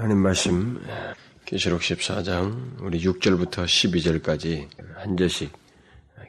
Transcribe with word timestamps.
하나님 0.00 0.22
말씀 0.22 0.82
계시록 1.44 1.82
14장 1.82 2.80
우리 2.80 3.02
6절부터 3.02 3.66
12절까지 3.66 4.66
한 4.94 5.14
절씩 5.14 5.52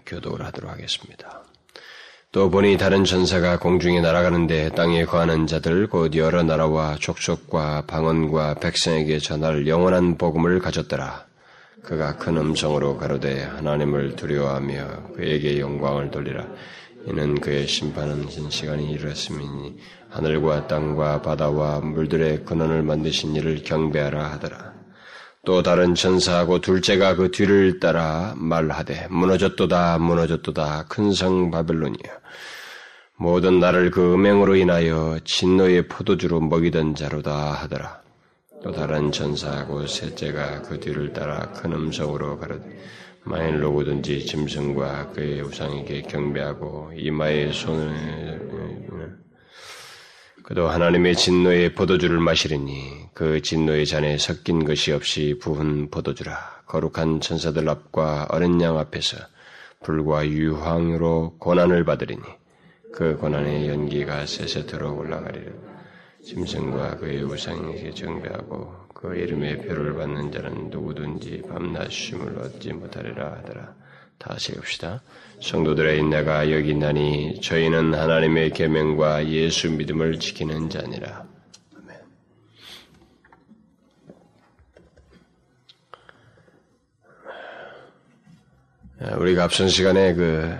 교독을 0.05 0.43
하도록 0.47 0.69
하겠습니다. 0.69 1.41
또 2.33 2.49
보니 2.49 2.77
다른 2.77 3.05
전사가 3.05 3.59
공중에 3.59 4.01
날아가는데 4.01 4.71
땅에 4.71 5.05
거하는 5.05 5.47
자들 5.47 5.87
곧 5.87 6.13
여러 6.15 6.43
나라와 6.43 6.97
족속과 6.99 7.85
방언과 7.87 8.55
백성에게 8.55 9.19
전할 9.19 9.65
영원한 9.65 10.17
복음을 10.17 10.59
가졌더라. 10.59 11.25
그가 11.81 12.17
큰 12.17 12.35
음성으로 12.35 12.97
가로되 12.97 13.41
하나님을 13.43 14.17
두려워하며 14.17 15.13
그에게 15.15 15.61
영광을 15.61 16.11
돌리라. 16.11 16.45
이는 17.07 17.39
그의 17.39 17.67
심판은 17.67 18.29
진 18.29 18.49
시간이 18.49 18.91
이르렀음이니 18.91 19.77
하늘과 20.09 20.67
땅과 20.67 21.21
바다와 21.21 21.79
물들의 21.81 22.45
근원을 22.45 22.83
만드신 22.83 23.35
이를 23.35 23.63
경배하라 23.63 24.31
하더라. 24.33 24.73
또 25.43 25.63
다른 25.63 25.95
천사하고 25.95 26.61
둘째가 26.61 27.15
그 27.15 27.31
뒤를 27.31 27.79
따라 27.79 28.33
말하되 28.37 29.07
무너졌도다 29.09 29.97
무너졌도다 29.97 30.85
큰 30.87 31.13
성 31.13 31.49
바벨론이여 31.49 32.21
모든 33.17 33.59
나를 33.59 33.89
그 33.91 34.13
음행으로 34.13 34.55
인하여 34.55 35.19
진노의 35.23 35.87
포도주로 35.87 36.39
먹이던 36.41 36.95
자로다 36.95 37.53
하더라. 37.53 38.01
또 38.63 38.71
다른 38.71 39.11
천사하고 39.11 39.87
셋째가 39.87 40.61
그 40.61 40.79
뒤를 40.79 41.13
따라 41.13 41.51
큰 41.51 41.73
음성으로 41.73 42.37
가르되 42.37 42.63
누구든지 43.25 44.25
짐승과 44.25 45.11
그의 45.11 45.41
우상에게 45.41 46.01
경배하고 46.03 46.91
이마에 46.95 47.51
손을 47.51 48.49
그도 50.43 50.67
하나님의 50.67 51.15
진노의 51.15 51.75
포도주를 51.75 52.19
마시리니 52.19 53.09
그 53.13 53.41
진노의 53.41 53.85
잔에 53.85 54.17
섞인 54.17 54.65
것이 54.65 54.91
없이 54.91 55.37
부은 55.39 55.91
포도주라. 55.91 56.63
거룩한 56.65 57.21
천사들 57.21 57.69
앞과 57.69 58.27
어린 58.31 58.59
양 58.61 58.77
앞에서 58.77 59.17
불과 59.83 60.27
유황으로 60.27 61.35
고난을 61.39 61.85
받으리니 61.85 62.21
그 62.91 63.17
고난의 63.17 63.69
연기가 63.69 64.25
세세토록 64.25 64.99
올라가리라. 64.99 65.51
짐승과 66.23 66.97
그의 66.97 67.23
우상에게 67.23 67.91
정배하고 67.91 68.80
그 69.01 69.15
이름의 69.15 69.63
표를 69.63 69.95
받는 69.95 70.31
자는 70.31 70.69
누구든지 70.69 71.41
밤낮 71.49 71.91
쉼을 71.91 72.37
얻지 72.37 72.73
못하리라 72.73 73.31
하더라. 73.37 73.73
다시 74.19 74.53
봅시다. 74.53 75.01
성도들의 75.41 76.03
내가 76.03 76.51
여기 76.51 76.75
나니 76.75 77.41
저희는 77.41 77.95
하나님의 77.95 78.51
계명과 78.51 79.27
예수 79.27 79.71
믿음을 79.71 80.19
지키는 80.19 80.69
자니라. 80.69 81.25
아멘. 88.99 89.19
우리가 89.19 89.45
앞선 89.45 89.67
시간에 89.67 90.13
그, 90.13 90.55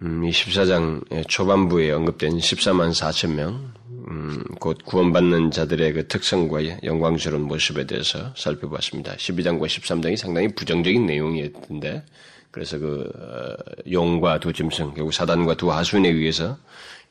음, 0.00 0.24
이 0.24 0.30
14장 0.30 1.28
초반부에 1.28 1.90
언급된 1.90 2.38
14만 2.38 2.92
4천 2.92 3.34
명, 3.34 3.74
음, 4.12 4.44
곧 4.60 4.84
구원받는 4.84 5.52
자들의 5.52 5.92
그 5.94 6.06
특성과 6.06 6.82
영광스러운 6.84 7.44
모습에 7.44 7.86
대해서 7.86 8.34
살펴봤습니다. 8.36 9.14
12장과 9.14 9.64
13장이 9.64 10.18
상당히 10.18 10.48
부정적인 10.48 11.06
내용이었는데, 11.06 12.04
그래서 12.50 12.78
그 12.78 13.10
어, 13.16 13.56
용과 13.90 14.40
두 14.40 14.52
짐승, 14.52 14.92
결국 14.92 15.14
사단과 15.14 15.56
두 15.56 15.72
하수인에 15.72 16.10
의해서 16.10 16.58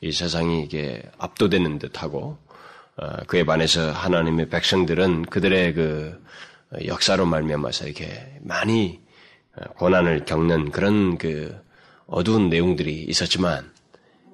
이 0.00 0.12
세상이 0.12 0.62
이게 0.62 1.02
압도되는 1.18 1.80
듯하고 1.80 2.38
어, 2.96 3.16
그에 3.26 3.44
반해서 3.44 3.90
하나님의 3.90 4.48
백성들은 4.48 5.22
그들의 5.22 5.74
그 5.74 6.22
역사로 6.86 7.26
말미암아서 7.26 7.86
이렇게 7.86 8.38
많이 8.42 9.00
어, 9.56 9.64
고난을 9.72 10.24
겪는 10.24 10.70
그런 10.70 11.18
그 11.18 11.60
어두운 12.06 12.48
내용들이 12.48 13.02
있었지만 13.08 13.72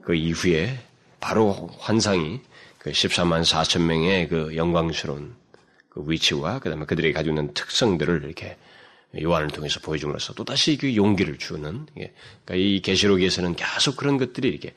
그 0.02 0.14
이후에 0.14 0.78
바로 1.20 1.70
환상이 1.78 2.40
그 2.78 2.90
14만 2.90 3.42
4천 3.42 3.82
명의 3.82 4.28
그 4.28 4.56
영광스러운 4.56 5.34
그 5.88 6.04
위치와 6.06 6.60
그다음에 6.60 6.86
그들이 6.86 7.12
가지고 7.12 7.36
있는 7.36 7.54
특성들을 7.54 8.24
이렇게 8.24 8.56
요한을 9.20 9.48
통해서 9.48 9.80
보여줌으로써 9.80 10.34
또 10.34 10.44
다시 10.44 10.76
그 10.76 10.94
용기를 10.94 11.38
주는 11.38 11.86
그러니까 11.94 12.54
이 12.54 12.80
계시록에서는 12.80 13.56
계속 13.56 13.96
그런 13.96 14.18
것들이 14.18 14.48
이렇게 14.48 14.74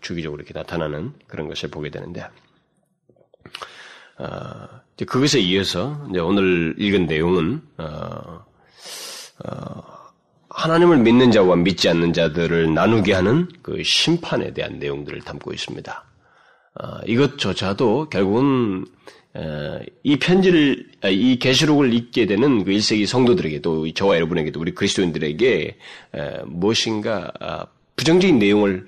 주기적으로 0.00 0.40
이렇게 0.40 0.52
나타나는 0.58 1.12
그런 1.26 1.48
것을 1.48 1.70
보게 1.70 1.90
되는데 1.90 2.26
어, 4.18 4.68
그것에 4.96 5.40
이어서 5.40 6.06
오늘 6.20 6.74
읽은 6.78 7.06
내용은 7.06 7.62
어, 7.78 8.44
어, 9.44 9.82
하나님을 10.50 10.98
믿는 10.98 11.30
자와 11.30 11.56
믿지 11.56 11.88
않는 11.88 12.12
자들을 12.12 12.74
나누게 12.74 13.14
하는 13.14 13.48
그 13.62 13.82
심판에 13.82 14.52
대한 14.52 14.78
내용들을 14.78 15.22
담고 15.22 15.52
있습니다. 15.52 16.11
어, 16.80 16.98
이것조차도 17.06 18.08
결국은 18.08 18.86
어, 19.34 19.80
이 20.02 20.18
편지를 20.18 20.86
아, 21.02 21.08
이 21.08 21.38
계시록을 21.38 21.92
읽게 21.92 22.26
되는 22.26 22.64
그 22.64 22.72
1세기 22.72 23.06
성도들에게도 23.06 23.92
저와 23.94 24.16
여러분에게도 24.16 24.60
우리 24.60 24.74
그리스도인들에게 24.74 25.76
무엇인가 26.46 27.32
아, 27.40 27.66
부정적인 27.96 28.38
내용을 28.38 28.86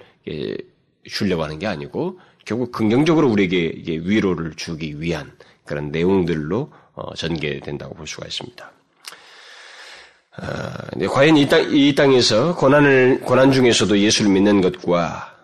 주려고 1.05 1.45
하는 1.45 1.59
게 1.59 1.67
아니고 1.67 2.19
결국 2.45 2.73
긍정적으로 2.73 3.31
우리에게 3.31 3.83
위로를 3.87 4.55
주기 4.57 5.01
위한 5.01 5.33
그런 5.65 5.91
내용들로 5.91 6.71
어, 6.95 7.15
전개된다고 7.15 7.95
볼 7.95 8.07
수가 8.07 8.27
있습니다. 8.27 8.73
어, 10.37 11.09
과연 11.11 11.37
이, 11.37 11.49
땅, 11.49 11.75
이 11.75 11.95
땅에서 11.95 12.55
고난을 12.57 13.21
고난 13.21 13.51
중에서도 13.51 13.99
예수를 13.99 14.31
믿는 14.31 14.61
것과 14.61 15.35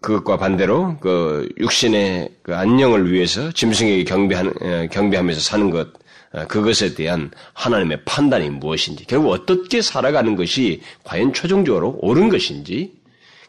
그것과 0.00 0.36
반대로 0.36 0.96
그 1.00 1.48
육신의 1.58 2.30
그 2.42 2.54
안녕을 2.54 3.10
위해서 3.10 3.50
짐승에게 3.50 4.04
경배하는, 4.04 4.88
경배하면서 4.90 5.40
사는 5.40 5.70
것 5.70 5.88
어, 6.32 6.46
그것에 6.46 6.94
대한 6.94 7.30
하나님의 7.54 8.04
판단이 8.04 8.50
무엇인지 8.50 9.06
결국 9.06 9.30
어떻게 9.30 9.80
살아가는 9.80 10.36
것이 10.36 10.82
과연 11.04 11.32
최종적으로 11.32 11.98
옳은 12.02 12.28
것인지 12.28 12.92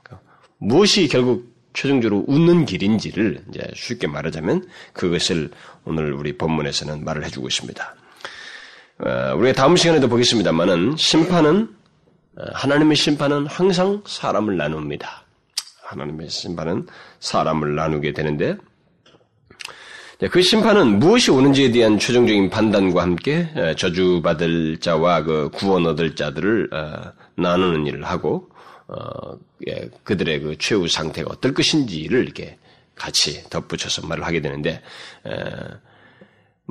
그러니까 0.03 0.25
무엇이 0.57 1.07
결국 1.07 1.53
최종적으로 1.73 2.23
웃는 2.27 2.65
길인지를 2.65 3.43
이제 3.49 3.61
쉽게 3.75 4.07
말하자면 4.07 4.67
그것을 4.93 5.51
오늘 5.85 6.13
우리 6.13 6.37
본문에서는 6.37 7.03
말을 7.03 7.25
해주고 7.25 7.47
있습니다. 7.47 7.95
어, 8.99 9.35
우리가 9.35 9.53
다음 9.53 9.75
시간에도 9.75 10.07
보겠습니다만은 10.07 10.95
심판은 10.97 11.69
어, 12.37 12.43
하나님의 12.53 12.95
심판은 12.95 13.47
항상 13.47 14.01
사람을 14.07 14.57
나눕니다. 14.57 15.26
하나님의 15.87 16.29
심판은 16.29 16.87
사람을 17.19 17.75
나누게 17.75 18.13
되는데 18.13 18.57
그 20.31 20.41
심판은 20.41 20.99
무엇이 20.99 21.29
오는지에 21.31 21.71
대한 21.71 21.99
최종적인 21.99 22.49
판단과 22.49 23.03
함께 23.03 23.49
저주받을 23.77 24.79
자와 24.79 25.23
그 25.23 25.49
구원 25.53 25.85
얻을 25.85 26.15
자들을 26.15 26.69
어, 26.73 27.13
나누는 27.35 27.85
일을 27.85 28.03
하고 28.03 28.49
어, 28.87 29.37
예, 29.67 29.89
그들의 30.03 30.39
그 30.39 30.57
최후 30.57 30.87
상태가 30.87 31.29
어떨 31.31 31.53
것인지를 31.53 32.23
이렇게 32.23 32.57
같이 32.95 33.43
덧붙여서 33.49 34.07
말을 34.07 34.25
하게 34.25 34.41
되는데 34.41 34.81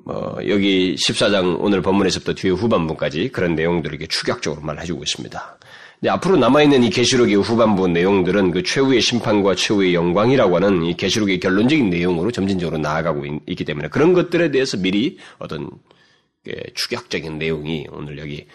뭐 0.05 0.39
여기 0.49 0.97
14장 0.97 1.57
오늘 1.61 1.83
본문에서부터 1.83 2.35
뒤에 2.35 2.51
후반부까지 2.51 3.31
그런 3.31 3.55
내용들을 3.55 3.95
이렇게 3.95 4.09
축약적으로 4.09 4.61
말해주고 4.63 5.05
있습니다. 5.05 5.59
네, 6.01 6.11
앞으로 6.11 6.37
남아있는 6.37 6.83
이 6.85 6.91
계시록의 6.91 7.37
후반부 7.37 7.89
내용들은 7.89 8.51
그 8.51 8.63
최후의 8.63 9.01
심판과 9.01 9.55
최후의 9.55 9.95
영광이라고 9.95 10.57
하는 10.57 10.83
이 10.85 10.95
계시록의 10.95 11.41
결론적인 11.41 11.89
내용으로 11.89 12.31
점진적으로 12.31 12.79
나아가고 12.79 13.25
있, 13.47 13.57
기 13.57 13.65
때문에 13.65 13.89
그런 13.89 14.13
것들에 14.13 14.51
대해서 14.51 14.77
미리 14.77 15.19
어떤 15.39 15.71
추격적인 16.75 17.39
내용이 17.39 17.87
오늘 17.91 18.19
여기 18.19 18.47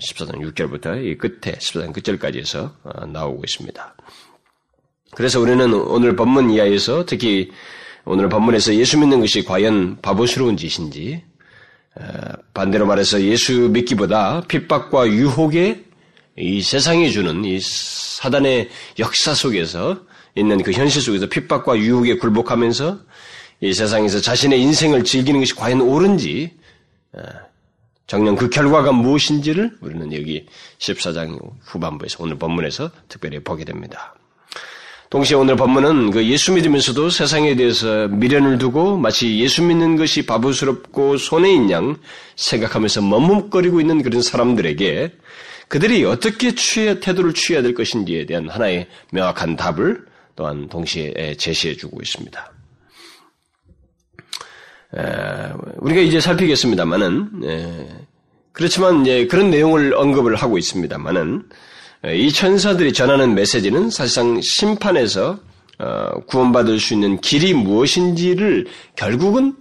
14장 0.00 0.36
어, 0.36 0.38
6절부터 0.48 1.04
이 1.04 1.18
끝에 1.18 1.56
14장 1.56 1.92
끝절까지 1.92 2.38
해서 2.38 2.74
어, 2.82 3.06
나오고 3.06 3.42
있습니다. 3.44 3.94
그래서 5.14 5.40
우리는 5.40 5.72
오늘 5.74 6.16
본문 6.16 6.50
이하에서 6.50 7.04
특히 7.06 7.52
오늘 8.04 8.28
본문에서 8.28 8.74
예수 8.74 8.98
믿는 8.98 9.20
것이 9.20 9.44
과연 9.44 10.00
바보스러운 10.00 10.56
짓인지 10.56 11.22
어, 11.96 12.02
반대로 12.54 12.86
말해서 12.86 13.22
예수 13.22 13.68
믿기보다 13.68 14.42
핍박과 14.48 15.08
유혹에 15.08 15.84
이 16.36 16.62
세상이 16.62 17.12
주는 17.12 17.44
이 17.44 17.58
사단의 17.60 18.68
역사 18.98 19.34
속에서 19.34 20.00
있는 20.34 20.62
그 20.62 20.72
현실 20.72 21.00
속에서 21.00 21.26
핍박과 21.28 21.78
유혹에 21.78 22.16
굴복하면서 22.16 22.98
이 23.60 23.72
세상에서 23.72 24.20
자신의 24.20 24.60
인생을 24.60 25.04
즐기는 25.04 25.40
것이 25.40 25.54
과연 25.54 25.80
옳은지 25.80 26.52
어, 27.12 27.22
정녕 28.06 28.34
그 28.34 28.50
결과가 28.50 28.92
무엇인지를 28.92 29.78
우리는 29.80 30.12
여기 30.12 30.46
14장 30.78 31.38
후반부에서 31.62 32.18
오늘 32.20 32.36
본문에서 32.36 32.90
특별히 33.08 33.38
보게 33.38 33.64
됩니다. 33.64 34.14
동시에 35.10 35.36
오늘 35.36 35.54
본문은 35.54 36.10
그 36.10 36.24
예수 36.26 36.52
믿으면서도 36.52 37.08
세상에 37.08 37.54
대해서 37.54 38.08
미련을 38.08 38.58
두고 38.58 38.96
마치 38.96 39.38
예수 39.38 39.62
믿는 39.62 39.96
것이 39.96 40.26
바보스럽고 40.26 41.18
손해인 41.18 41.70
양 41.70 41.96
생각하면서 42.34 43.02
머뭇거리고 43.02 43.80
있는 43.80 44.02
그런 44.02 44.20
사람들에게 44.20 45.12
그들이 45.68 46.04
어떻게 46.04 46.54
취해 46.54 47.00
태도를 47.00 47.34
취해야 47.34 47.62
될 47.62 47.74
것인지에 47.74 48.26
대한 48.26 48.48
하나의 48.48 48.88
명확한 49.10 49.56
답을 49.56 50.04
또한 50.36 50.68
동시에 50.68 51.36
제시해 51.38 51.76
주고 51.76 52.00
있습니다. 52.00 52.52
우리가 55.78 56.00
이제 56.00 56.20
살피겠습니다만은 56.20 58.04
그렇지만 58.52 59.02
이제 59.02 59.26
그런 59.26 59.50
내용을 59.50 59.94
언급을 59.94 60.36
하고 60.36 60.58
있습니다만은 60.58 61.42
이 62.14 62.32
천사들이 62.32 62.92
전하는 62.92 63.34
메시지는 63.34 63.90
사실상 63.90 64.40
심판에서 64.40 65.38
어, 65.78 66.20
구원받을 66.26 66.78
수 66.78 66.94
있는 66.94 67.20
길이 67.20 67.52
무엇인지를 67.52 68.66
결국은 68.94 69.56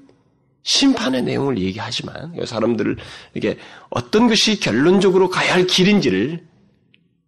심판의 0.63 1.23
내용을 1.23 1.57
얘기하지만 1.57 2.33
사람들을 2.45 2.97
이게 3.33 3.57
어떤 3.89 4.27
것이 4.27 4.59
결론적으로 4.59 5.29
가야 5.29 5.53
할 5.53 5.67
길인지를 5.67 6.43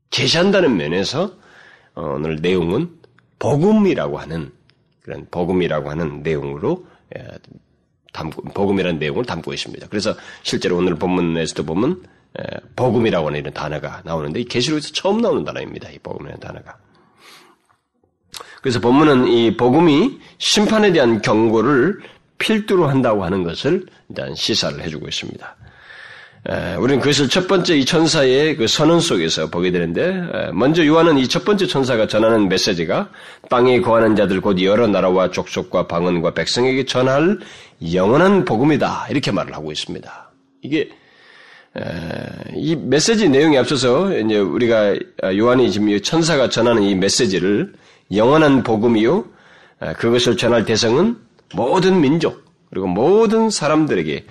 제시한다는 0.09 0.77
면에서 0.77 1.33
어, 1.93 2.15
오늘 2.15 2.37
내용은 2.37 2.89
복음이라고 3.39 4.17
하는 4.17 4.51
그런 5.01 5.27
복음이라고 5.29 5.89
하는 5.89 6.23
내용으로 6.23 6.85
담고, 8.11 8.41
복음이라는 8.53 8.99
내용을 8.99 9.25
담고 9.25 9.53
있습니다. 9.53 9.87
그래서 9.89 10.15
실제로 10.41 10.77
오늘 10.77 10.95
본문에서도 10.95 11.63
보면 11.63 12.03
복음이라고 12.75 13.27
하는 13.27 13.39
이런 13.39 13.53
단어가 13.53 14.01
나오는데 14.03 14.41
이 14.41 14.45
계시록에서 14.45 14.91
처음 14.93 15.21
나오는 15.21 15.43
단어입니다. 15.43 15.89
이 15.91 15.99
복음이라는 15.99 16.39
단어가. 16.39 16.77
그래서 18.61 18.79
본문은 18.79 19.27
이 19.27 19.55
복음이 19.55 20.19
심판에 20.39 20.91
대한 20.91 21.21
경고를 21.21 21.99
필두로 22.37 22.87
한다고 22.87 23.23
하는 23.23 23.43
것을 23.43 23.85
일단 24.09 24.35
시사를 24.35 24.81
해주고 24.81 25.07
있습니다. 25.07 25.55
우리는 26.79 26.99
그것을 26.99 27.27
첫 27.27 27.47
번째 27.47 27.75
이 27.75 27.85
천사의 27.85 28.55
그 28.57 28.67
선언 28.67 28.99
속에서 28.99 29.49
보게 29.49 29.71
되는데, 29.71 30.51
먼저 30.53 30.85
요한은 30.85 31.17
이 31.17 31.27
첫 31.27 31.43
번째 31.43 31.65
천사가 31.65 32.05
전하는 32.07 32.47
메시지가 32.47 33.09
땅에 33.49 33.81
거하는 33.81 34.15
자들 34.15 34.41
곧 34.41 34.61
여러 34.61 34.85
나라와 34.85 35.31
족속과 35.31 35.87
방언과 35.87 36.35
백성에게 36.35 36.85
전할 36.85 37.39
영원한 37.93 38.45
복음이다. 38.45 39.07
이렇게 39.09 39.31
말을 39.31 39.55
하고 39.55 39.71
있습니다. 39.71 40.31
이게, 40.61 40.89
이 42.53 42.75
메시지 42.75 43.27
내용에 43.27 43.57
앞서서 43.57 44.15
이제 44.15 44.37
우리가 44.37 44.95
요한이 45.35 45.71
지금 45.71 45.99
천사가 45.99 46.49
전하는 46.49 46.83
이 46.83 46.93
메시지를 46.93 47.73
영원한 48.13 48.61
복음이요, 48.61 49.25
그것을 49.97 50.37
전할 50.37 50.63
대상은 50.63 51.17
모든 51.53 52.01
민족, 52.01 52.43
그리고 52.69 52.87
모든 52.87 53.49
사람들에게 53.49 54.25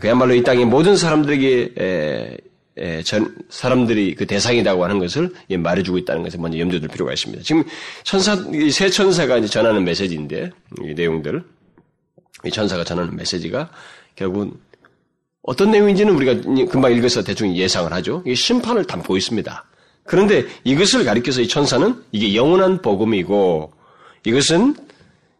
그야말로 0.00 0.34
이 0.34 0.42
땅의 0.42 0.64
모든 0.64 0.96
사람들에게 0.96 1.74
에, 1.78 2.36
에, 2.78 3.02
전, 3.02 3.34
사람들이 3.48 4.14
그 4.14 4.26
대상이라고 4.26 4.84
하는 4.84 4.98
것을 4.98 5.30
말해주고 5.50 5.98
있다는 5.98 6.22
것을 6.22 6.40
먼저 6.40 6.58
염두에 6.58 6.80
둘 6.80 6.88
필요가 6.88 7.12
있습니다. 7.12 7.42
지금 7.42 7.64
천사, 8.04 8.36
새 8.70 8.90
천사가 8.90 9.38
이제 9.38 9.46
전하는 9.46 9.84
메시지인데, 9.84 10.50
이 10.82 10.94
내용들, 10.94 11.42
이 12.44 12.50
천사가 12.50 12.84
전하는 12.84 13.16
메시지가 13.16 13.70
결국은 14.14 14.52
어떤 15.42 15.70
내용인지는 15.70 16.14
우리가 16.14 16.66
금방 16.70 16.92
읽어서 16.92 17.22
대충 17.22 17.54
예상을 17.54 17.92
하죠. 17.92 18.22
이게 18.26 18.34
심판을 18.34 18.84
담고 18.84 19.16
있습니다. 19.16 19.64
그런데 20.02 20.44
이것을 20.64 21.04
가리켜서 21.04 21.40
이 21.40 21.48
천사는 21.48 22.02
이게 22.12 22.34
영원한 22.34 22.82
복음이고 22.82 23.72
이것은 24.24 24.74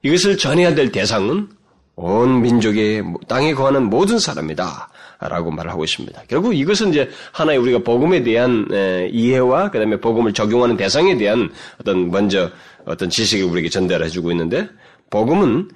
이것을 0.02 0.36
전해야 0.36 0.74
될 0.74 0.92
대상은 0.92 1.48
온 1.96 2.42
민족의 2.42 3.02
땅에 3.26 3.54
거하는 3.54 3.84
모든 3.84 4.18
사람이다. 4.18 4.90
라고 5.18 5.50
말을 5.50 5.70
하고 5.70 5.82
있습니다. 5.82 6.24
결국 6.28 6.54
이것은 6.54 6.90
이제 6.90 7.08
하나의 7.32 7.58
우리가 7.58 7.78
복음에 7.78 8.22
대한 8.22 8.68
이해와 9.10 9.70
그 9.70 9.78
다음에 9.78 9.98
복음을 9.98 10.34
적용하는 10.34 10.76
대상에 10.76 11.16
대한 11.16 11.50
어떤 11.80 12.10
먼저 12.10 12.50
어떤 12.84 13.08
지식을 13.08 13.46
우리에게 13.46 13.70
전달해 13.70 14.08
주고 14.08 14.30
있는데 14.32 14.68
복음은 15.08 15.70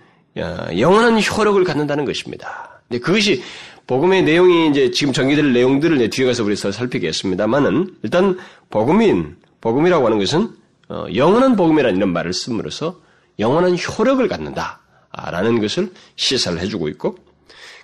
영원한 0.78 1.18
효력을 1.22 1.64
갖는다는 1.64 2.04
것입니다. 2.04 2.82
그것이 2.90 3.42
복음의 3.86 4.22
내용이 4.24 4.68
이제 4.68 4.90
지금 4.90 5.12
정의될 5.12 5.52
내용들을 5.52 6.10
뒤에 6.10 6.26
가서 6.26 6.44
우리 6.44 6.54
살피겠습니다만은 6.54 7.96
일단 8.02 8.38
복음인 8.68 9.36
복음이라고 9.60 10.06
하는 10.06 10.18
것은 10.18 10.48
어, 10.88 11.06
영원한 11.14 11.56
복음이라는 11.56 11.96
이런 11.96 12.12
말을 12.12 12.32
씀으로써 12.32 13.00
영원한 13.40 13.76
효력을 13.76 14.26
갖는다. 14.28 14.80
라는 15.12 15.60
것을 15.60 15.92
시사를 16.14 16.60
해주고 16.60 16.88
있고, 16.90 17.18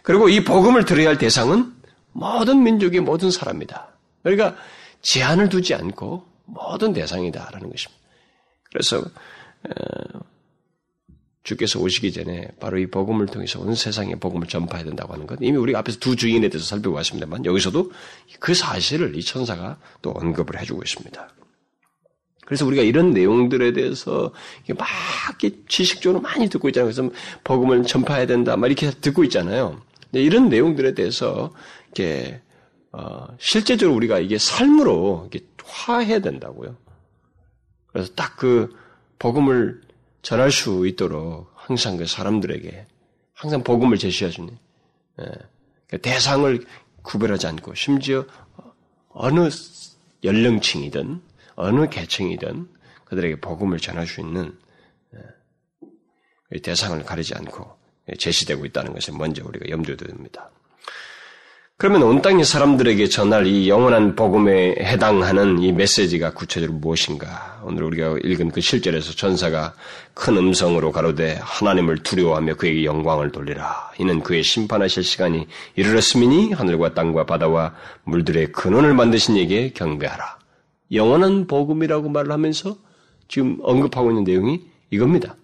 그리고 0.02 0.28
이 0.28 0.44
복음을 0.44 0.84
들어야 0.84 1.08
할 1.08 1.18
대상은 1.18 1.74
모든 2.12 2.62
민족의 2.62 3.00
모든 3.00 3.30
사람이다. 3.30 3.88
그러니까 4.22 4.56
제한을 5.02 5.48
두지 5.48 5.74
않고 5.74 6.24
모든 6.44 6.92
대상이다라는 6.92 7.70
것입니다. 7.70 8.02
그래서 8.70 9.02
주께서 11.42 11.78
오시기 11.80 12.12
전에 12.12 12.48
바로 12.58 12.78
이 12.78 12.86
복음을 12.86 13.26
통해서 13.26 13.60
온 13.60 13.74
세상에 13.74 14.16
복음을 14.16 14.48
전파해야 14.48 14.84
된다고 14.84 15.12
하는 15.12 15.26
것 15.26 15.38
이미 15.40 15.56
우리가 15.56 15.78
앞에서 15.80 15.98
두 15.98 16.16
주인에 16.16 16.48
대해서 16.48 16.66
살펴보았습니다만 16.66 17.44
여기서도 17.44 17.92
그 18.40 18.54
사실을 18.54 19.16
이 19.16 19.22
천사가 19.22 19.78
또 20.02 20.10
언급을 20.10 20.60
해주고 20.60 20.82
있습니다. 20.82 21.28
그래서 22.46 22.64
우리가 22.64 22.82
이런 22.82 23.10
내용들에 23.10 23.74
대해서 23.74 24.32
막 24.78 24.88
지식적으로 25.68 26.22
많이 26.22 26.48
듣고 26.48 26.68
있잖아요. 26.68 26.90
그래서 26.90 27.10
복음을 27.44 27.82
전파해야 27.82 28.26
된다, 28.26 28.56
막 28.56 28.68
이렇게 28.68 28.90
듣고 28.90 29.22
있잖아요. 29.24 29.82
이런 30.12 30.48
내용들에 30.48 30.94
대해서 30.94 31.52
이렇게 31.88 32.40
어, 32.92 33.26
실제적으로 33.38 33.94
우리가 33.96 34.20
이게 34.20 34.38
삶으로 34.38 35.28
이렇게 35.30 35.46
화해야 35.62 36.20
된다고요. 36.20 36.74
그래서 37.92 38.14
딱 38.14 38.36
그 38.36 38.74
복음을 39.18 39.80
전할 40.22 40.50
수 40.50 40.86
있도록 40.86 41.50
항상 41.54 41.96
그 41.96 42.06
사람들에게 42.06 42.86
항상 43.32 43.62
복음을 43.62 43.98
제시해주는 43.98 44.58
예. 45.20 45.24
그 45.88 46.00
대상을 46.00 46.64
구별하지 47.02 47.46
않고 47.46 47.74
심지어 47.74 48.24
어느 49.10 49.48
연령층이든 50.24 51.22
어느 51.56 51.88
계층이든 51.88 52.68
그들에게 53.06 53.40
복음을 53.40 53.78
전할 53.78 54.06
수 54.06 54.20
있는 54.20 54.56
예, 56.52 56.58
대상을 56.60 57.02
가리지 57.04 57.34
않고 57.34 57.76
제시되고 58.18 58.64
있다는 58.66 58.92
것을 58.92 59.14
먼저 59.16 59.42
우리가 59.44 59.68
염두에 59.68 59.96
둡니다. 60.08 60.50
그러면 61.78 62.04
온 62.04 62.22
땅의 62.22 62.46
사람들에게 62.46 63.06
전할 63.08 63.46
이 63.46 63.68
영원한 63.68 64.16
복음에 64.16 64.76
해당하는 64.78 65.58
이 65.58 65.72
메시지가 65.72 66.32
구체적으로 66.32 66.78
무엇인가? 66.78 67.60
오늘 67.64 67.82
우리가 67.82 68.16
읽은 68.24 68.50
그 68.50 68.62
실절에서 68.62 69.12
전사가 69.12 69.74
큰 70.14 70.38
음성으로 70.38 70.90
가로되 70.90 71.38
하나님을 71.42 71.98
두려워하며 71.98 72.54
그에게 72.54 72.86
영광을 72.86 73.30
돌리라. 73.30 73.90
이는 73.98 74.22
그의 74.22 74.42
심판하실 74.42 75.04
시간이 75.04 75.48
이르렀음이니 75.74 76.54
하늘과 76.54 76.94
땅과 76.94 77.26
바다와 77.26 77.74
물들의 78.04 78.52
근원을 78.52 78.94
만드신 78.94 79.36
이에게 79.36 79.68
경배하라. 79.74 80.38
영원한 80.92 81.46
복음이라고 81.46 82.08
말을 82.08 82.32
하면서 82.32 82.76
지금 83.28 83.58
언급하고 83.62 84.10
있는 84.10 84.24
내용이 84.24 84.62
이겁니다. 84.90 85.36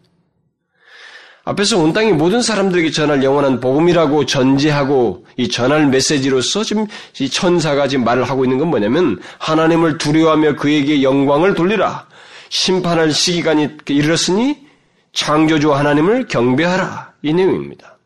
앞에서 1.44 1.78
온 1.78 1.92
땅의 1.92 2.12
모든 2.12 2.40
사람들에게 2.40 2.92
전할 2.92 3.24
영원한 3.24 3.58
복음이라고 3.58 4.26
전제하고 4.26 5.26
이 5.36 5.48
전할 5.48 5.88
메시지로서 5.88 6.62
지금 6.62 6.86
이 7.18 7.28
천사가 7.28 7.88
지금 7.88 8.04
말을 8.04 8.22
하고 8.24 8.44
있는 8.44 8.58
건 8.58 8.68
뭐냐면 8.68 9.20
하나님을 9.38 9.98
두려워하며 9.98 10.54
그에게 10.56 11.02
영광을 11.02 11.54
돌리라. 11.54 12.06
심판할 12.48 13.10
시기가 13.10 13.54
이르렀으니 13.88 14.68
창조주 15.12 15.74
하나님을 15.74 16.28
경배하라. 16.28 17.12
이 17.22 17.32
내용입니다. 17.32 17.98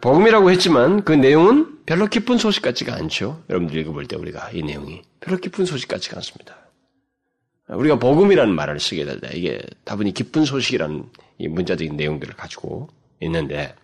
복음이라고 0.00 0.50
했지만 0.50 1.04
그 1.04 1.12
내용은 1.12 1.66
별로 1.86 2.06
기쁜 2.06 2.38
소식 2.38 2.62
같지가 2.62 2.94
않죠. 2.94 3.42
여러분들 3.48 3.78
읽어볼 3.78 4.06
때 4.06 4.16
우리가 4.16 4.50
이 4.52 4.62
내용이 4.62 5.02
별로 5.20 5.36
기쁜 5.38 5.64
소식 5.66 5.88
같지가 5.88 6.16
않습니다. 6.16 6.56
우리가 7.68 7.98
복음이라는 7.98 8.52
말을 8.54 8.80
쓰게 8.80 9.04
될 9.04 9.20
때 9.20 9.30
이게 9.34 9.60
다분히 9.84 10.12
기쁜 10.12 10.44
소식이라는 10.44 11.08
이 11.38 11.48
문자적인 11.48 11.96
내용들을 11.96 12.34
가지고 12.34 12.88
있는데 13.20 13.74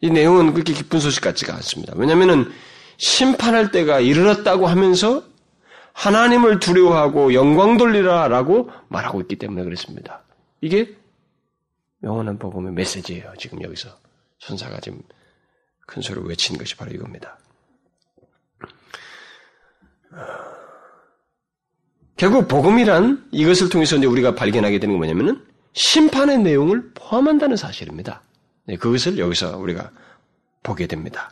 이 0.00 0.10
내용은 0.10 0.52
그렇게 0.52 0.72
기쁜 0.72 1.00
소식 1.00 1.22
같지가 1.22 1.54
않습니다. 1.54 1.94
왜냐하면 1.96 2.52
심판할 2.98 3.72
때가 3.72 4.00
이르렀다고 4.00 4.66
하면서 4.66 5.24
하나님을 5.92 6.60
두려워하고 6.60 7.34
영광 7.34 7.76
돌리라라고 7.76 8.70
말하고 8.88 9.20
있기 9.22 9.36
때문에 9.36 9.64
그렇습니다. 9.64 10.22
이게 10.60 10.96
영원한 12.02 12.38
복음의 12.38 12.72
메시지예요. 12.72 13.32
지금 13.38 13.62
여기서 13.62 13.88
천사가 14.38 14.80
지금 14.80 15.00
큰 15.86 16.02
소리로 16.02 16.26
외친 16.26 16.58
것이 16.58 16.76
바로 16.76 16.92
이겁니다. 16.92 17.38
결국 22.16 22.48
복음이란 22.48 23.28
이것을 23.32 23.68
통해서 23.68 23.96
이제 23.96 24.06
우리가 24.06 24.34
발견하게 24.34 24.78
되는 24.78 24.94
게 24.94 24.98
뭐냐면은 24.98 25.44
심판의 25.72 26.38
내용을 26.38 26.92
포함한다는 26.94 27.56
사실입니다. 27.56 28.22
네, 28.66 28.76
그것을 28.76 29.18
여기서 29.18 29.58
우리가 29.58 29.90
보게 30.62 30.86
됩니다. 30.86 31.30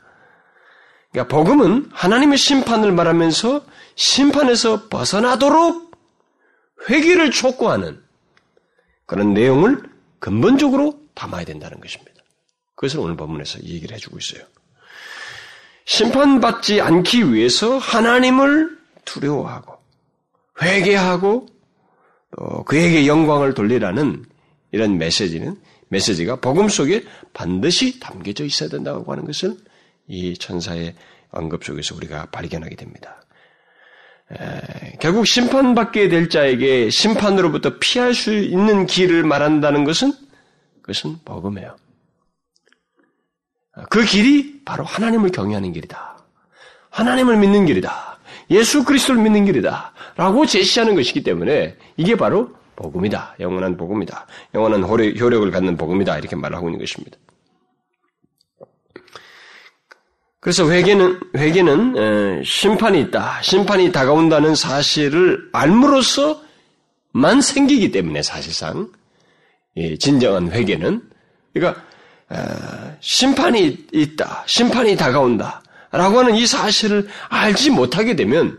그러니까 1.12 1.34
복음은 1.34 1.90
하나님의 1.92 2.36
심판을 2.38 2.92
말하면서 2.92 3.64
심판에서 3.94 4.88
벗어나도록 4.88 5.92
회개를 6.88 7.30
촉구하는 7.30 8.02
그런 9.06 9.34
내용을 9.34 9.82
근본적으로 10.18 10.98
담아야 11.14 11.44
된다는 11.44 11.80
것입니다. 11.80 12.22
그것을 12.74 13.00
오늘 13.00 13.16
본문에서 13.16 13.60
얘기를 13.64 13.94
해주고 13.94 14.18
있어요. 14.18 14.44
심판받지 15.84 16.80
않기 16.80 17.32
위해서 17.32 17.78
하나님을 17.78 18.78
두려워하고 19.04 19.76
회개하고 20.60 21.46
또 22.36 22.64
그에게 22.64 23.06
영광을 23.06 23.54
돌리라는 23.54 24.24
이런 24.70 24.98
메시지는 24.98 25.56
메시지가 25.88 26.36
복음 26.36 26.68
속에 26.68 27.04
반드시 27.34 28.00
담겨져 28.00 28.44
있어야 28.44 28.68
된다고 28.68 29.10
하는 29.12 29.24
것을 29.24 29.56
이 30.08 30.36
천사의 30.36 30.94
언급 31.30 31.64
속에서 31.64 31.94
우리가 31.94 32.26
발견하게 32.26 32.76
됩니다. 32.76 33.22
에, 34.32 34.96
결국 35.00 35.26
심판받게 35.26 36.08
될 36.08 36.30
자에게 36.30 36.88
심판으로부터 36.88 37.78
피할 37.78 38.14
수 38.14 38.32
있는 38.34 38.86
길을 38.86 39.24
말한다는 39.24 39.84
것은 39.84 40.12
그것은 40.80 41.18
복음이에요. 41.24 41.76
그 43.88 44.04
길이 44.04 44.62
바로 44.64 44.84
하나님을 44.84 45.30
경외하는 45.30 45.72
길이다. 45.72 46.18
하나님을 46.90 47.38
믿는 47.38 47.66
길이다. 47.66 48.18
예수 48.50 48.84
그리스도를 48.84 49.22
믿는 49.22 49.46
길이다. 49.46 49.92
라고 50.16 50.44
제시하는 50.44 50.94
것이기 50.94 51.22
때문에 51.22 51.76
이게 51.96 52.16
바로 52.16 52.54
복음이다. 52.76 53.36
영원한 53.40 53.76
복음이다. 53.76 54.26
영원한 54.54 54.82
효력을 54.84 55.50
갖는 55.50 55.76
복음이다. 55.76 56.18
이렇게 56.18 56.36
말하고 56.36 56.68
있는 56.68 56.78
것입니다. 56.78 57.16
그래서 60.40 60.68
회개는 60.68 61.20
회개는 61.36 62.42
심판이 62.44 63.00
있다. 63.00 63.40
심판이 63.42 63.92
다가온다는 63.92 64.54
사실을 64.54 65.48
알므로써만 65.52 67.40
생기기 67.40 67.92
때문에 67.92 68.22
사실상 68.22 68.90
진정한 69.98 70.50
회개는 70.50 71.08
그러니까 71.54 71.82
심판이 73.00 73.86
있다. 73.92 74.44
심판이 74.46 74.96
다가온다. 74.96 75.62
라고 75.90 76.20
하는 76.20 76.34
이 76.34 76.46
사실을 76.46 77.06
알지 77.28 77.70
못하게 77.70 78.16
되면 78.16 78.58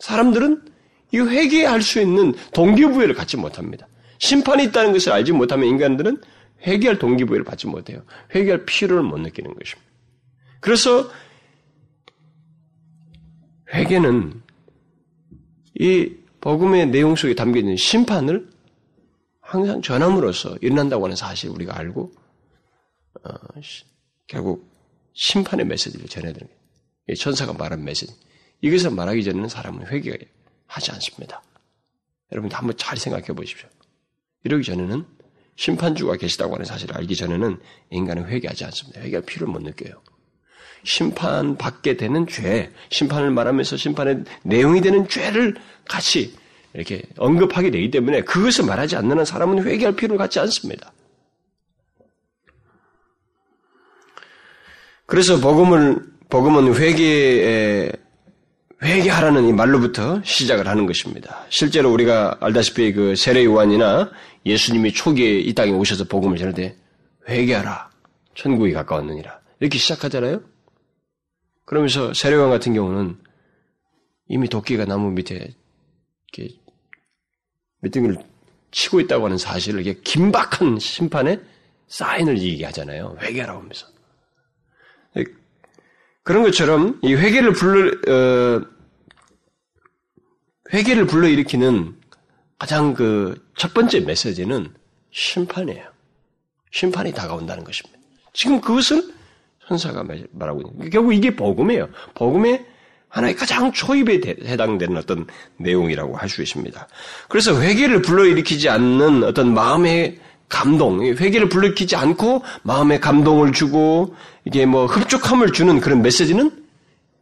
사람들은 0.00 0.62
이 1.12 1.18
회개할 1.18 1.82
수 1.82 2.00
있는 2.00 2.34
동기부여를 2.52 3.14
갖지 3.14 3.36
못합니다. 3.36 3.86
심판이 4.18 4.64
있다는 4.64 4.92
것을 4.92 5.12
알지 5.12 5.32
못하면 5.32 5.68
인간들은 5.68 6.20
회개할 6.66 6.98
동기부여를 6.98 7.44
받지 7.44 7.66
못해요. 7.66 8.02
회개할 8.34 8.64
필요를 8.64 9.04
못 9.04 9.18
느끼는 9.18 9.54
것입니다. 9.54 9.90
그래서 10.60 11.08
회개는 13.72 14.42
이 15.78 16.10
복음의 16.40 16.86
내용 16.86 17.14
속에 17.16 17.34
담겨 17.34 17.60
있는 17.60 17.76
심판을 17.76 18.48
항상 19.40 19.82
전함으로써 19.82 20.56
일어난다고 20.60 21.04
하는 21.04 21.16
사실 21.16 21.50
을 21.50 21.54
우리가 21.54 21.78
알고 21.78 22.02
어, 22.02 22.23
결국 24.26 24.70
심판의 25.12 25.66
메시지를 25.66 26.06
전해야 26.06 26.32
되는 26.32 26.48
거예요. 26.48 27.16
천사가 27.16 27.52
말한 27.52 27.84
메시지. 27.84 28.14
이것을 28.60 28.90
말하기 28.90 29.22
전에는 29.24 29.48
사람은 29.48 29.86
회개하지 29.86 30.90
않습니다. 30.92 31.42
여러분 32.32 32.50
한번 32.50 32.76
잘 32.76 32.96
생각해 32.96 33.26
보십시오. 33.26 33.68
이러기 34.44 34.64
전에는 34.64 35.04
심판주가 35.56 36.16
계시다고 36.16 36.54
하는 36.54 36.64
사실을 36.64 36.96
알기 36.96 37.14
전에는 37.14 37.60
인간은 37.90 38.26
회개하지 38.28 38.64
않습니다. 38.64 39.00
회개할 39.00 39.24
필요를 39.24 39.52
못 39.52 39.62
느껴요. 39.62 40.02
심판 40.82 41.56
받게 41.56 41.96
되는 41.96 42.26
죄, 42.26 42.70
심판을 42.90 43.30
말하면서 43.30 43.76
심판의 43.76 44.24
내용이 44.42 44.80
되는 44.80 45.08
죄를 45.08 45.54
같이 45.88 46.36
이렇게 46.74 47.02
언급하게 47.16 47.70
되기 47.70 47.90
때문에 47.90 48.22
그것을 48.22 48.64
말하지 48.64 48.96
않는 48.96 49.18
한 49.18 49.24
사람은 49.24 49.64
회개할 49.64 49.94
필요를 49.96 50.18
갖지 50.18 50.40
않습니다. 50.40 50.92
그래서 55.06 55.38
복음을 55.38 56.14
복음은 56.30 56.74
회개에 56.74 57.92
회개하라는 58.82 59.46
이 59.46 59.52
말로부터 59.52 60.20
시작을 60.24 60.66
하는 60.66 60.86
것입니다. 60.86 61.46
실제로 61.48 61.92
우리가 61.92 62.38
알다시피 62.40 62.92
그 62.92 63.14
세례 63.16 63.44
요한이나 63.44 64.10
예수님이 64.44 64.92
초기에 64.92 65.38
이 65.38 65.54
땅에 65.54 65.70
오셔서 65.70 66.04
복음을 66.04 66.36
전할 66.36 66.54
때 66.54 66.76
회개하라 67.28 67.90
천국이 68.34 68.72
가까웠느니라 68.72 69.40
이렇게 69.60 69.78
시작하잖아요. 69.78 70.42
그러면서 71.64 72.12
세례 72.12 72.36
요한 72.36 72.50
같은 72.50 72.74
경우는 72.74 73.16
이미 74.28 74.48
도끼가 74.48 74.84
나무 74.84 75.10
밑에 75.10 75.54
이렇게 76.32 76.54
밑둥이를 77.80 78.18
치고 78.70 79.00
있다고 79.00 79.26
하는 79.26 79.38
사실을 79.38 79.80
이게 79.80 79.94
긴박한 80.02 80.78
심판에 80.78 81.40
사인을 81.88 82.40
얘기하잖아요. 82.42 83.18
회개하라고 83.20 83.60
하면서. 83.60 83.93
그런 86.24 86.42
것처럼 86.42 86.98
이 87.02 87.14
회개를 87.14 87.52
불러 87.52 87.90
어, 88.12 88.60
회개를 90.72 91.06
불러 91.06 91.28
일으키는 91.28 91.94
가장 92.58 92.94
그 92.94 93.44
첫 93.56 93.72
번째 93.72 94.00
메시지는 94.00 94.68
심판이에요. 95.12 95.84
심판이 96.72 97.12
다가온다는 97.12 97.62
것입니다. 97.62 97.98
지금 98.32 98.60
그것을 98.60 99.02
천사가 99.66 100.04
말하고 100.32 100.60
있는 100.60 100.90
결국 100.90 101.14
이게 101.14 101.34
복음이에요. 101.34 101.88
복음의 102.14 102.66
하나의 103.08 103.36
가장 103.36 103.72
초입에 103.72 104.20
해당되는 104.44 104.96
어떤 104.96 105.26
내용이라고 105.58 106.16
할 106.16 106.28
수 106.28 106.42
있습니다. 106.42 106.88
그래서 107.28 107.60
회개를 107.60 108.02
불러일으키지 108.02 108.68
않는 108.68 109.22
어떤 109.22 109.54
마음의 109.54 110.18
감동, 110.48 111.04
회개를 111.04 111.48
불러일으키지 111.48 111.96
않고 111.96 112.42
마음의 112.62 113.00
감동을 113.00 113.52
주고 113.52 114.14
이게 114.44 114.66
뭐 114.66 114.86
흡족함을 114.86 115.52
주는 115.52 115.80
그런 115.80 116.02
메시지는 116.02 116.64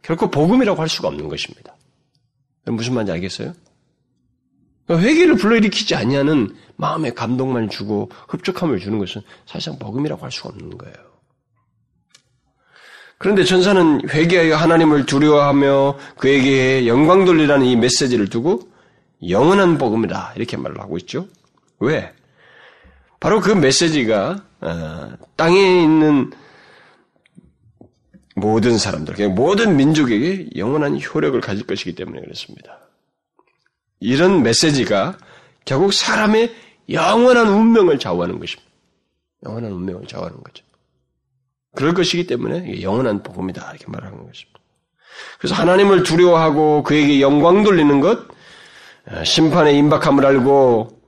결코 0.01 0.29
복음이라고 0.29 0.79
할 0.81 0.89
수가 0.89 1.07
없는 1.07 1.29
것입니다. 1.29 1.75
무슨 2.65 2.93
말인지 2.93 3.11
알겠어요? 3.13 3.53
그러니까 4.85 5.07
회개를 5.07 5.35
불러일으키지 5.35 5.95
않냐는 5.95 6.55
마음의 6.75 7.15
감동만 7.15 7.69
주고 7.69 8.09
흡족함을 8.27 8.79
주는 8.79 8.99
것은 8.99 9.21
사실상 9.45 9.79
복음이라고 9.79 10.23
할 10.23 10.31
수가 10.31 10.49
없는 10.49 10.77
거예요. 10.77 10.95
그런데 13.17 13.45
전사는 13.45 14.09
회개하여 14.09 14.57
하나님을 14.57 15.05
두려워하며 15.05 15.97
그에게 16.17 16.87
영광 16.87 17.23
돌리라는 17.23 17.65
이 17.65 17.77
메시지를 17.77 18.27
두고 18.27 18.67
영원한 19.29 19.77
복음이다 19.77 20.33
이렇게 20.35 20.57
말을 20.57 20.79
하고 20.81 20.97
있죠. 20.97 21.27
왜? 21.79 22.11
바로 23.23 23.39
그 23.39 23.51
메시지가 23.51 24.43
어, 24.59 25.13
땅에 25.37 25.81
있는 25.81 26.29
모든 28.35 28.77
사람들, 28.77 29.29
모든 29.29 29.77
민족에게 29.77 30.49
영원한 30.57 30.99
효력을 30.99 31.39
가질 31.39 31.65
것이기 31.65 31.95
때문에 31.95 32.19
그렇습니다. 32.19 32.79
이런 34.01 34.43
메시지가 34.43 35.17
결국 35.63 35.93
사람의 35.93 36.53
영원한 36.89 37.47
운명을 37.47 37.97
좌우하는 37.97 38.39
것입니다. 38.39 38.69
영원한 39.45 39.71
운명을 39.71 40.05
좌우하는 40.05 40.43
거죠. 40.43 40.65
그럴 41.75 41.93
것이기 41.93 42.27
때문에 42.27 42.81
영원한 42.81 43.23
복음이다 43.23 43.71
이렇게 43.71 43.85
말하는 43.87 44.17
것입니다. 44.17 44.59
그래서 45.37 45.55
하나님을 45.55 46.03
두려워하고 46.03 46.83
그에게 46.83 47.21
영광 47.21 47.63
돌리는 47.63 48.01
것, 48.01 48.19
어, 49.07 49.23
심판의 49.23 49.77
임박함을 49.77 50.25
알고 50.25 51.02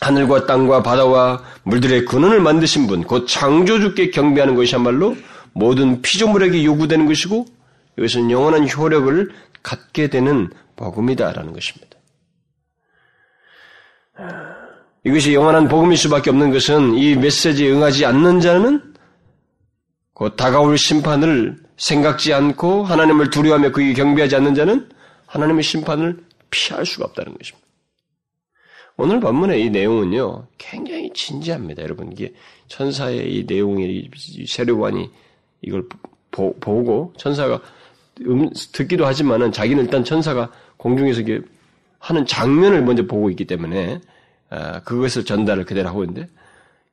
하늘과 0.00 0.46
땅과 0.46 0.82
바다와 0.82 1.42
물들의 1.64 2.04
근원을 2.04 2.40
만드신 2.40 2.86
분, 2.86 3.02
곧 3.02 3.26
창조주께 3.26 4.10
경배하는 4.10 4.54
것이야말로 4.54 5.16
모든 5.52 6.02
피조물에게 6.02 6.64
요구되는 6.64 7.06
것이고 7.06 7.46
이것은 7.98 8.30
영원한 8.30 8.68
효력을 8.68 9.30
갖게 9.62 10.08
되는 10.08 10.50
복음이다라는 10.76 11.52
것입니다. 11.52 11.96
이것이 15.04 15.34
영원한 15.34 15.68
복음일 15.68 15.96
수밖에 15.96 16.30
없는 16.30 16.50
것은 16.52 16.94
이 16.94 17.16
메시지에 17.16 17.70
응하지 17.70 18.04
않는 18.06 18.40
자는 18.40 18.94
곧 20.12 20.36
다가올 20.36 20.78
심판을 20.78 21.56
생각지 21.76 22.32
않고 22.32 22.84
하나님을 22.84 23.30
두려워하며 23.30 23.72
그에게 23.72 23.92
경배하지 23.92 24.36
않는 24.36 24.54
자는 24.54 24.88
하나님의 25.26 25.62
심판을 25.62 26.18
피할 26.50 26.86
수가 26.86 27.06
없다는 27.06 27.36
것입니다. 27.36 27.65
오늘 28.98 29.20
본문의 29.20 29.62
이 29.62 29.70
내용은요, 29.70 30.46
굉장히 30.56 31.12
진지합니다, 31.12 31.82
여러분. 31.82 32.10
이게 32.12 32.32
천사의 32.68 33.34
이 33.34 33.44
내용이, 33.46 34.10
세례관이 34.46 35.10
이걸 35.62 35.86
보, 36.30 36.52
고 36.54 37.12
천사가 37.16 37.60
음, 38.22 38.48
듣기도 38.72 39.06
하지만은 39.06 39.52
자기는 39.52 39.84
일단 39.84 40.04
천사가 40.04 40.50
공중에서 40.78 41.20
이게 41.20 41.40
하는 41.98 42.24
장면을 42.24 42.82
먼저 42.82 43.06
보고 43.06 43.30
있기 43.30 43.44
때문에 43.44 44.00
아, 44.48 44.80
그것을 44.80 45.24
전달을 45.24 45.64
그대로 45.64 45.88
하고 45.88 46.04
있는데 46.04 46.28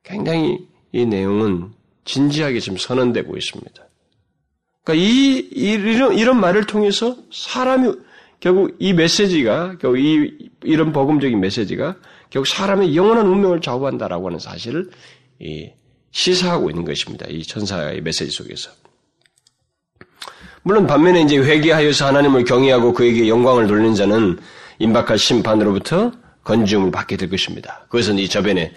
굉장히 0.02 0.66
이 0.92 1.06
내용은 1.06 1.72
진지하게 2.04 2.60
지금 2.60 2.76
선언되고 2.76 3.36
있습니다. 3.36 3.84
그러니까 4.82 5.04
이, 5.06 5.38
이런, 5.52 6.18
이런 6.18 6.40
말을 6.40 6.66
통해서 6.66 7.16
사람이 7.32 7.94
결국 8.44 8.76
이 8.78 8.92
메시지가 8.92 9.78
결국 9.78 9.98
이 9.98 10.50
이런 10.64 10.92
복음적인 10.92 11.40
메시지가 11.40 11.96
결국 12.28 12.46
사람의 12.46 12.94
영원한 12.94 13.26
운명을 13.26 13.62
좌우한다라고 13.62 14.26
하는 14.26 14.38
사실을 14.38 14.90
시사하고 16.10 16.68
있는 16.68 16.84
것입니다. 16.84 17.24
이 17.30 17.42
천사의 17.42 18.02
메시지 18.02 18.30
속에서. 18.30 18.70
물론 20.62 20.86
반면에 20.86 21.22
이제 21.22 21.38
회개하여서 21.38 22.06
하나님을 22.08 22.44
경외하고 22.44 22.92
그에게 22.92 23.30
영광을 23.30 23.66
돌리는 23.66 23.94
자는 23.94 24.38
임박할 24.78 25.16
심판으로부터 25.16 26.12
건지움을 26.42 26.90
받게 26.90 27.16
될 27.16 27.30
것입니다. 27.30 27.86
그것은 27.88 28.18
이 28.18 28.28
저변에 28.28 28.74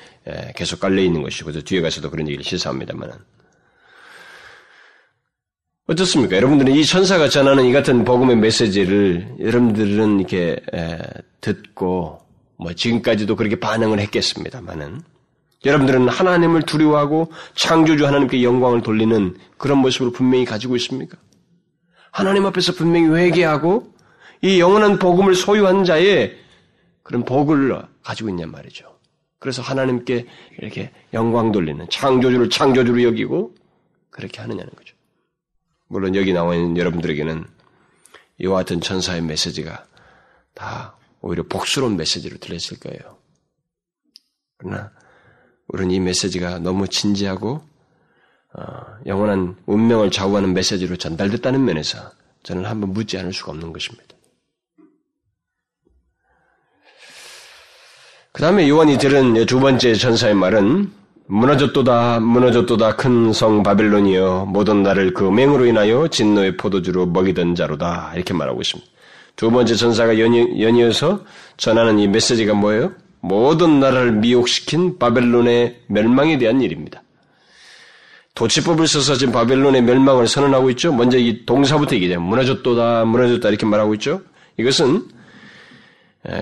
계속 0.55 0.79
깔려 0.79 1.01
있는 1.01 1.23
것이고 1.23 1.51
뒤에 1.51 1.81
가서도 1.81 2.09
그런 2.09 2.25
얘기를 2.29 2.41
시사합니다만은. 2.41 3.15
어떻습니까? 5.89 6.35
여러분들은 6.35 6.73
이 6.73 6.83
천사가 6.83 7.29
전하는 7.29 7.65
이 7.65 7.71
같은 7.71 8.03
복음의 8.03 8.35
메시지를 8.35 9.35
여러분들은 9.39 10.19
이렇게 10.19 10.57
듣고 11.39 12.19
뭐 12.57 12.73
지금까지도 12.73 13.37
그렇게 13.37 13.57
반응을 13.57 13.99
했겠습니다만은 14.01 14.99
여러분들은 15.63 16.09
하나님을 16.09 16.63
두려워하고 16.63 17.31
창조주 17.55 18.05
하나님께 18.05 18.43
영광을 18.43 18.81
돌리는 18.81 19.37
그런 19.57 19.77
모습을 19.77 20.11
분명히 20.11 20.43
가지고 20.43 20.75
있습니까? 20.75 21.17
하나님 22.11 22.45
앞에서 22.45 22.73
분명히 22.73 23.07
회개하고 23.07 23.93
이 24.41 24.59
영원한 24.59 24.99
복음을 24.99 25.35
소유한 25.35 25.85
자의 25.85 26.35
그런 27.01 27.23
복을 27.23 27.81
가지고 28.03 28.29
있냔 28.29 28.51
말이죠. 28.51 28.93
그래서 29.39 29.61
하나님께 29.61 30.25
이렇게 30.59 30.91
영광 31.13 31.53
돌리는 31.53 31.85
창조주를 31.89 32.49
창조주로 32.49 33.03
여기고 33.03 33.55
그렇게 34.09 34.41
하느냐는 34.41 34.69
거죠. 34.75 34.96
물론 35.87 36.15
여기 36.15 36.33
나와 36.33 36.55
있는 36.55 36.77
여러분들에게는 36.77 37.45
이와 38.39 38.57
같은 38.57 38.81
천사의 38.81 39.21
메시지가 39.21 39.85
다 40.53 40.97
오히려 41.21 41.43
복스러운 41.43 41.97
메시지로 41.97 42.37
들렸을 42.37 42.79
거예요. 42.79 43.17
그러나 44.57 44.91
우리는 45.67 45.91
이 45.91 45.99
메시지가 45.99 46.59
너무 46.59 46.87
진지하고 46.87 47.61
어, 48.53 48.61
영원한 49.05 49.55
운명을 49.65 50.11
좌우하는 50.11 50.53
메시지로 50.53 50.97
전달됐다는 50.97 51.63
면에서 51.63 52.11
저는 52.43 52.65
한번 52.65 52.93
묻지 52.93 53.17
않을 53.17 53.33
수가 53.33 53.51
없는 53.51 53.73
것입니다. 53.73 54.15
그 58.31 58.41
다음에 58.41 58.69
요한이 58.69 58.97
들은 58.99 59.45
두 59.45 59.59
번째 59.59 59.95
전사의 59.95 60.35
말은 60.35 60.91
무너졌도다 61.27 62.21
무너졌도다 62.21 62.95
큰 62.95 63.33
성 63.33 63.61
바벨론이여 63.63 64.45
모든 64.47 64.81
나를 64.83 65.13
그 65.13 65.23
맹으로 65.23 65.65
인하여 65.65 66.07
진노의 66.07 66.57
포도주로 66.57 67.05
먹이던 67.05 67.55
자로다 67.55 68.13
이렇게 68.15 68.33
말하고 68.33 68.61
있습니다. 68.61 68.89
두 69.35 69.51
번째 69.51 69.75
전사가 69.75 70.19
연이, 70.19 70.61
연이어서 70.61 71.23
전하는 71.57 71.99
이 71.99 72.07
메시지가 72.07 72.53
뭐예요? 72.53 72.93
모든 73.19 73.79
나라를 73.79 74.13
미혹시킨 74.13 74.97
바벨론의 74.97 75.81
멸망에 75.87 76.37
대한 76.37 76.61
일입니다. 76.61 77.03
도치법을 78.35 78.87
써서 78.87 79.15
지금 79.15 79.33
바벨론의 79.33 79.81
멸망을 79.81 80.27
선언하고 80.27 80.69
있죠. 80.71 80.93
먼저 80.93 81.17
이 81.17 81.45
동사부터 81.45 81.95
얘기해요. 81.95 82.21
무너졌도다, 82.21 83.05
무너졌다 83.05 83.49
이렇게 83.49 83.65
말하고 83.65 83.95
있죠. 83.95 84.21
이것은 84.57 85.03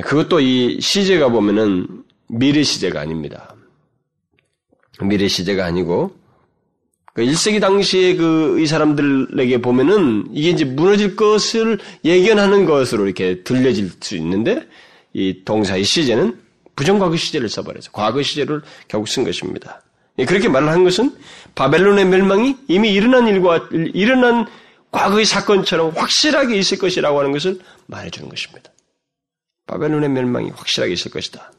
그것도 0.04 0.42
이 0.42 0.80
시제가 0.80 1.30
보면은 1.30 1.88
미래 2.28 2.64
시제가 2.64 3.00
아닙니다. 3.00 3.56
미래 5.02 5.28
시제가 5.28 5.66
아니고 5.66 6.16
그 7.14 7.22
1세기 7.24 7.62
당시에 7.62 8.16
그 8.16 8.46
이 8.60 8.68
사람들에게 8.68 9.60
보면은 9.60 10.26
이게 10.34 10.50
이제 10.50 10.66
무너질 10.66 11.16
것을 11.16 11.80
예견하는 12.04 12.66
것으로 12.66 13.06
이렇게 13.06 13.44
들려질 13.44 13.92
수 14.00 14.16
있는데 14.16 14.68
이 15.14 15.44
동사의 15.46 15.84
시제는 15.84 16.40
부정과거 16.76 17.16
시제를 17.16 17.50
써버려서 17.50 17.92
과거 17.92 18.22
시제를 18.22 18.62
결국 18.88 19.08
쓴 19.08 19.24
것입니다. 19.24 19.82
예, 20.18 20.26
그렇게 20.26 20.48
말을 20.48 20.70
한 20.70 20.84
것은 20.84 21.16
바벨론의 21.56 22.06
멸망이 22.06 22.58
이미 22.68 22.94
일어난 22.94 23.28
일과 23.28 23.68
일어난 23.94 24.48
과거의 24.92 25.26
사건처럼 25.26 25.92
확실하게 25.92 26.58
있을 26.58 26.78
것이라고 26.78 27.20
하는 27.20 27.32
것을 27.32 27.60
말해주는 27.88 28.30
것입니다. 28.30 28.72
바벨론의 29.68 30.10
멸망이 30.10 30.50
확실하게 30.52 30.94
있을 30.94 31.12
것이다. 31.12 31.52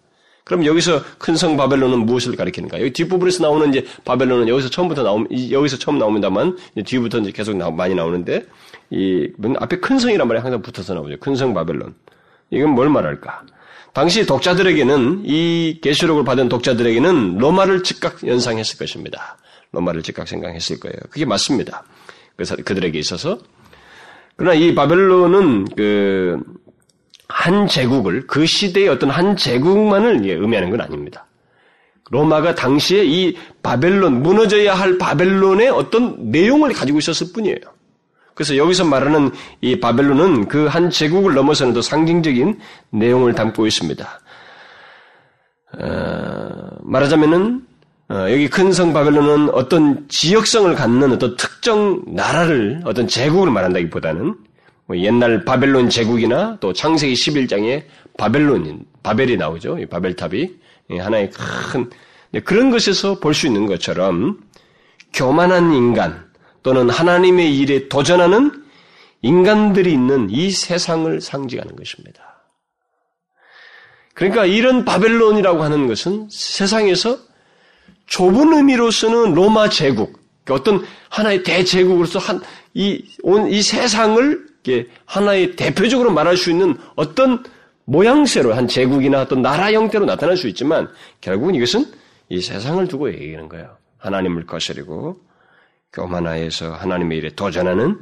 그럼 0.47 0.65
여기서 0.65 1.03
큰 1.19 1.35
성 1.35 1.57
바벨론은 1.57 2.07
무엇을 2.07 2.37
가리키는가? 2.37 2.81
여기 2.81 2.93
뒷부분에서 2.93 3.43
나오는 3.43 3.69
이제 3.71 3.85
바벨론은 4.05 4.47
여기서 4.49 4.71
처음부터 4.71 5.03
나오 5.03 5.25
여기서 5.51 5.77
처음 5.77 5.99
나옵니다만 5.99 6.57
뒤부터 6.85 7.19
이제 7.19 7.33
계속 7.33 7.57
나, 7.57 7.69
많이 7.71 7.97
나오는데 7.97 8.47
이 8.91 9.29
앞에 9.59 9.81
큰 9.81 9.99
성이란 9.99 10.29
말이 10.29 10.39
항상 10.41 10.63
붙어서 10.63 10.95
나오죠. 10.95 11.17
큰 11.19 11.35
성 11.35 11.53
바벨론. 11.53 11.95
이건 12.51 12.71
뭘 12.71 12.89
말할까? 12.89 13.43
당시 13.93 14.25
독자들에게는 14.25 15.23
이 15.25 15.81
계시록을 15.83 16.23
받은 16.23 16.49
독자들에게는 16.49 17.39
로마를 17.39 17.83
즉각 17.83 18.25
연상했을 18.25 18.79
것입니다. 18.79 19.39
로마를 19.73 20.03
즉각 20.05 20.29
생각했을 20.29 20.79
거예요. 20.79 20.95
그게 21.11 21.25
맞습니다. 21.25 21.83
그래서 22.37 22.55
그들에게 22.55 22.97
있어서 23.01 23.41
그러나 24.37 24.55
이 24.55 24.77
바벨론은 24.77 25.65
그 25.77 26.39
한 27.29 27.67
제국을 27.67 28.27
그 28.27 28.47
시대의 28.47 28.89
어떤 28.89 29.11
한 29.11 29.37
제국만을 29.37 30.25
의미하는 30.25 30.71
건 30.71 30.81
아닙니다. 30.81 31.27
로마가 32.11 32.55
당시에 32.55 33.05
이 33.05 33.37
바벨론 33.62 34.23
무너져야 34.23 34.75
할 34.75 34.97
바벨론의 34.99 35.69
어떤 35.71 36.31
내용을 36.31 36.73
가지고 36.73 36.99
있었을 36.99 37.33
뿐이에요. 37.33 37.57
그래서 38.35 38.57
여기서 38.57 38.85
말하는 38.85 39.31
이 39.61 39.81
바벨론은 39.81 40.47
그 40.47 40.69
한 40.69 40.91
제국을 40.91 41.35
넘어서는 41.35 41.73
더 41.73 41.83
상징적인 41.83 42.61
내용을 42.91 43.35
담고 43.35 43.67
있습니다. 43.67 44.21
어, 45.79 46.49
말하자면은 46.83 47.67
어, 48.09 48.15
여기 48.31 48.49
큰 48.49 48.73
성 48.73 48.93
바벨론은 48.93 49.51
어떤 49.51 50.07
지역성을 50.09 50.73
갖는 50.77 51.12
어떤 51.12 51.37
특정 51.37 52.03
나라를 52.07 52.83
어떤 52.85 53.09
제국을 53.09 53.51
말한다기보다는 53.51 54.25
뭐 54.27 54.37
옛날 54.94 55.44
바벨론 55.44 55.88
제국이나 55.90 56.59
또 56.61 56.72
창세기 56.72 57.14
11장에 57.14 57.85
바벨론인, 58.16 58.85
바벨이 59.03 59.37
나오죠. 59.37 59.79
이 59.79 59.87
바벨탑이. 59.87 60.51
하나의 60.99 61.31
큰, 61.31 61.90
그런 62.44 62.70
것에서 62.70 63.18
볼 63.18 63.35
수 63.35 63.46
있는 63.46 63.66
것처럼 63.66 64.38
교만한 65.12 65.72
인간 65.72 66.25
또는 66.62 66.88
하나님의 66.90 67.59
일에 67.59 67.88
도전하는 67.88 68.64
인간들이 69.22 69.92
있는 69.92 70.29
이 70.31 70.51
세상을 70.51 71.20
상징하는 71.20 71.75
것입니다. 71.75 72.44
그러니까 74.14 74.46
이런 74.46 74.85
바벨론이라고 74.85 75.62
하는 75.62 75.88
것은 75.88 76.29
세상에서 76.31 77.18
좁은 78.07 78.53
의미로서는 78.53 79.35
로마 79.35 79.68
제국, 79.68 80.20
어떤 80.49 80.85
하나의 81.09 81.42
대제국으로서 81.42 82.18
한, 82.20 82.40
이, 82.72 83.05
온, 83.22 83.49
이 83.51 83.61
세상을 83.61 84.46
하나의 85.05 85.57
대표적으로 85.57 86.13
말할 86.13 86.37
수 86.37 86.51
있는 86.51 86.77
어떤 86.95 87.45
모양새로 87.85 88.53
한 88.55 88.67
제국이나 88.69 89.23
어떤 89.23 89.43
나라 89.43 89.73
형태로 89.73 90.05
나타날 90.05 90.37
수 90.37 90.49
있지만 90.49 90.89
결국은 91.21 91.55
이것은 91.55 91.87
이 92.29 92.41
세상을 92.41 92.87
두고 92.89 93.13
얘기하는 93.13 93.49
거예요. 93.49 93.77
하나님을 93.99 94.47
거스리고 94.47 95.19
교만하여서 95.93 96.75
하나님의 96.75 97.19
일에 97.19 97.29
도전하는 97.31 98.01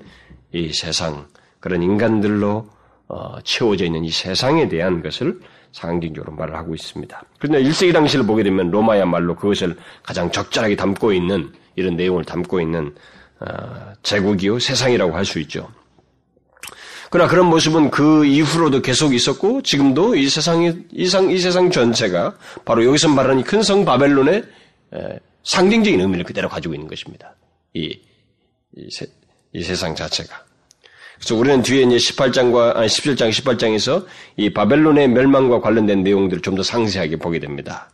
이 0.52 0.72
세상 0.72 1.26
그런 1.60 1.82
인간들로 1.82 2.68
어, 3.08 3.40
채워져 3.42 3.84
있는 3.84 4.04
이 4.04 4.10
세상에 4.10 4.68
대한 4.68 5.02
것을 5.02 5.38
상징적으로 5.72 6.32
말을 6.32 6.54
하고 6.56 6.74
있습니다. 6.74 7.22
그런데 7.38 7.62
1세기 7.68 7.92
당시를 7.92 8.26
보게 8.26 8.42
되면 8.42 8.70
로마야말로 8.70 9.34
그것을 9.34 9.76
가장 10.02 10.30
적절하게 10.30 10.76
담고 10.76 11.12
있는 11.12 11.52
이런 11.76 11.96
내용을 11.96 12.24
담고 12.24 12.60
있는 12.60 12.94
어, 13.40 13.92
제국이요 14.02 14.58
세상이라고 14.58 15.14
할 15.14 15.24
수 15.24 15.38
있죠. 15.40 15.68
그러나 17.14 17.30
그런 17.30 17.46
모습은 17.46 17.90
그 17.92 18.24
이후로도 18.26 18.82
계속 18.82 19.14
있었고 19.14 19.62
지금도 19.62 20.16
이 20.16 20.28
세상이 20.28 20.72
이상 20.90 21.30
이 21.30 21.38
세상 21.38 21.70
전체가 21.70 22.34
바로 22.64 22.84
여기서 22.84 23.08
말하는 23.08 23.44
큰 23.44 23.62
성 23.62 23.84
바벨론의 23.84 24.42
상징적인 25.44 26.00
의미를 26.00 26.24
그대로 26.24 26.48
가지고 26.48 26.74
있는 26.74 26.88
것입니다. 26.88 27.36
이, 27.72 27.96
이, 28.76 28.90
세, 28.90 29.06
이 29.52 29.62
세상 29.62 29.94
자체가. 29.94 30.42
그래서 31.14 31.36
우리는 31.36 31.62
뒤에 31.62 31.82
이제 31.84 31.96
18장과 31.98 32.74
아니 32.74 32.88
17장 32.88 33.30
18장에서 33.30 34.04
이 34.36 34.52
바벨론의 34.52 35.06
멸망과 35.10 35.60
관련된 35.60 36.02
내용들을 36.02 36.42
좀 36.42 36.56
더 36.56 36.64
상세하게 36.64 37.18
보게 37.18 37.38
됩니다. 37.38 37.90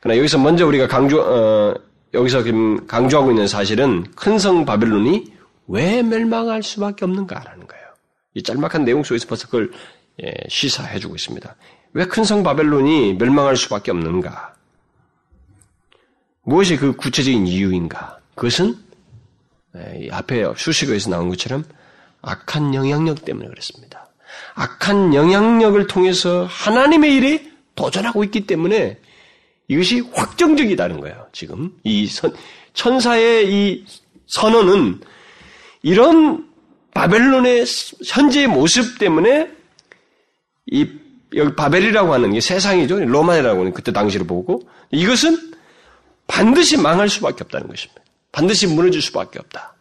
그러나 0.00 0.16
여기서 0.16 0.38
먼저 0.38 0.66
우리가 0.66 0.88
강조 0.88 1.20
어, 1.20 1.74
여기서 2.14 2.42
지금 2.42 2.86
강조하고 2.86 3.32
있는 3.32 3.46
사실은 3.46 4.04
큰 4.16 4.38
성 4.38 4.64
바벨론이 4.64 5.26
왜 5.68 6.02
멸망할 6.02 6.62
수밖에 6.62 7.04
없는가라는 7.04 7.66
거예요. 7.66 7.79
이 8.34 8.42
짤막한 8.42 8.84
내용 8.84 9.02
속에서 9.02 9.26
벌써 9.26 9.46
그걸 9.46 9.72
예, 10.22 10.32
시사해주고 10.48 11.14
있습니다. 11.16 11.56
왜 11.92 12.04
큰 12.06 12.24
성 12.24 12.42
바벨론이 12.42 13.14
멸망할 13.14 13.56
수밖에 13.56 13.90
없는가? 13.90 14.54
무엇이 16.42 16.76
그 16.76 16.92
구체적인 16.94 17.46
이유인가? 17.46 18.18
그것은 18.34 18.76
예, 19.76 20.08
앞에 20.10 20.44
수식어에서 20.56 21.10
나온 21.10 21.28
것처럼 21.28 21.64
악한 22.22 22.74
영향력 22.74 23.24
때문에 23.24 23.48
그렇습니다. 23.48 24.08
악한 24.54 25.14
영향력을 25.14 25.86
통해서 25.86 26.44
하나님의 26.44 27.14
일에 27.14 27.50
도전하고 27.74 28.24
있기 28.24 28.46
때문에 28.46 28.98
이것이 29.68 30.00
확정적이다는 30.12 31.00
거예요. 31.00 31.26
지금 31.32 31.72
이 31.84 32.06
선, 32.06 32.34
천사의 32.74 33.52
이 33.52 33.84
선언은 34.26 35.00
이런 35.82 36.49
바벨론의 36.94 37.64
현재의 38.06 38.46
모습 38.46 38.98
때문에 38.98 39.50
이 40.66 40.88
여기 41.36 41.54
바벨이라고 41.54 42.12
하는 42.12 42.32
게 42.32 42.40
세상이죠. 42.40 43.04
로마이라고 43.04 43.60
하는 43.60 43.72
그때 43.72 43.92
당시를 43.92 44.26
보고 44.26 44.68
이것은 44.90 45.36
반드시 46.26 46.76
망할 46.76 47.08
수밖에 47.08 47.44
없다는 47.44 47.68
것입니다. 47.68 48.02
반드시 48.32 48.66
무너질 48.66 49.02
수밖에 49.02 49.38
없다. 49.38 49.74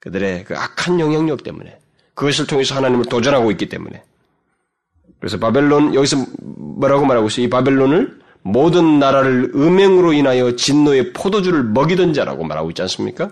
그들의 0.00 0.44
그 0.44 0.56
악한 0.56 1.00
영향력 1.00 1.42
때문에 1.42 1.78
그것을 2.14 2.46
통해서 2.46 2.74
하나님을 2.76 3.06
도전하고 3.06 3.50
있기 3.52 3.68
때문에 3.68 4.02
그래서 5.18 5.38
바벨론 5.38 5.94
여기서 5.94 6.16
뭐라고 6.38 7.04
말하고 7.04 7.28
있어요? 7.28 7.46
이 7.46 7.50
바벨론을 7.50 8.20
모든 8.42 9.00
나라를 9.00 9.52
음행으로 9.54 10.12
인하여 10.12 10.54
진노의 10.54 11.12
포도주를 11.12 11.64
먹이던 11.64 12.12
자라고 12.12 12.44
말하고 12.44 12.70
있지 12.70 12.82
않습니까? 12.82 13.30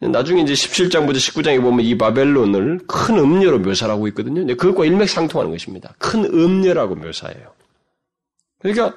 나중에 0.00 0.42
이제 0.42 0.52
17장부터 0.52 1.16
19장에 1.16 1.60
보면 1.60 1.84
이 1.84 1.96
바벨론을 1.96 2.80
큰 2.86 3.18
음녀로 3.18 3.60
묘사하고 3.60 4.08
있거든요. 4.08 4.46
그것과 4.56 4.84
일맥상통하는 4.84 5.50
것입니다. 5.50 5.94
큰 5.98 6.24
음녀라고 6.24 6.96
묘사해요. 6.96 7.54
그러니까 8.58 8.94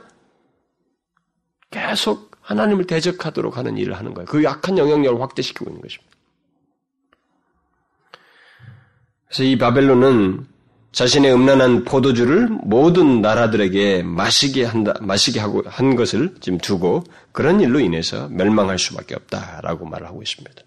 계속 1.72 2.32
하나님을 2.42 2.86
대적하도록 2.86 3.56
하는 3.58 3.78
일을 3.78 3.94
하는 3.94 4.14
거예요. 4.14 4.26
그 4.26 4.44
약한 4.44 4.78
영향력을 4.78 5.22
확대시키고 5.22 5.70
있는 5.70 5.82
것입니다. 5.82 6.10
그래서 9.28 9.44
이 9.44 9.58
바벨론은 9.58 10.48
자신의 10.92 11.32
음란한 11.32 11.84
포도주를 11.84 12.48
모든 12.50 13.22
나라들에게 13.22 14.02
마시게 14.02 14.66
한다, 14.66 14.96
마시게 15.00 15.40
하고 15.40 15.62
한 15.68 15.96
것을 15.96 16.34
지금 16.42 16.58
두고 16.58 17.04
그런 17.32 17.62
일로 17.62 17.80
인해서 17.80 18.28
멸망할 18.30 18.80
수밖에 18.80 19.14
없다라고 19.14 19.86
말을 19.86 20.08
하고 20.08 20.24
있습니다. 20.24 20.64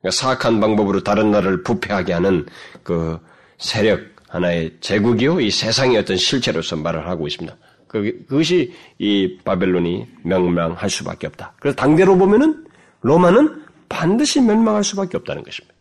그러니까 0.00 0.10
사악한 0.10 0.60
방법으로 0.60 1.02
다른 1.02 1.30
나라를 1.30 1.62
부패하게 1.62 2.12
하는 2.12 2.46
그 2.82 3.18
세력 3.58 4.00
하나의 4.28 4.76
제국이요 4.80 5.40
이 5.40 5.50
세상의 5.50 5.98
어떤 5.98 6.16
실체로서 6.16 6.76
말을 6.76 7.08
하고 7.08 7.26
있습니다. 7.26 7.56
그, 7.86 8.24
그것이 8.28 8.72
이 8.98 9.38
바벨론이 9.44 10.06
멸망할 10.24 10.90
수밖에 10.90 11.26
없다. 11.26 11.54
그래서 11.60 11.76
당대로 11.76 12.18
보면은 12.18 12.66
로마는 13.02 13.62
반드시 13.88 14.40
멸망할 14.40 14.82
수밖에 14.84 15.16
없다는 15.16 15.42
것입니다. 15.44 15.74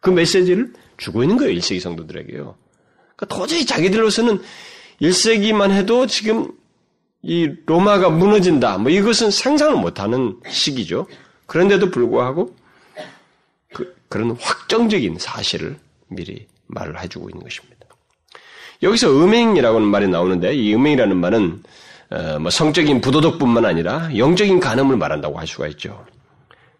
그 0.00 0.10
메시지를 0.10 0.72
주고 0.98 1.22
있는 1.22 1.36
거예요, 1.36 1.58
1세기 1.58 1.80
성도들에게요. 1.80 2.54
그러니까 3.16 3.26
도저히 3.26 3.64
자기들로서는 3.64 4.40
1세기만 5.00 5.70
해도 5.70 6.06
지금 6.06 6.52
이 7.22 7.50
로마가 7.66 8.10
무너진다. 8.10 8.78
뭐 8.78 8.90
이것은 8.90 9.30
상상을 9.30 9.76
못하는 9.76 10.36
시기죠. 10.48 11.06
그런데도 11.46 11.90
불구하고 11.90 12.54
그, 14.12 14.18
그런 14.18 14.36
확정적인 14.38 15.16
사실을 15.18 15.76
미리 16.08 16.46
말을 16.66 17.00
해주고 17.00 17.30
있는 17.30 17.42
것입니다. 17.42 17.86
여기서 18.82 19.08
음행이라고는 19.08 19.88
말이 19.88 20.06
나오는데 20.06 20.54
이 20.54 20.74
음행이라는 20.74 21.16
말은 21.16 21.62
어, 22.10 22.38
뭐 22.38 22.50
성적인 22.50 23.00
부도덕뿐만 23.00 23.64
아니라 23.64 24.14
영적인 24.14 24.60
간음을 24.60 24.98
말한다고 24.98 25.38
할 25.38 25.46
수가 25.46 25.66
있죠. 25.68 26.04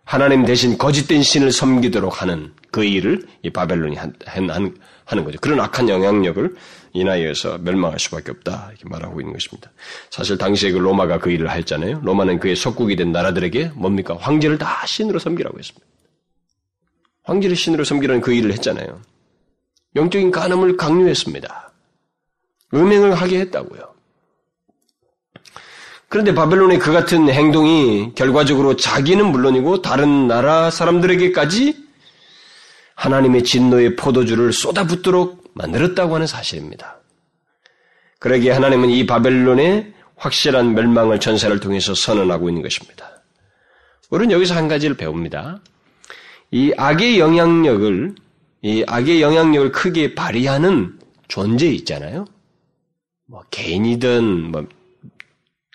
하나님 0.05 0.45
대신 0.45 0.77
거짓된 0.77 1.23
신을 1.23 1.53
섬기도록 1.53 2.21
하는 2.21 2.53
그 2.71 2.85
일을 2.85 3.27
이 3.43 3.49
바벨론이 3.49 3.97
한, 3.97 4.13
한, 4.27 4.77
하는 5.07 5.25
거죠. 5.25 5.39
그런 5.41 5.59
악한 5.61 5.89
영향력을 5.89 6.55
인하여서 6.93 7.59
멸망할 7.59 7.99
수밖에 7.99 8.33
없다 8.33 8.69
이렇게 8.73 8.89
말하고 8.91 9.21
있는 9.21 9.33
것입니다. 9.33 9.71
사실 10.11 10.37
당시에 10.37 10.73
그 10.73 10.79
로마가 10.79 11.19
그 11.19 11.31
일을 11.31 11.51
했잖아요. 11.51 12.01
로마는 12.03 12.41
그의 12.41 12.57
속국이 12.57 12.97
된 12.97 13.11
나라들에게 13.13 13.71
뭡니까 13.75 14.17
황제를 14.21 14.59
다 14.59 14.85
신으로 14.85 15.19
섬기라고 15.19 15.59
했습니다. 15.59 15.92
황제를 17.25 17.57
신으로 17.57 17.85
섬기라는 17.85 18.21
그 18.21 18.33
일을 18.33 18.53
했잖아요. 18.53 19.01
영적인 19.97 20.31
간음을 20.31 20.77
강요했습니다. 20.77 21.73
음행을 22.75 23.15
하게 23.15 23.41
했다고요. 23.41 23.93
그런데 26.09 26.35
바벨론의 26.35 26.79
그 26.79 26.93
같은 26.93 27.29
행동이 27.31 28.13
결과적으로 28.15 28.77
자기는 28.77 29.25
물론이고 29.25 29.81
다른 29.81 30.29
나라 30.29 30.71
사람들에게까지 30.71 31.87
하나님의 32.95 33.45
진노의 33.45 33.97
포도주를 33.97 34.53
쏟아붓도록 34.53 35.53
만들었다고 35.55 36.15
하는 36.15 36.27
사실입니다. 36.27 36.99
그러기에 38.19 38.53
하나님은 38.53 38.91
이 38.91 39.07
바벨론의 39.07 39.95
확실한 40.17 40.75
멸망을 40.75 41.19
전세를 41.19 41.61
통해서 41.61 41.95
선언하고 41.95 42.49
있는 42.49 42.63
것입니다. 42.63 43.23
우리는 44.11 44.33
여기서 44.33 44.55
한 44.55 44.69
가지를 44.69 44.97
배웁니다. 44.97 45.61
이 46.53 46.73
악의 46.77 47.19
영향력을, 47.19 48.15
이 48.63 48.85
악의 48.87 49.23
영향력을 49.23 49.73
크게 49.73 50.15
발휘하는 50.15 50.99
존재 51.27 51.67
있잖아요. 51.69 52.27
뭐 53.27 53.43
개인이든 53.51 54.53
뭐 54.53 54.67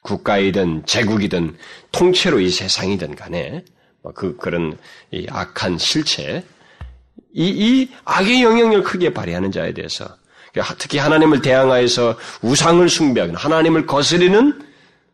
국가이든 0.03 0.85
제국이든 0.85 1.57
통째로 1.91 2.39
이 2.39 2.49
세상이든 2.49 3.15
간에 3.15 3.65
뭐 4.03 4.13
그 4.13 4.37
그런 4.37 4.77
이 5.11 5.25
악한 5.29 5.77
실체 5.79 6.43
이, 7.33 7.47
이 7.47 7.89
악의 8.05 8.43
영향력을 8.43 8.83
크게 8.83 9.13
발휘하는 9.13 9.51
자에 9.51 9.73
대해서 9.73 10.07
특히 10.77 10.97
하나님을 10.97 11.41
대항하여서 11.41 12.17
우상을 12.41 12.87
숭배하거나 12.87 13.37
하나님을 13.37 13.85
거스리는 13.85 14.61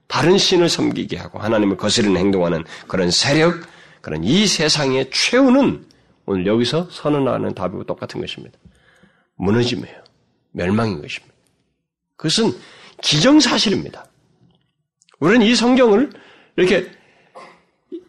다른 0.08 0.38
신을 0.38 0.69
섬기게 0.69 1.17
하고 1.17 1.39
하나님을 1.39 1.78
거스리는 1.78 2.15
행동하는 2.17 2.63
그런 2.88 3.10
세력 3.10 3.65
그런 4.04 4.22
이 4.26 4.46
세상의 4.48 5.12
최후는 5.12 5.86
오늘 6.26 6.46
여기서 6.46 6.89
선언하는 6.92 7.56
답이고 7.56 7.86
똑같은 7.86 8.20
것입니다. 8.20 8.60
무너짐이에요. 9.36 10.04
멸망인 10.52 11.02
것입니다. 11.02 11.34
그것은 12.18 12.52
기정사실입니다. 13.02 14.06
우리는 15.22 15.46
이 15.46 15.56
성경을 15.56 16.10
이렇게 16.58 16.92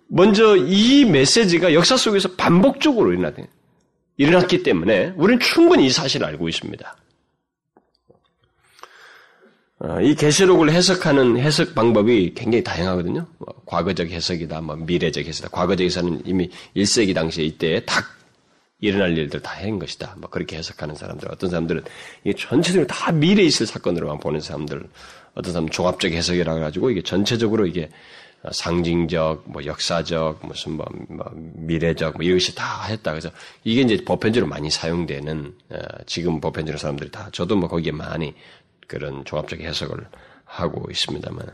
먼저 0.09 0.57
이 0.57 1.05
메시지가 1.05 1.73
역사 1.75 1.97
속에서 1.97 2.29
반복적으로. 2.33 3.13
일어났기 4.17 4.65
때문에 4.65 5.15
우리는 5.17 5.39
충분히 5.39 5.87
이 5.87 5.91
사실을 5.91 6.27
알고 6.27 6.49
있습니다. 6.49 6.97
어, 9.85 10.01
이 10.01 10.14
계시록을 10.14 10.73
해석하는 10.73 11.38
해석 11.38 11.75
방법이 11.75 12.33
굉장히 12.35 12.64
다양하거든요. 12.64 13.27
뭐 13.37 13.55
과거적 13.66 14.09
해석이다, 14.09 14.62
뭐 14.62 14.77
미래적 14.77 15.27
해석이다. 15.27 15.51
과거적에서는 15.51 16.23
이미 16.25 16.49
1세기 16.75 17.14
당시에 17.14 17.44
이때에 17.44 17.81
딱 17.81 18.03
일어날 18.81 19.16
일들 19.18 19.40
다 19.40 19.61
한 19.61 19.79
것이다. 19.79 20.16
뭐 20.18 20.31
그렇게 20.31 20.57
해석하는 20.57 20.94
사람들, 20.94 21.29
어떤 21.31 21.51
사람들은 21.51 21.85
이게 22.25 22.35
전체적으로 22.35 22.87
다 22.87 23.12
미래에 23.12 23.44
있을 23.44 23.66
사건으로만 23.66 24.20
보는 24.20 24.40
사람들, 24.40 24.83
어떤 25.35 25.53
사람은 25.53 25.70
종합적 25.70 26.12
해석이라 26.12 26.55
가지고 26.61 26.90
이게 26.90 27.03
전체적으로 27.03 27.66
이게 27.66 27.90
상징적, 28.53 29.44
뭐 29.47 29.64
역사적, 29.64 30.47
무슨 30.47 30.73
뭐, 30.73 30.87
뭐 31.09 31.31
미래적, 31.35 32.16
뭐 32.16 32.25
이것이 32.25 32.55
다 32.55 32.85
했다. 32.85 33.11
그래서 33.11 33.31
이게 33.64 33.83
이제 33.83 34.03
보편적으로 34.03 34.49
많이 34.49 34.70
사용되는 34.70 35.55
어, 35.70 35.79
지금 36.07 36.40
보편적으로 36.40 36.79
사람들이 36.79 37.11
다 37.11 37.29
저도 37.33 37.57
뭐 37.57 37.68
거기에 37.68 37.92
많이 37.92 38.35
그런 38.87 39.25
종합적 39.25 39.61
해석을 39.61 40.07
하고 40.44 40.88
있습니다만 40.90 41.47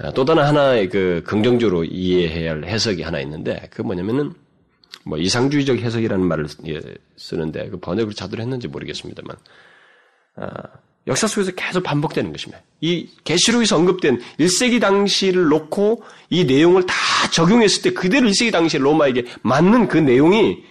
어, 0.00 0.12
또 0.12 0.24
다른 0.24 0.44
하나의 0.44 0.88
그 0.88 1.22
긍정적으로 1.26 1.84
이해해야 1.84 2.52
할 2.52 2.64
해석이 2.64 3.02
하나 3.02 3.20
있는데 3.20 3.68
그 3.70 3.82
뭐냐면은 3.82 4.32
뭐 5.04 5.18
이상주의적 5.18 5.78
해석이라는 5.78 6.24
말을 6.26 6.46
예, 6.68 6.80
쓰는데 7.16 7.68
그 7.70 7.78
번역을 7.78 8.14
자대로 8.14 8.42
했는지 8.42 8.68
모르겠습니다만 8.68 9.36
어, 10.36 10.46
역사 11.06 11.26
속에서 11.26 11.50
계속 11.52 11.82
반복되는 11.82 12.30
것입니다. 12.30 12.62
이 12.80 13.08
계시록에서 13.24 13.76
언급된 13.76 14.20
1세기 14.38 14.80
당시를 14.80 15.48
놓고 15.48 16.04
이 16.30 16.44
내용을 16.44 16.86
다 16.86 16.94
적용했을 17.32 17.82
때 17.82 17.92
그대로 17.92 18.28
1세기 18.28 18.52
당시 18.52 18.78
로마에게 18.78 19.26
맞는 19.42 19.88
그 19.88 19.98
내용이 19.98 20.62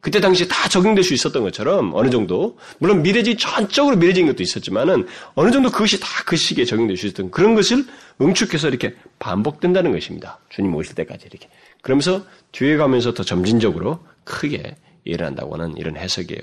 그때 0.00 0.20
당시에 0.20 0.46
다 0.46 0.68
적용될 0.68 1.02
수 1.02 1.12
있었던 1.12 1.42
것처럼 1.42 1.92
어느 1.94 2.08
정도 2.08 2.56
물론 2.78 3.02
미래지 3.02 3.36
전적으로 3.36 3.96
미래적인 3.96 4.28
것도 4.28 4.42
있었지만은 4.42 5.06
어느 5.34 5.50
정도 5.50 5.70
그것이 5.70 5.98
다 5.98 6.18
그 6.28 6.36
시기에 6.36 6.66
적용될 6.66 6.98
수 6.98 7.06
있었던 7.06 7.30
그런 7.30 7.54
것을 7.54 7.86
응축해서 8.20 8.68
이렇게 8.68 8.94
반복된다는 9.18 9.92
것입니다. 9.92 10.38
주님 10.50 10.74
오실 10.74 10.94
때까지 10.94 11.26
이렇게 11.30 11.48
그러면서 11.80 12.26
뒤에 12.52 12.76
가면서 12.76 13.14
더 13.14 13.22
점진적으로 13.22 14.00
크게 14.24 14.76
일어난다고 15.04 15.54
하는 15.54 15.74
이런 15.78 15.96
해석이에요. 15.96 16.42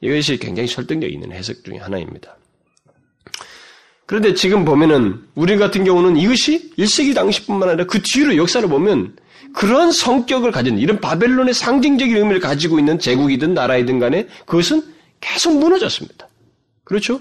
이것이 0.00 0.38
굉장히 0.38 0.68
설득력 0.68 1.12
있는 1.12 1.32
해석 1.32 1.62
중의 1.64 1.80
하나입니다. 1.80 2.34
그런데 4.06 4.32
지금 4.32 4.64
보면은 4.64 5.22
우리 5.34 5.58
같은 5.58 5.84
경우는 5.84 6.16
이것이 6.16 6.72
1세기 6.78 7.14
당시뿐만 7.14 7.68
아니라 7.68 7.84
그 7.84 8.00
뒤로 8.02 8.36
역사를 8.38 8.66
보면 8.66 9.16
그런 9.54 9.92
성격을 9.92 10.52
가진 10.52 10.78
이런 10.78 11.00
바벨론의 11.00 11.54
상징적인 11.54 12.16
의미를 12.16 12.40
가지고 12.40 12.78
있는 12.78 12.98
제국이든 12.98 13.54
나라이든 13.54 13.98
간에 13.98 14.26
그것은 14.46 14.82
계속 15.20 15.58
무너졌습니다. 15.58 16.28
그렇죠? 16.84 17.20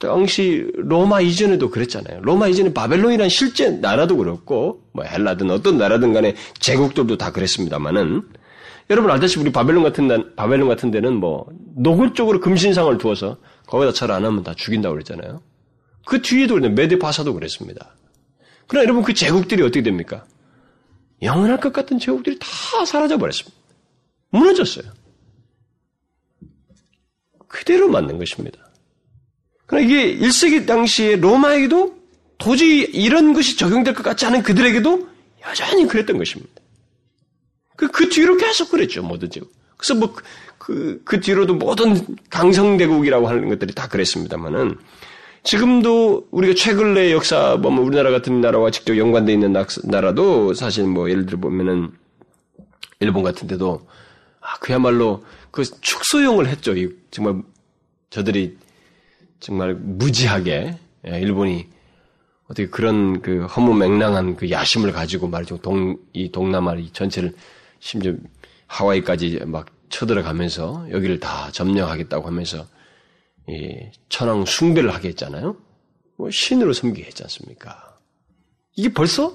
당시 0.00 0.66
로마 0.76 1.20
이전에도 1.20 1.68
그랬잖아요. 1.68 2.20
로마 2.22 2.48
이전에 2.48 2.72
바벨론이란 2.72 3.28
실제 3.28 3.68
나라도 3.68 4.16
그렇고 4.16 4.82
뭐 4.92 5.04
헬라든 5.04 5.50
어떤 5.50 5.76
나라든 5.76 6.14
간에 6.14 6.34
제국들도 6.58 7.18
다 7.18 7.30
그랬습니다만은 7.30 8.22
여러분 8.88 9.10
알다시피 9.10 9.42
우리 9.42 9.52
바벨론 9.52 9.82
같은 9.84 10.08
데, 10.08 10.18
바벨론 10.34 10.68
같은 10.68 10.90
데는 10.90 11.14
뭐 11.14 11.46
노골적으로 11.76 12.40
금신상을 12.40 12.96
두어서 12.98 13.36
거기다 13.66 13.92
절안 13.92 14.24
하면 14.24 14.42
다 14.42 14.54
죽인다고 14.54 14.94
그랬잖아요. 14.94 15.42
그 16.06 16.22
뒤에도 16.22 16.56
메데파사도 16.56 17.34
그랬습니다. 17.34 17.94
그러나 18.70 18.84
여러분 18.84 19.02
그 19.02 19.12
제국들이 19.12 19.64
어떻게 19.64 19.82
됩니까? 19.82 20.24
영원할 21.22 21.58
것 21.58 21.72
같은 21.72 21.98
제국들이 21.98 22.38
다 22.38 22.84
사라져 22.86 23.18
버렸습니다. 23.18 23.58
무너졌어요. 24.30 24.84
그대로 27.48 27.88
만든 27.88 28.16
것입니다. 28.16 28.60
그러나 29.66 29.84
이게 29.84 30.16
1세기 30.16 30.68
당시에 30.68 31.16
로마에게도 31.16 31.98
도저히 32.38 32.82
이런 32.92 33.32
것이 33.32 33.56
적용될 33.56 33.92
것 33.92 34.04
같지 34.04 34.24
않은 34.26 34.44
그들에게도 34.44 35.08
여전히 35.48 35.88
그랬던 35.88 36.16
것입니다. 36.16 36.52
그, 37.74 37.88
그 37.88 38.08
뒤로 38.08 38.36
계속 38.36 38.70
그랬죠, 38.70 39.02
뭐든지. 39.02 39.40
그래서 39.76 39.96
뭐, 39.96 40.14
그, 40.58 41.02
그 41.04 41.18
뒤로도 41.18 41.56
모든 41.56 42.06
강성대국이라고 42.30 43.26
하는 43.26 43.48
것들이 43.48 43.74
다 43.74 43.88
그랬습니다만은, 43.88 44.78
지금도 45.42 46.28
우리가 46.30 46.54
최근의 46.54 47.12
역사 47.12 47.56
보면 47.56 47.76
뭐 47.76 47.84
우리나라 47.84 48.10
같은 48.10 48.40
나라와 48.40 48.70
직접 48.70 48.96
연관되어 48.96 49.34
있는 49.34 49.54
나라도 49.84 50.54
사실 50.54 50.84
뭐 50.84 51.08
예를 51.10 51.26
들어 51.26 51.38
보면은 51.38 51.92
일본 53.00 53.22
같은 53.22 53.48
데도 53.48 53.86
아, 54.40 54.58
그야말로 54.58 55.24
그 55.50 55.64
축소용을 55.64 56.46
했죠. 56.46 56.74
정말 57.10 57.42
저들이 58.10 58.58
정말 59.38 59.74
무지하게 59.74 60.78
예, 61.08 61.20
일본이 61.20 61.66
어떻게 62.44 62.68
그런 62.68 63.22
그 63.22 63.46
허무맹랑한 63.46 64.36
그 64.36 64.50
야심을 64.50 64.92
가지고 64.92 65.28
말이죠. 65.28 65.58
동, 65.58 65.96
이 66.12 66.30
동남아 66.30 66.74
이 66.74 66.90
전체를 66.92 67.32
심지어 67.78 68.12
하와이까지 68.66 69.40
막 69.46 69.66
쳐들어가면서 69.88 70.88
여기를 70.90 71.20
다 71.20 71.50
점령하겠다고 71.52 72.26
하면서 72.26 72.58
이 72.58 72.66
천황 74.08 74.44
숭배를 74.44 74.92
하게 74.94 75.08
했잖아요. 75.08 75.56
뭐 76.16 76.30
신으로 76.30 76.72
섬기게 76.72 77.06
했지 77.06 77.22
않습니까? 77.22 77.98
이게 78.76 78.92
벌써 78.92 79.32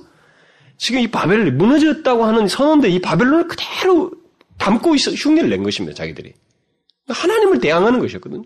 지금 0.78 1.00
이 1.02 1.10
바벨론이 1.10 1.52
무너졌다고 1.52 2.24
하는 2.26 2.48
선언데 2.48 2.90
이 2.90 3.00
바벨론을 3.00 3.48
그대로 3.48 4.12
담고 4.58 4.96
있어 4.96 5.12
흉내를 5.12 5.50
낸 5.50 5.64
것입니다. 5.64 5.96
자기들이 5.96 6.34
하나님을 7.08 7.60
대항하는 7.60 8.00
것이었거든요. 8.00 8.44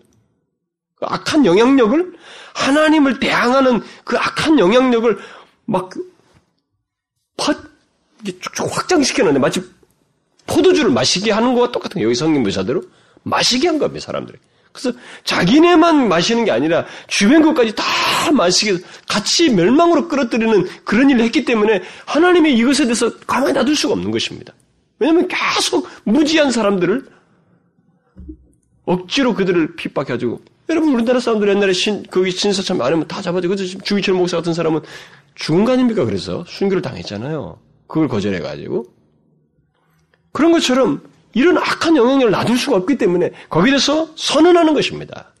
그 0.96 1.06
악한 1.06 1.46
영향력을 1.46 2.14
하나님을 2.54 3.20
대항하는 3.20 3.82
그 4.04 4.18
악한 4.18 4.58
영향력을 4.58 5.18
막 5.64 5.90
퍼, 7.36 7.54
쭉쭉 8.24 8.76
확장시켜놓는데 8.76 9.40
마치 9.40 9.62
포도주를 10.46 10.90
마시게 10.90 11.30
하는 11.30 11.54
것과 11.54 11.72
똑같은. 11.72 12.02
여기 12.02 12.14
성경 12.14 12.42
묘사대로 12.42 12.82
마시게 13.22 13.68
한 13.68 13.78
겁니다. 13.78 14.04
사람들이. 14.04 14.38
그래서 14.72 14.96
자기네만 15.24 16.08
마시는 16.08 16.44
게 16.44 16.50
아니라 16.50 16.86
주변 17.08 17.42
것까지 17.42 17.74
다 17.74 17.84
마시게 18.32 18.78
같이 19.08 19.50
멸망으로 19.50 20.08
끌어들이는 20.08 20.66
그런 20.84 21.10
일을 21.10 21.24
했기 21.24 21.44
때문에 21.44 21.82
하나님이 22.06 22.54
이것에 22.54 22.84
대해서 22.84 23.10
가만히 23.26 23.52
놔둘 23.52 23.74
수가 23.74 23.94
없는 23.94 24.10
것입니다. 24.10 24.54
왜냐하면 24.98 25.28
계속 25.28 25.88
무지한 26.04 26.50
사람들을 26.50 27.04
억지로 28.84 29.34
그들을 29.34 29.76
핍박해가지고 29.76 30.40
여러분 30.68 30.94
우리나라 30.94 31.18
사람들 31.18 31.48
옛날에 31.48 31.72
신 31.72 32.04
거기 32.10 32.30
신사 32.30 32.62
참 32.62 32.78
많으면 32.78 33.08
다 33.08 33.20
잡아주고 33.20 33.56
주기철 33.56 34.14
목사 34.14 34.36
같은 34.36 34.54
사람은 34.54 34.80
죽은 35.34 35.64
거 35.64 35.72
아닙니까? 35.72 36.04
그래서 36.04 36.44
순교를 36.46 36.80
당했잖아요. 36.80 37.58
그걸 37.88 38.06
거절해가지고 38.06 38.84
그런 40.32 40.52
것처럼 40.52 41.02
이런 41.32 41.58
악한 41.58 41.96
영향력을 41.96 42.30
놔둘 42.30 42.58
수가 42.58 42.76
없기 42.76 42.98
때문에 42.98 43.30
거기에 43.48 43.72
대해서 43.72 44.08
선언하는 44.16 44.74
것입니다. 44.74 45.32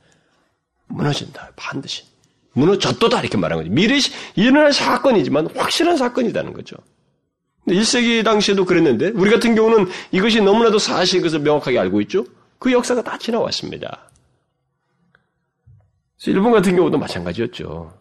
무너진다. 0.88 1.52
반드시. 1.56 2.04
무너졌도다. 2.52 3.20
이렇게 3.20 3.36
말하는 3.36 3.64
거죠. 3.64 3.74
미래에 3.74 3.98
일어날 4.34 4.72
사건이지만 4.72 5.48
확실한 5.56 5.96
사건이라는 5.96 6.52
거죠. 6.52 6.76
1세기 7.68 8.24
당시에도 8.24 8.64
그랬는데 8.64 9.08
우리 9.14 9.30
같은 9.30 9.54
경우는 9.54 9.86
이것이 10.10 10.40
너무나도 10.40 10.78
사실인 10.78 11.22
것을 11.22 11.40
명확하게 11.40 11.78
알고 11.78 12.00
있죠. 12.02 12.24
그 12.58 12.72
역사가 12.72 13.02
다 13.02 13.16
지나왔습니다. 13.18 14.10
일본 16.26 16.52
같은 16.52 16.76
경우도 16.76 16.98
마찬가지였죠. 16.98 17.96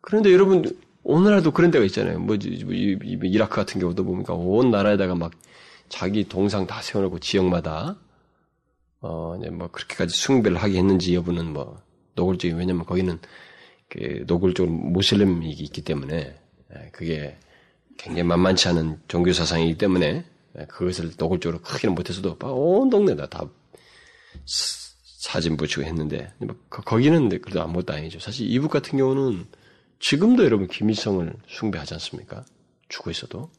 그런데 0.00 0.32
여러분 0.32 0.64
오늘날도 1.08 1.52
그런 1.52 1.70
데가 1.70 1.86
있잖아요. 1.86 2.18
뭐, 2.18 2.36
이라크 2.36 3.56
같은 3.56 3.80
경우도 3.80 4.04
보니까 4.04 4.34
온 4.34 4.70
나라에다가 4.70 5.14
막 5.14 5.32
자기 5.88 6.28
동상 6.28 6.66
다 6.66 6.82
세워놓고 6.82 7.18
지역마다, 7.20 7.96
어, 9.00 9.34
이제 9.38 9.48
뭐 9.48 9.68
그렇게까지 9.68 10.14
숭배를 10.14 10.58
하게 10.58 10.76
했는지 10.76 11.14
여부는 11.14 11.54
뭐 11.54 11.80
노골적인, 12.14 12.58
왜냐면 12.58 12.84
거기는 12.84 13.18
그 13.88 14.24
노골적으로 14.26 14.70
모슬림이 14.70 15.48
있기 15.50 15.80
때문에 15.80 16.38
예, 16.76 16.90
그게 16.92 17.38
굉장히 17.96 18.24
만만치 18.24 18.68
않은 18.68 19.00
종교 19.08 19.32
사상이기 19.32 19.78
때문에 19.78 20.26
예, 20.58 20.64
그것을 20.66 21.12
노골적으로 21.16 21.62
크게는 21.62 21.94
못해서도 21.94 22.36
온 22.42 22.90
동네다 22.90 23.30
다 23.30 23.48
사진 24.44 25.56
붙이고 25.56 25.84
했는데 25.84 26.34
뭐 26.36 26.54
거기는 26.68 27.30
그래도 27.30 27.62
아무것도 27.62 27.94
아니죠. 27.94 28.20
사실 28.20 28.46
이북 28.50 28.70
같은 28.70 28.98
경우는 28.98 29.46
지금도 30.00 30.44
여러분 30.44 30.68
김일성을 30.68 31.32
숭배하지 31.48 31.94
않습니까? 31.94 32.44
죽어 32.88 33.10
있어도. 33.10 33.50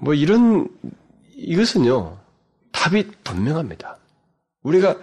뭐 0.00 0.14
이런 0.14 0.68
이것은요 1.34 2.18
답이 2.72 3.10
분명합니다. 3.24 3.98
우리가 4.62 4.96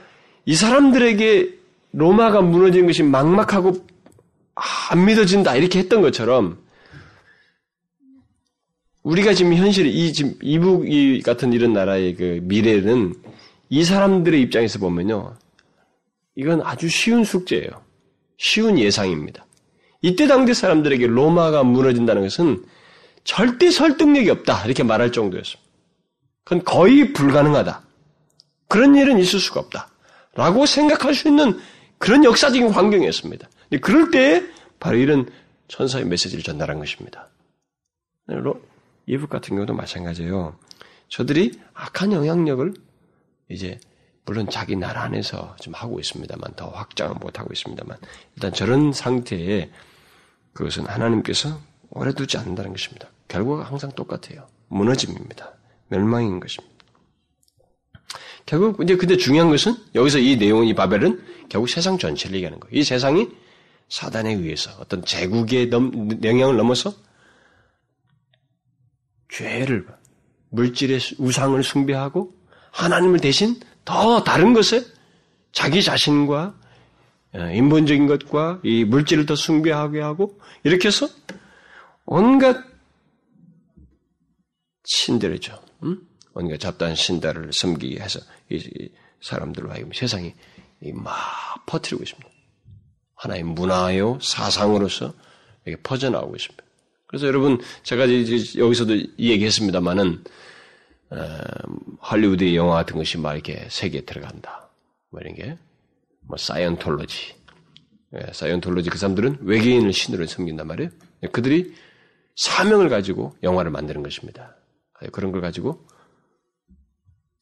이 0.46 0.56
사람들에게 0.56 1.60
로마가 1.92 2.42
무너진 2.42 2.86
것이 2.88 3.04
막막하고 3.04 3.86
안 4.92 5.06
믿어진다 5.06 5.56
이렇게 5.56 5.80
했던 5.80 6.02
것처럼 6.02 6.62
우리가 9.04 9.34
지금 9.34 9.54
현실 9.54 9.88
이 9.88 10.14
지금 10.14 10.34
이북 10.42 10.86
같은 11.24 11.54
이런 11.54 11.74
나라의 11.74 12.16
그 12.16 12.40
미래는 12.44 13.16
이 13.70 13.84
사람들의 13.84 14.42
입장에서 14.42 14.80
보면요 14.80 15.36
이건 16.36 16.62
아주 16.62 16.88
쉬운 16.88 17.24
숙제예요. 17.24 17.89
쉬운 18.40 18.80
예상입니다. 18.80 19.46
이때 20.02 20.26
당대 20.26 20.54
사람들에게 20.54 21.06
로마가 21.08 21.64
무너진다는 21.64 22.24
것은 22.24 22.66
절대 23.26 23.70
설득력이 23.70 24.30
없다. 24.30 24.66
이렇게 24.66 24.82
말할 24.82 25.12
정도였습니다. 25.12 25.70
그건 26.46 26.64
거의 26.64 27.12
불가능하다. 27.14 27.84
그런 28.70 28.96
일은 28.96 29.20
있을 29.20 29.40
수가 29.40 29.60
없다. 29.60 29.90
라고 30.36 30.66
생각할 30.66 31.14
수 31.14 31.28
있는 31.28 31.60
그런 31.98 32.24
역사적인 32.24 32.70
환경이었습니다. 32.70 33.50
그럴 33.82 34.10
때 34.10 34.44
바로 34.80 34.98
이런 34.98 35.30
천사의 35.68 36.06
메시지를 36.06 36.42
전달한 36.42 36.80
것입니다. 36.80 37.28
이북 39.06 39.30
같은 39.30 39.56
경우도 39.56 39.74
마찬가지예요. 39.74 40.58
저들이 41.10 41.60
악한 41.74 42.14
영향력을 42.14 42.74
이제 43.50 43.80
물론 44.30 44.48
자기 44.48 44.76
나라 44.76 45.02
안에서 45.06 45.56
좀 45.60 45.74
하고 45.74 46.00
있습니다만 46.00 46.54
더 46.56 46.70
확장은 46.70 47.16
못 47.20 47.40
하고 47.40 47.52
있습니다만 47.52 47.98
일단 48.36 48.54
저런 48.54 48.94
상태에 48.94 49.72
그것은 50.54 50.86
하나님께서 50.86 51.60
오래 51.90 52.14
두지 52.14 52.38
않는다는 52.38 52.72
것입니다. 52.72 53.10
결과가 53.28 53.64
항상 53.64 53.92
똑같아요. 53.94 54.48
무너짐입니다. 54.68 55.52
멸망인 55.88 56.40
것입니다. 56.40 56.76
결국 58.46 58.80
이제 58.84 58.96
근데 58.98 59.18
중요한 59.18 59.50
것은 59.50 59.76
여기서 59.96 60.20
이 60.20 60.38
내용 60.38 60.64
이 60.64 60.76
바벨은 60.76 61.48
결국 61.50 61.68
세상 61.68 61.98
전체를 61.98 62.36
얘기하는 62.36 62.60
거예요. 62.60 62.80
이 62.80 62.84
세상이 62.84 63.30
사단에 63.90 64.32
의해서 64.32 64.70
어떤 64.80 65.04
제국의 65.04 65.70
넘, 65.70 66.08
영향을 66.24 66.56
넘어서 66.56 66.94
죄를 69.30 69.88
물질의 70.50 71.00
우상을 71.18 71.64
숭배하고 71.64 72.32
하나님을 72.70 73.22
대신 73.22 73.60
더 73.90 74.24
다른 74.24 74.54
것에 74.54 74.86
자기 75.52 75.82
자신과 75.82 76.54
어, 77.34 77.40
인본적인 77.40 78.06
것과 78.06 78.60
이 78.64 78.84
물질을 78.84 79.26
더 79.26 79.36
숭배하게 79.36 80.00
하고 80.00 80.40
이렇게 80.64 80.90
해서 80.90 81.08
온갖 82.06 82.64
신들이죠. 84.86 85.60
음? 85.84 86.08
뭔가 86.34 86.58
잡다한 86.58 86.94
신들을 86.94 87.52
섬기게 87.52 88.00
해서 88.00 88.20
이, 88.52 88.90
사람들로 89.22 89.72
하여금 89.72 89.92
세상이 89.92 90.36
막 90.94 91.16
퍼뜨리고 91.66 92.04
있습니다. 92.04 92.30
하나의 93.16 93.44
문화요 93.44 94.20
사상으로서 94.22 95.14
이렇게 95.66 95.82
퍼져나오고 95.82 96.36
있습니다. 96.36 96.64
그래서 97.08 97.26
여러분 97.26 97.60
제가 97.82 98.06
여기서도 98.08 98.98
얘기했습니다만은 99.18 100.24
어, 100.24 100.49
할리우드 102.00 102.56
영화 102.56 102.76
같은 102.76 102.96
것이 102.98 103.18
막 103.18 103.34
이렇게 103.34 103.68
세계에 103.70 104.02
들어간다. 104.02 104.70
뭐 105.10 105.22
이런 105.22 105.36
게, 105.36 105.58
뭐 106.22 106.38
사이언톨로지, 106.38 107.36
예, 108.16 108.32
사이언톨로지 108.32 108.90
그 108.90 108.98
사람들은 108.98 109.40
외계인을 109.42 109.94
신으로 109.94 110.26
섬긴단 110.26 110.68
말이에요. 110.68 110.90
그들이 111.32 111.74
사명을 112.36 112.90
가지고 112.90 113.36
영화를 113.44 113.72
만드는 113.72 114.04
것입니다. 114.04 114.56
그런 115.12 115.32
걸 115.32 115.42
가지고 115.42 115.86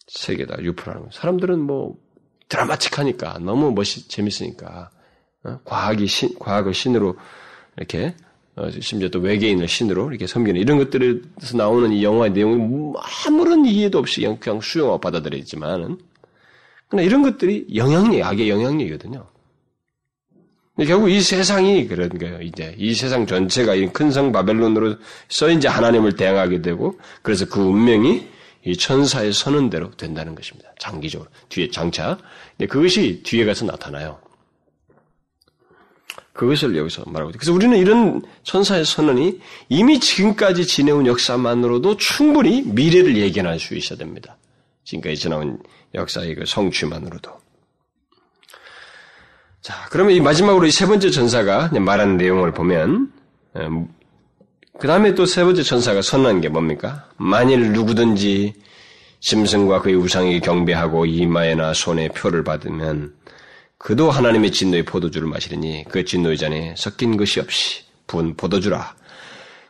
세계다 0.07 0.61
유포하는 0.63 1.01
거예요. 1.01 1.11
사람들은 1.11 1.59
뭐 1.59 1.97
드라마틱하니까 2.49 3.39
너무 3.39 3.71
멋이 3.71 4.07
재밌으니까 4.07 4.89
어? 5.43 5.59
과학이 5.65 6.07
신, 6.07 6.37
과학을 6.39 6.73
신으로 6.73 7.17
이렇게 7.77 8.07
어, 8.07 8.26
심지어 8.79 9.09
또 9.09 9.19
외계인을 9.19 9.67
신으로 9.67 10.09
이렇게 10.09 10.25
섬기는 10.27 10.59
이런 10.59 10.77
것들에서 10.77 11.55
나오는 11.55 11.91
이 11.91 12.03
영화의 12.03 12.31
내용이 12.31 12.93
아무런 13.27 13.65
이해도 13.65 13.99
없이 13.99 14.21
그냥, 14.21 14.37
그냥 14.39 14.61
수용하고 14.61 14.99
받아들이지만은 14.99 15.97
그러나 16.89 17.05
이런 17.05 17.21
것들이 17.21 17.67
영향력, 17.75 18.25
악의 18.25 18.49
영향력이거든요. 18.49 19.25
결국 20.85 21.09
이 21.09 21.21
세상이 21.21 21.87
그런 21.87 22.09
거예요. 22.09 22.39
이제 22.41 22.75
이 22.77 22.93
세상 22.93 23.25
전체가 23.25 23.73
이 23.75 23.87
큰 23.87 24.11
성 24.11 24.31
바벨론으로 24.31 24.95
써 25.27 25.49
이제 25.49 25.67
하나님을 25.67 26.15
대항하게 26.15 26.61
되고 26.61 26.99
그래서 27.23 27.45
그 27.47 27.59
운명이 27.61 28.27
이 28.65 28.77
천사의 28.77 29.33
선언대로 29.33 29.91
된다는 29.91 30.35
것입니다. 30.35 30.69
장기적으로 30.77 31.29
뒤에 31.49 31.69
장차. 31.71 32.17
그것이 32.69 33.21
뒤에 33.23 33.45
가서 33.45 33.65
나타나요. 33.65 34.19
그것을 36.37 36.77
여기서 36.77 37.03
말하고 37.07 37.31
있다. 37.31 37.39
그래서 37.39 37.51
우리는 37.51 37.75
이런 37.77 38.21
천사의 38.43 38.85
선언이 38.85 39.39
이미 39.69 39.99
지금까지 39.99 40.65
지내온 40.67 41.07
역사만으로도 41.07 41.97
충분히 41.97 42.61
미래를 42.61 43.17
예견할 43.17 43.59
수 43.59 43.75
있어야 43.75 43.97
됩니다. 43.97 44.37
지금까지 44.85 45.15
지나온 45.17 45.59
역사의 45.95 46.35
그 46.35 46.45
성취만으로도. 46.45 47.31
자, 49.61 49.87
그러면 49.89 50.13
이 50.13 50.21
마지막으로 50.21 50.65
이 50.67 50.71
세 50.71 50.85
번째 50.85 51.09
전사가 51.09 51.71
말하는 51.73 52.15
내용을 52.17 52.53
보면, 52.53 53.11
음, 53.57 53.87
그 54.79 54.87
다음에 54.87 55.15
또 55.15 55.25
세 55.25 55.43
번째 55.43 55.63
전사가 55.63 56.01
선언한 56.01 56.39
게 56.41 56.49
뭡니까? 56.49 57.09
만일 57.17 57.73
누구든지 57.73 58.53
짐승과 59.19 59.81
그의 59.81 59.95
우상에게 59.95 60.39
경배하고 60.39 61.07
이마에나 61.07 61.73
손에 61.73 62.09
표를 62.09 62.43
받으면 62.43 63.13
그도 63.87 64.11
하나님의 64.11 64.51
진노의 64.51 64.83
포도주를 64.83 65.29
마시리니 65.29 65.85
그 65.87 66.03
진노의 66.03 66.35
잔에 66.35 66.73
섞인 66.75 67.15
것이 67.15 67.39
없이 67.39 67.83
부은 68.07 68.35
포도주라. 68.35 68.93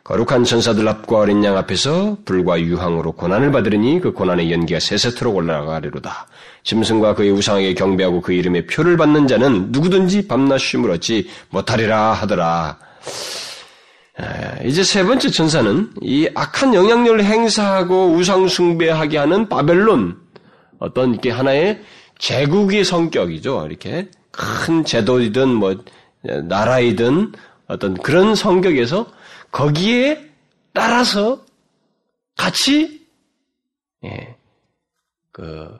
거룩한 0.02 0.42
천사들 0.42 0.88
앞과 0.88 1.18
어린 1.18 1.44
양 1.44 1.56
앞에서 1.56 2.16
불과 2.24 2.60
유황으로 2.60 3.12
고난을 3.12 3.52
받으리니 3.52 4.00
그 4.00 4.12
고난의 4.12 4.50
연기가 4.50 4.80
세세토록 4.80 5.36
올라가리로다. 5.36 6.26
짐승과 6.64 7.14
그의 7.14 7.30
우상에게 7.30 7.74
경배하고 7.74 8.20
그 8.20 8.32
이름의 8.32 8.66
표를 8.66 8.96
받는 8.96 9.28
자는 9.28 9.70
누구든지 9.70 10.26
밤낮 10.26 10.58
쉼을 10.58 10.90
얻지 10.90 11.28
못하리라 11.50 12.12
하더라. 12.14 12.76
이제 14.64 14.82
세 14.82 15.04
번째 15.04 15.30
천사는 15.30 15.90
이 16.02 16.28
악한 16.34 16.74
영향력을 16.74 17.22
행사하고 17.22 18.14
우상 18.14 18.48
숭배하게 18.48 19.16
하는 19.16 19.48
바벨론 19.48 20.16
어떤 20.80 21.12
이렇게 21.12 21.30
하나의 21.30 21.80
제국의 22.18 22.84
성격이죠. 22.84 23.66
이렇게 23.66 24.10
큰 24.30 24.84
제도이든 24.84 25.48
뭐 25.54 25.82
나라이든 26.22 27.32
어떤 27.66 27.94
그런 27.94 28.34
성격에서 28.34 29.12
거기에 29.50 30.28
따라서 30.72 31.44
같이 32.36 33.06
예, 34.04 34.36
그 35.32 35.76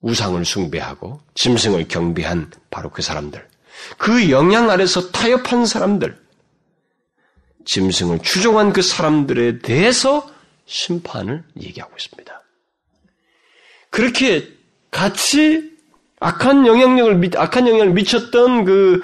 우상을 0.00 0.42
숭배하고 0.44 1.20
짐승을 1.34 1.88
경배한 1.88 2.50
바로 2.70 2.90
그 2.90 3.02
사람들, 3.02 3.46
그 3.98 4.30
영향 4.30 4.70
아래서 4.70 5.10
타협한 5.10 5.66
사람들, 5.66 6.18
짐승을 7.64 8.20
추종한 8.20 8.72
그 8.72 8.80
사람들에 8.80 9.58
대해서 9.58 10.30
심판을 10.66 11.44
얘기하고 11.60 11.94
있습니다. 11.96 12.42
그렇게 13.90 14.57
같이 14.90 15.70
악한 16.20 16.66
영향력을 16.66 17.30
악한 17.36 17.68
영향을 17.68 17.92
미쳤던 17.92 18.64
그 18.64 19.00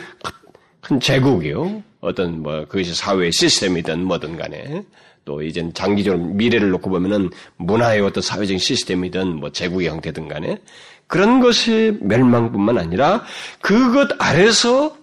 큰 0.85 1.01
제국이요. 1.01 1.83
어떤 2.01 2.43
뭐 2.43 2.67
그것이 2.67 2.95
사회 2.95 3.31
시스템이든 3.31 4.05
뭐든 4.05 4.37
간에 4.37 4.85
또 5.25 5.43
이젠 5.43 5.73
장기적으로 5.73 6.23
미래를 6.23 6.71
놓고 6.71 6.91
보면은 6.91 7.31
문화의 7.57 8.03
어떤 8.03 8.23
사회적인 8.23 8.59
시스템이든 8.59 9.37
뭐 9.37 9.51
제국의 9.51 9.89
형태든 9.89 10.29
간에 10.29 10.59
그런 11.07 11.41
것이 11.41 11.97
멸망뿐만 12.03 12.77
아니라 12.77 13.25
그것 13.63 14.11
아래서 14.19 14.97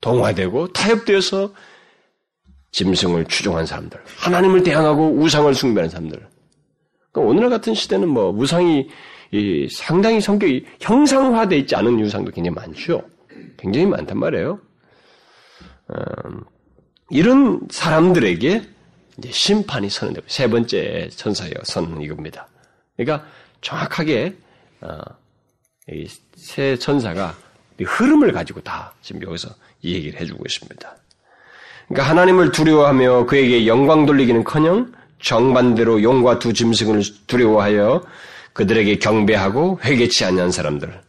동화되고 0.00 0.72
타협되어서 0.72 1.52
짐승을 2.72 3.26
추종한 3.26 3.66
사람들, 3.66 4.00
하나님을 4.16 4.62
대항하고 4.62 5.12
우상을 5.12 5.54
숭배하는 5.54 5.90
사람들. 5.90 6.26
그러니까 7.12 7.30
오늘 7.30 7.48
같은 7.50 7.74
시대는 7.74 8.08
뭐 8.08 8.30
우상이 8.30 8.88
상당히 9.70 10.20
성격이 10.20 10.66
형상화되어 10.80 11.58
있지 11.60 11.74
않은 11.76 12.00
유상도 12.00 12.30
굉장히 12.30 12.54
많죠. 12.54 13.02
굉장히 13.56 13.86
많단 13.86 14.18
말이에요. 14.18 14.60
음, 15.90 16.40
이런 17.10 17.60
사람들에게 17.70 18.62
심판이 19.30 19.88
선언되고 19.90 20.26
세 20.28 20.48
번째 20.48 21.08
천사의 21.10 21.54
선언 21.62 22.00
이겁니다. 22.02 22.48
그러니까 22.96 23.26
정확하게 23.60 24.36
어, 24.80 24.98
세 26.36 26.76
천사가 26.76 27.36
흐름을 27.78 28.32
가지고 28.32 28.60
다 28.60 28.94
지금 29.02 29.22
여기서 29.22 29.48
이 29.82 29.94
얘기를 29.94 30.20
해주고 30.20 30.44
있습니다. 30.46 30.96
그러니까 31.88 32.10
하나님을 32.10 32.52
두려워하며 32.52 33.26
그에게 33.26 33.66
영광 33.66 34.06
돌리기는커녕 34.06 34.92
정반대로 35.20 36.02
용과 36.02 36.38
두 36.38 36.52
짐승을 36.52 37.02
두려워하여 37.26 38.02
그들에게 38.54 38.98
경배하고 38.98 39.80
회개치 39.84 40.24
않는 40.24 40.50
사람들. 40.50 41.00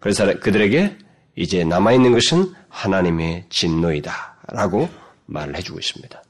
그래서 0.00 0.38
그들에게 0.38 0.96
이제 1.36 1.64
남아있는 1.64 2.12
것은 2.12 2.52
하나님의 2.68 3.46
진노이다. 3.48 4.36
라고 4.48 4.88
말을 5.26 5.56
해주고 5.56 5.78
있습니다. 5.78 6.22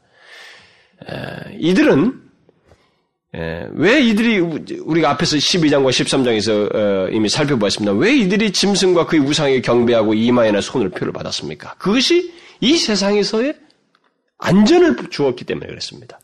이들은 1.59 2.21
왜 3.33 4.01
이들이 4.01 4.39
우리가 4.39 5.11
앞에서 5.11 5.37
12장과 5.37 5.89
13장에서 5.89 6.75
어, 6.75 7.09
이미 7.11 7.29
살펴보았습니다. 7.29 7.93
왜 7.93 8.15
이들이 8.17 8.53
짐승과 8.53 9.07
그의 9.07 9.23
우상에 9.23 9.61
경배하고 9.61 10.15
이마에나 10.15 10.61
손을 10.61 10.91
표를 10.91 11.13
받았습니까? 11.13 11.75
그것이 11.75 12.35
이 12.61 12.77
세상에서의 12.77 13.55
안전을 14.39 14.97
주었기 15.11 15.45
때문에 15.45 15.67
그렇습니다. 15.69 16.19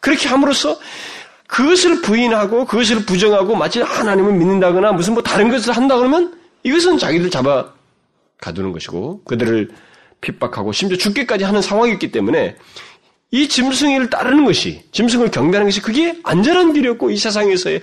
그렇게 0.00 0.28
함으로써 0.28 0.78
그것을 1.48 2.02
부인하고 2.02 2.66
그것을 2.66 3.04
부정하고 3.04 3.56
마치 3.56 3.80
하나님을 3.80 4.34
믿는다거나 4.34 4.92
무슨 4.92 5.14
뭐 5.14 5.22
다른 5.22 5.48
것을 5.48 5.76
한다 5.76 5.96
그러면 5.96 6.38
이것은 6.62 6.98
자기들 6.98 7.30
잡아 7.30 7.72
가두는 8.40 8.70
것이고 8.72 9.24
그들을 9.24 9.70
핍박하고 10.20 10.72
심지어 10.72 10.96
죽게까지 10.96 11.44
하는 11.44 11.60
상황이었기 11.60 12.12
때문에 12.12 12.56
이 13.30 13.48
짐승을 13.48 14.10
따르는 14.10 14.44
것이 14.44 14.84
짐승을 14.92 15.30
경배하는 15.30 15.66
것이 15.66 15.82
그게 15.82 16.18
안전한 16.22 16.72
길이었고 16.72 17.10
이 17.10 17.16
세상에서의 17.16 17.82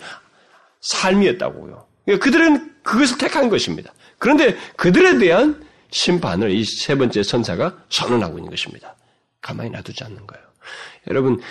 삶이었다고요. 0.82 1.86
그러니까 2.05 2.24
그들은 2.24 2.72
그것을 2.84 3.18
택한 3.18 3.49
것입니다. 3.49 3.93
그런데 4.20 4.55
그들에 4.76 5.18
대한 5.18 5.66
심판을 5.91 6.51
이 6.51 6.63
세 6.63 6.95
번째 6.95 7.24
선사가 7.24 7.78
선언하고 7.89 8.38
있는 8.38 8.49
것입니다. 8.51 8.95
가만히 9.41 9.72
놔두지 9.72 10.03
않는 10.03 10.28
거예요. 10.28 10.45
여러분 11.07 11.41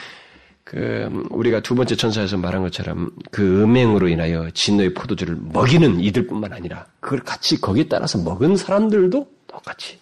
그 0.64 1.26
우리가 1.30 1.60
두 1.60 1.74
번째 1.74 1.94
천사에서 1.94 2.38
말한 2.38 2.62
것처럼 2.62 3.10
그 3.30 3.62
음행으로 3.62 4.08
인하여 4.08 4.50
진노의 4.50 4.94
포도주를 4.94 5.36
먹이는 5.36 6.00
이들뿐만 6.00 6.52
아니라 6.52 6.86
그걸 7.00 7.20
같이 7.20 7.60
거기에 7.60 7.84
따라서 7.88 8.18
먹은 8.18 8.56
사람들도 8.56 9.28
똑같이 9.46 10.00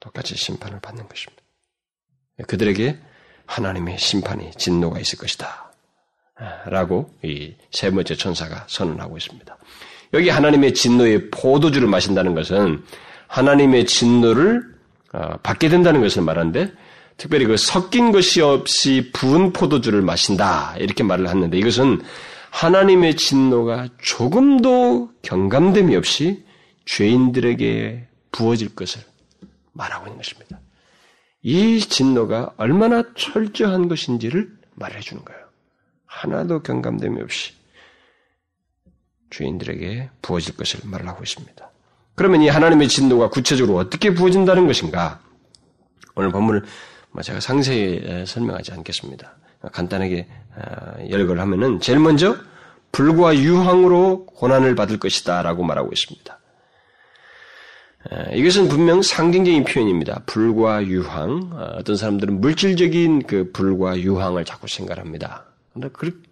똑같이 0.00 0.34
심판을 0.36 0.80
받는 0.80 1.06
것입니다. 1.08 1.42
그들에게 2.46 2.98
하나님의 3.46 3.98
심판이 3.98 4.50
진노가 4.52 4.98
있을 5.00 5.18
것이다. 5.18 5.72
라고 6.66 7.10
이 7.24 7.54
세 7.70 7.90
번째 7.90 8.14
천사가 8.14 8.64
선언하고 8.68 9.16
있습니다. 9.16 9.56
여기 10.14 10.30
하나님의 10.30 10.72
진노의 10.74 11.30
포도주를 11.30 11.88
마신다는 11.88 12.34
것은 12.34 12.82
하나님의 13.26 13.86
진노를 13.86 14.62
어, 15.12 15.36
받게 15.42 15.68
된다는 15.68 16.00
것을 16.00 16.22
말하는데 16.22 16.72
특별히 17.18 17.46
그 17.46 17.56
섞인 17.56 18.12
것이 18.12 18.40
없이 18.40 19.10
부은 19.12 19.52
포도주를 19.52 20.02
마신다. 20.02 20.74
이렇게 20.78 21.02
말을 21.02 21.28
했는데 21.28 21.58
이것은 21.58 22.00
하나님의 22.50 23.16
진노가 23.16 23.88
조금도 24.00 25.10
경감됨이 25.22 25.94
없이 25.96 26.44
죄인들에게 26.86 28.06
부어질 28.30 28.74
것을 28.74 29.02
말하고 29.72 30.06
있는 30.06 30.16
것입니다. 30.16 30.60
이 31.42 31.80
진노가 31.80 32.54
얼마나 32.56 33.02
철저한 33.16 33.88
것인지를 33.88 34.56
말해 34.76 35.00
주는 35.00 35.24
거예요. 35.24 35.40
하나도 36.06 36.62
경감됨이 36.62 37.20
없이 37.20 37.52
죄인들에게 39.30 40.10
부어질 40.22 40.56
것을 40.56 40.80
말하고 40.84 41.22
있습니다. 41.24 41.70
그러면 42.14 42.42
이 42.42 42.48
하나님의 42.48 42.88
진노가 42.88 43.28
구체적으로 43.28 43.76
어떻게 43.76 44.14
부어진다는 44.14 44.66
것인가? 44.68 45.20
오늘 46.14 46.30
본문을 46.30 46.60
뭐 46.60 46.68
제가 47.22 47.40
상세히 47.40 48.24
설명하지 48.26 48.72
않겠습니다. 48.72 49.36
간단하게 49.72 50.26
열거를 51.10 51.40
하면은 51.42 51.80
제일 51.80 51.98
먼저 51.98 52.36
불과 52.92 53.36
유황으로 53.36 54.26
고난을 54.26 54.74
받을 54.74 54.98
것이다라고 54.98 55.62
말하고 55.64 55.90
있습니다. 55.92 56.38
이것은 58.32 58.68
분명 58.68 59.02
상징적인 59.02 59.64
표현입니다. 59.64 60.22
불과 60.24 60.84
유황. 60.86 61.50
어, 61.52 61.74
어떤 61.76 61.96
사람들은 61.96 62.40
물질적인 62.40 63.24
그 63.26 63.50
불과 63.52 63.98
유황을 63.98 64.44
자꾸 64.44 64.66
생각합니다. 64.66 65.44
근데 65.74 65.88
그, 65.92 66.22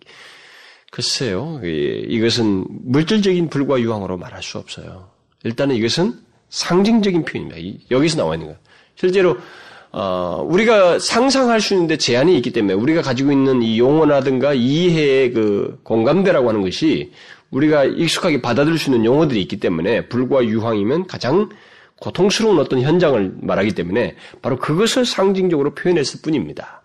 글쎄요, 0.91 1.61
이것은 1.63 2.65
물질적인 2.69 3.51
불과 3.51 3.79
유황으로 3.79 4.17
말할 4.17 4.43
수 4.43 4.57
없어요. 4.59 5.11
일단은 5.43 5.75
이것은 5.75 6.19
상징적인 6.49 7.25
표현입니다. 7.25 7.87
여기서 7.91 8.17
나와 8.17 8.35
있는 8.35 8.47
거예요. 8.47 8.61
실제로 8.95 9.37
어, 9.93 10.45
우리가 10.47 10.99
상상할 10.99 11.61
수 11.61 11.75
있는데 11.75 11.97
제한이 11.97 12.37
있기 12.37 12.53
때문에 12.53 12.75
우리가 12.75 13.03
가지고 13.03 13.33
있는 13.33 13.63
이 13.63 13.79
용어라든가 13.79 14.53
이해의 14.53 15.33
그 15.33 15.79
공감대라고 15.83 16.49
하는 16.49 16.63
것이 16.63 17.13
우리가 17.51 17.85
익숙하게 17.85 18.43
받아들일 18.43 18.79
수 18.79 18.91
있는 18.91 19.05
용어들이 19.05 19.41
있기 19.43 19.59
때문에 19.59 20.09
불과 20.09 20.45
유황이면 20.45 21.07
가장 21.07 21.49
고통스러운 22.01 22.59
어떤 22.59 22.83
현장을 22.83 23.37
말하기 23.41 23.73
때문에 23.73 24.17
바로 24.43 24.59
그것을 24.59 25.07
상징적으로 25.07 25.75
표현했을 25.75 26.21
뿐입니다. 26.23 26.83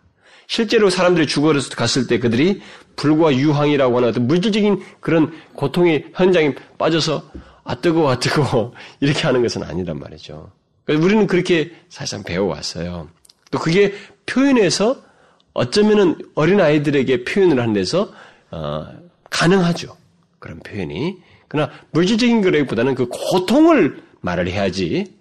실제로 0.47 0.89
사람들이 0.89 1.28
죽어 1.28 1.54
갔을 1.76 2.08
때 2.08 2.20
그들이 2.20 2.62
불과 2.95 3.34
유황이라고 3.34 3.97
하는 3.97 4.10
어떤 4.10 4.28
물질적인 4.28 4.82
그런 4.99 5.32
고통의 5.54 6.08
현장에 6.14 6.54
빠져서 6.78 7.24
아 7.64 7.76
뜨거워 7.76 8.12
아 8.12 8.20
뜨거워 8.20 8.74
이렇게 8.99 9.22
하는 9.22 9.41
것은 9.41 9.64
아니란 9.64 9.99
말이죠. 9.99 10.52
우리는 10.96 11.28
그렇게 11.28 11.72
사실상 11.89 12.24
배워왔어요. 12.24 13.10
또 13.52 13.60
그게 13.60 13.94
표현해서 14.26 15.02
어쩌면은 15.54 16.16
어린 16.36 16.62
아이들에게 16.62 17.24
표현을 17.26 17.60
하는 17.60 17.74
데서 17.74 18.12
어, 18.52 18.88
가능하죠. 19.30 19.96
그런 20.39 20.60
표현이. 20.60 21.18
그러나 21.48 21.72
물질적인 21.92 22.42
거라기보다는 22.42 22.96
그 22.96 23.08
고통을 23.08 24.02
말을 24.22 24.48
해야지. 24.48 25.14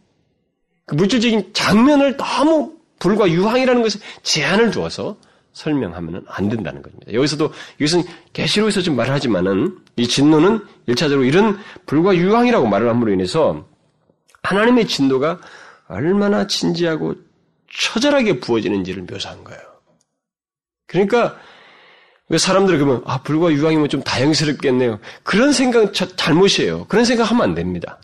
그 0.87 0.95
물질적인 0.95 1.51
장면을 1.53 2.16
너무 2.16 2.75
불과 2.99 3.29
유황이라는 3.29 3.83
것에 3.83 3.99
제한을 4.23 4.71
두어서 4.71 5.16
설명하면 5.53 6.25
안 6.29 6.49
된다는 6.49 6.83
겁니다. 6.83 7.12
여기서도 7.12 7.53
이것은 7.79 8.05
계시록에서 8.33 8.83
좀 8.83 8.95
말을 8.97 9.12
하지만은 9.12 9.77
이 9.97 10.07
진노는 10.07 10.61
일차적으로 10.87 11.27
이런 11.27 11.59
불과 11.87 12.14
유황이라고 12.14 12.66
말을 12.66 12.89
함으로 12.89 13.12
인해서 13.12 13.66
하나님의 14.43 14.87
진도가 14.87 15.41
얼마나 15.91 16.47
진지하고 16.47 17.14
처절하게 17.72 18.41
부어지는지를 18.41 19.03
묘사한 19.03 19.45
거예요. 19.45 19.61
그러니까 20.86 21.36
사람들이 22.36 22.78
그러면 22.78 23.03
아 23.07 23.22
불과 23.22 23.51
유황이면 23.51 23.88
좀 23.88 24.03
다행스럽겠네요. 24.03 25.01
그런 25.24 25.53
생각 25.53 25.93
잘못이에요. 25.93 26.86
그런 26.86 27.05
생각하면 27.05 27.43
안 27.43 27.55
됩니다. 27.55 27.99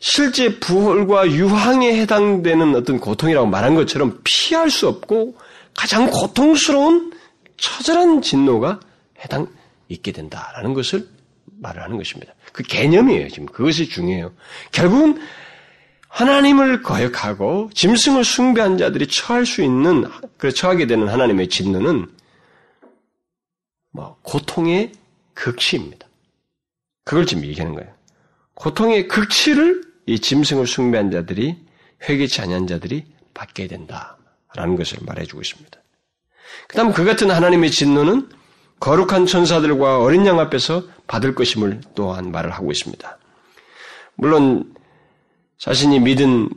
실제 0.00 0.58
불과 0.58 1.30
유황에 1.30 1.98
해당되는 2.00 2.74
어떤 2.74 3.00
고통이라고 3.00 3.46
말한 3.46 3.74
것처럼 3.74 4.20
피할 4.24 4.70
수 4.70 4.88
없고 4.88 5.36
가장 5.74 6.10
고통스러운 6.10 7.12
처절한 7.58 8.22
진노가 8.22 8.80
해당 9.22 9.46
있게 9.88 10.12
된다라는 10.12 10.74
것을 10.74 11.06
말을 11.60 11.82
하는 11.82 11.96
것입니다. 11.96 12.34
그 12.52 12.62
개념이에요. 12.62 13.28
지금 13.28 13.46
그것이 13.46 13.88
중요해요. 13.88 14.32
결국은 14.72 15.18
하나님을 16.16 16.80
거역하고 16.82 17.68
짐승을 17.74 18.24
숭배한 18.24 18.78
자들이 18.78 19.06
처할 19.06 19.44
수 19.44 19.62
있는 19.62 20.06
그 20.38 20.50
처하게 20.50 20.86
되는 20.86 21.08
하나님의 21.08 21.50
진노는 21.50 22.06
뭐 23.92 24.16
고통의 24.22 24.92
극치입니다. 25.34 26.06
그걸 27.04 27.26
지금 27.26 27.44
얘기하는 27.44 27.74
거예요. 27.74 27.92
고통의 28.54 29.08
극치를 29.08 29.82
이 30.06 30.18
짐승을 30.18 30.66
숭배한 30.66 31.10
자들이 31.10 31.58
회개치 32.08 32.40
아니한 32.40 32.66
자들이 32.66 33.04
받게 33.34 33.66
된다라는 33.66 34.76
것을 34.78 35.00
말해주고 35.02 35.42
있습니다. 35.42 35.78
그다음 36.68 36.92
그 36.94 37.04
같은 37.04 37.30
하나님의 37.30 37.70
진노는 37.70 38.30
거룩한 38.80 39.26
천사들과 39.26 40.00
어린 40.00 40.24
양 40.24 40.40
앞에서 40.40 40.82
받을 41.06 41.34
것임을 41.34 41.82
또한 41.94 42.32
말을 42.32 42.52
하고 42.52 42.70
있습니다. 42.70 43.18
물론 44.14 44.75
자신이 45.58 46.00
믿은 46.00 46.48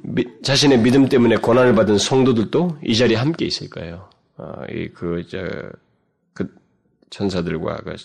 자신의 0.44 0.80
믿음 0.80 1.08
때문에 1.08 1.38
고난을 1.38 1.74
받은 1.76 1.98
성도들도 1.98 2.80
이 2.84 2.98
자리에 2.98 3.16
함께 3.16 3.46
있을 3.46 3.70
거예요. 3.70 4.10
어, 4.38 4.54
그, 4.94 5.24
저, 5.30 5.38
그 6.34 6.48
천사들과 7.10 7.78
그 7.78 7.96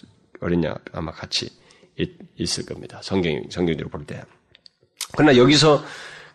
어린 0.40 0.62
양 0.64 0.76
아마 0.92 1.10
같이 1.10 1.48
있, 1.98 2.10
있을 2.36 2.66
겁니다. 2.66 3.00
성경 3.02 3.40
성경대로 3.50 3.88
볼 3.88 4.04
때. 4.04 4.22
그러나 5.16 5.36
여기서 5.36 5.84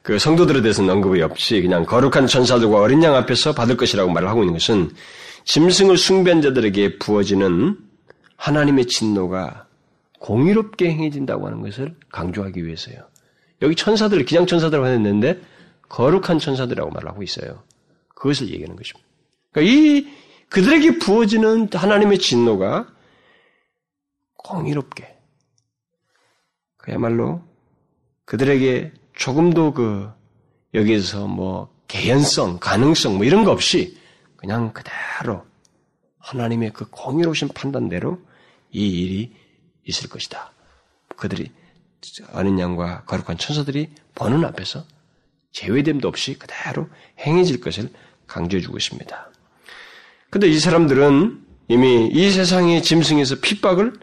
그 0.01 0.18
성도들에 0.18 0.62
대해서는 0.62 0.89
언급이 0.89 1.22
없이 1.22 1.62
그냥 1.62 1.86
거룩한 1.86 2.28
천사들과 2.28 2.80
어린 2.80 3.03
양 3.03 3.16
앞에서 3.16 3.53
받을 3.53 3.78
것이라고 3.78 4.12
말을 4.12 4.30
하고 4.30 4.43
있는 4.43 4.53
것은 4.53 4.91
짐승을 5.43 5.97
숭배한 5.97 6.41
자들에게 6.41 6.97
부어지는 6.99 7.78
하나님의 8.36 8.86
진노가 8.86 9.68
공의롭게 10.20 10.89
행해진다고 10.91 11.47
하는 11.47 11.62
것을 11.62 11.95
강조하기 12.12 12.66
위해서요. 12.66 13.09
여기 13.62 13.76
천사들, 13.76 14.24
기장 14.26 14.45
천사들을 14.45 14.86
했는데 14.86 15.41
거룩한 15.89 16.39
천사들이라고 16.39 16.91
말하고 16.91 17.24
있어요. 17.24 17.64
그것을 18.16 18.49
얘기하는 18.49 18.76
것입니다. 18.76 19.07
그러니까 19.51 19.74
이 19.74 20.07
그들에게 20.49 20.99
부어지는 20.99 21.70
하나님의 21.72 22.20
진노가 22.20 22.88
공의롭게 24.38 25.18
그야말로 26.78 27.43
그들에게 28.26 28.93
조금도 29.16 29.74
그 29.74 30.10
여기에서 30.74 31.28
뭐 31.28 31.74
개연성, 31.88 32.60
가능성 32.60 33.18
뭐 33.18 33.26
이런 33.26 33.43
거 33.43 33.51
없이 33.51 33.97
그냥 34.38 34.72
그대로 34.72 35.43
하나님의 36.20 36.72
그 36.74 36.89
공의로우신 36.89 37.49
판단대로 37.49 38.20
이 38.72 39.01
일이 39.01 39.34
있을 39.84 40.10
것이다. 40.10 40.51
그들이 41.16 41.51
어린 42.34 42.60
양과 42.60 43.04
거룩한 43.06 43.38
천사들이 43.38 43.89
보는 44.16 44.45
앞에서 44.45 44.86
제외됨도 45.52 46.08
없이 46.08 46.38
그대로 46.38 46.88
행해질 47.20 47.62
것을 47.62 47.89
강조해주고 48.28 48.78
있습니다. 48.78 49.30
근데 50.30 50.47
이 50.47 50.60
사람들은 50.60 51.45
이미 51.68 52.08
이 52.08 52.32
세상의 52.32 52.84
짐승에서 52.84 53.38
핍박을 53.41 53.93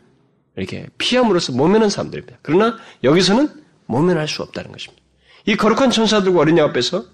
이렇게 0.57 0.86
피함으로써 0.99 1.53
모면한 1.53 1.90
사람들입니다. 1.90 2.38
그러나 2.42 2.78
여기서는 3.05 3.64
모면할 3.86 4.26
수 4.26 4.42
없다는 4.42 4.72
것입니다. 4.72 5.03
이 5.44 5.57
거룩한 5.57 5.90
천사들과 5.90 6.40
어린 6.40 6.59
양 6.59 6.70
앞에서 6.70 7.05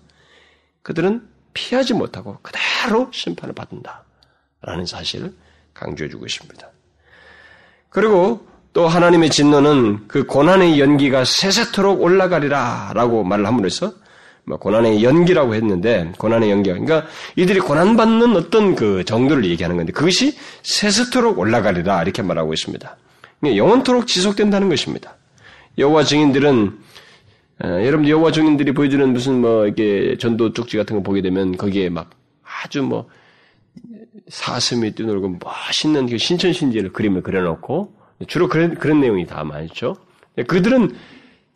그들은 0.82 1.28
피하지 1.52 1.94
못하고 1.94 2.38
그대로 2.40 3.10
심판을 3.12 3.54
받는다. 3.54 4.04
라는 4.62 4.86
사실을 4.86 5.34
강조해주고 5.74 6.24
있습니다. 6.24 6.70
그리고 7.90 8.46
또 8.72 8.88
하나님의 8.88 9.30
진노는 9.30 10.08
그 10.08 10.24
고난의 10.24 10.80
연기가 10.80 11.24
세세토록 11.24 12.02
올라가리라 12.02 12.92
라고 12.94 13.22
말을 13.22 13.46
함으로써 13.46 13.92
뭐 14.44 14.58
고난의 14.58 15.04
연기라고 15.04 15.54
했는데 15.54 16.10
고난의 16.18 16.50
연기가 16.50 16.78
그러니까 16.78 17.08
이들이 17.36 17.60
고난받는 17.60 18.34
어떤 18.34 18.74
그 18.74 19.04
정도를 19.04 19.44
얘기하는 19.44 19.76
건데 19.76 19.92
그것이 19.92 20.36
세세토록 20.62 21.38
올라가리라 21.38 22.02
이렇게 22.02 22.22
말하고 22.22 22.52
있습니다. 22.52 22.96
영원토록 23.44 24.06
지속된다는 24.06 24.68
것입니다. 24.68 25.16
여호와 25.78 26.04
증인들은 26.04 26.78
어, 27.64 27.66
여러분 27.84 28.08
여호와 28.08 28.32
증인들이 28.32 28.72
보여주는 28.72 29.12
무슨 29.12 29.40
뭐 29.40 29.66
이게 29.66 30.16
전도 30.18 30.52
쪽지 30.52 30.76
같은 30.76 30.96
거 30.96 31.02
보게 31.02 31.22
되면 31.22 31.56
거기에 31.56 31.90
막 31.90 32.10
아주 32.42 32.82
뭐 32.82 33.08
사슴이 34.28 34.94
뛰놀고 34.94 35.38
멋있는 35.42 36.08
그 36.08 36.18
신천신지를 36.18 36.92
그림을 36.92 37.22
그려놓고 37.22 38.01
주로 38.26 38.48
그런, 38.48 38.74
그런 38.74 39.00
내용이 39.00 39.26
다 39.26 39.44
많죠. 39.44 39.96
그들은 40.46 40.92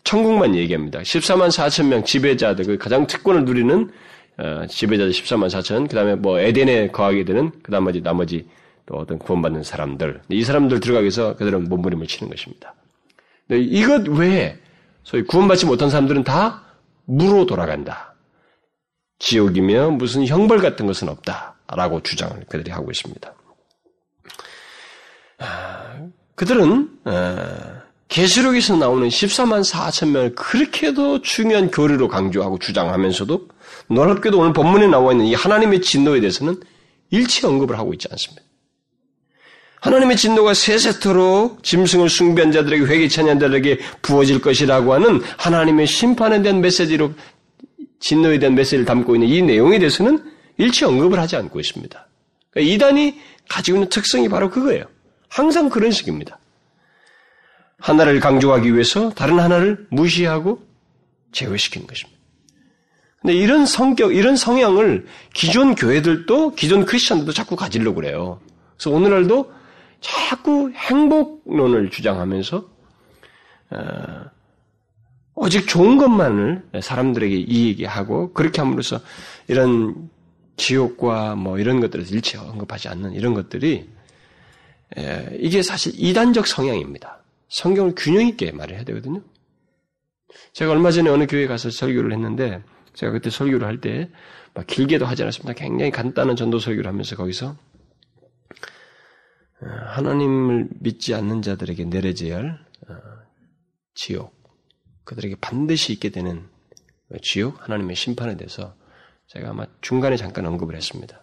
천국만 0.05 0.55
얘기합니다. 0.55 1.01
14만 1.01 1.49
4천 1.49 1.89
명 1.89 2.05
지배자들, 2.05 2.65
그 2.65 2.79
가장 2.79 3.07
특권을 3.07 3.45
누리는 3.45 3.91
어, 4.39 4.67
지배자들 4.69 5.11
14만 5.13 5.49
4천, 5.49 5.89
그 5.89 5.97
다음에 5.97 6.15
뭐 6.15 6.39
에덴에 6.39 6.89
거하게 6.89 7.25
되는 7.25 7.51
그 7.63 7.71
나머지 7.71 8.03
나머지 8.03 8.47
또 8.87 8.95
어떤 8.97 9.19
구원받는 9.19 9.63
사람들 9.63 10.21
이 10.29 10.45
사람들 10.45 10.81
들어가기 10.81 11.05
위해서 11.05 11.37
그들은 11.37 11.65
몸부림을 11.69 12.07
치는 12.07 12.31
것입니다. 12.31 12.75
이것 13.51 14.07
외에 14.09 14.57
소위 15.03 15.23
구원받지 15.23 15.67
못한 15.67 15.91
사람들은 15.91 16.25
다 16.25 16.63
무로 17.05 17.47
돌아간다. 17.47 18.15
지옥이며 19.19 19.91
무슨 19.91 20.27
형벌 20.27 20.59
같은 20.61 20.87
것은 20.87 21.09
없다 21.09 21.57
라고 21.69 22.03
주장을 22.03 22.45
그들이 22.49 22.71
하고 22.71 22.91
있습니다. 22.91 23.35
아, 26.37 26.41
그들은 26.47 26.89
어, 27.05 27.83
계시록에서 28.09 28.77
나오는 28.77 29.09
14만 29.09 29.69
4천 29.69 30.11
명을 30.11 30.35
그렇게도 30.35 31.23
중요한 31.23 31.71
교리로 31.71 32.09
강조하고 32.09 32.59
주장하면서도 32.59 33.49
놀랍게도 33.89 34.39
오늘 34.39 34.53
본문에 34.53 34.87
나와 34.87 35.13
있는 35.13 35.27
이 35.27 35.35
하나님의 35.35 35.81
진노에 35.81 36.21
대해서는 36.21 36.61
일체 37.11 37.47
언급을 37.47 37.79
하고 37.79 37.93
있지 37.95 38.07
않습니다. 38.11 38.43
하나님의 39.81 40.17
진노가 40.17 40.55
세세토록 40.55 41.63
짐승을 41.63 42.09
숭배한 42.09 42.53
자들에게 42.53 42.85
회개 42.85 43.09
찬양 43.09 43.39
자들에게 43.39 43.79
부어질 44.03 44.41
것이라고 44.41 44.95
하는 44.95 45.21
하나님의 45.37 45.87
심판에 45.87 46.43
대한 46.43 46.61
메시지로 46.61 47.13
진노에 48.01 48.39
대한 48.39 48.55
메시지를 48.55 48.85
담고 48.85 49.17
있는 49.17 49.29
이 49.29 49.43
내용에 49.43 49.79
대해서는 49.79 50.25
일체 50.59 50.87
언급을 50.87 51.19
하지 51.19 51.37
않고 51.37 51.61
있습니다. 51.61 52.09
그러니까 52.51 52.75
이단이 52.75 53.21
가지고 53.49 53.79
있는 53.79 53.89
특성이 53.89 54.29
바로 54.29 54.51
그거예요. 54.51 54.85
항상 55.29 55.69
그런 55.69 55.91
식입니다. 55.91 56.39
하나를 57.79 58.21
강조하기 58.21 58.73
위해서 58.73 59.11
다른 59.11 59.39
하나를 59.39 59.87
무시하고 59.91 60.65
제외시키는 61.33 61.87
것입니다. 61.87 62.17
근데 63.21 63.35
이런 63.35 63.67
성격, 63.67 64.15
이런 64.15 64.37
성향을 64.37 65.07
기존 65.35 65.75
교회들도, 65.75 66.55
기존 66.55 66.85
크리스천들도 66.85 67.33
자꾸 67.33 67.57
가지려고 67.57 67.97
그래요. 67.97 68.41
그래서 68.77 68.91
오늘날도 68.91 69.53
자꾸 70.01 70.71
행복론을 70.71 71.91
주장하면서, 71.91 72.69
어, 73.71 74.25
오직 75.35 75.67
좋은 75.67 75.99
것만을 75.99 76.69
사람들에게 76.81 77.35
이야기하고, 77.37 78.33
그렇게 78.33 78.61
함으로써 78.61 79.01
이런 79.49 80.09
지옥과 80.57 81.35
뭐 81.35 81.59
이런 81.59 81.81
것들을 81.81 82.11
일체 82.11 82.39
언급하지 82.39 82.89
않는 82.89 83.13
이런 83.13 83.35
것들이, 83.35 83.89
이게 85.39 85.63
사실 85.63 85.93
이단적 85.97 86.47
성향입니다. 86.47 87.23
성경을 87.49 87.95
균형 87.97 88.27
있게 88.27 88.53
말을 88.53 88.77
해야 88.77 88.85
되거든요. 88.85 89.23
제가 90.53 90.73
얼마 90.73 90.91
전에 90.91 91.09
어느 91.11 91.27
교회에 91.27 91.47
가서 91.47 91.71
설교를 91.71 92.13
했는데 92.13 92.63
제가 92.95 93.13
그때 93.13 93.31
설교를 93.31 93.67
할 93.67 93.81
때 93.81 94.11
막 94.57 94.67
길게도 94.67 95.05
하지 95.05 95.23
않았습니다. 95.23 95.53
굉장히 95.53 95.91
간단한 95.91 96.35
전도 96.35 96.59
설교를 96.59 96.89
하면서 96.89 97.15
거기서 97.15 97.49
어, 99.61 99.67
하나님을 99.89 100.69
믿지 100.81 101.15
않는 101.15 101.43
자들에게 101.43 101.85
내려져야 101.85 102.37
할 102.39 102.59
어, 102.89 102.95
지옥, 103.95 104.35
그들에게 105.05 105.37
반드시 105.43 105.93
있게 105.93 106.09
되는 106.09 106.49
지옥, 107.23 107.63
하나님의 107.63 107.97
심판에 107.97 108.39
대해서 108.39 108.75
제가 109.27 109.51
아마 109.51 109.67
중간에 109.83 110.17
잠깐 110.17 110.47
언급을 110.47 110.75
했습니다. 110.75 111.21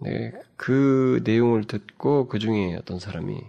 네, 0.00 0.32
그 0.56 1.20
내용을 1.24 1.66
듣고 1.66 2.28
그 2.28 2.38
중에 2.38 2.74
어떤 2.76 2.98
사람이 2.98 3.40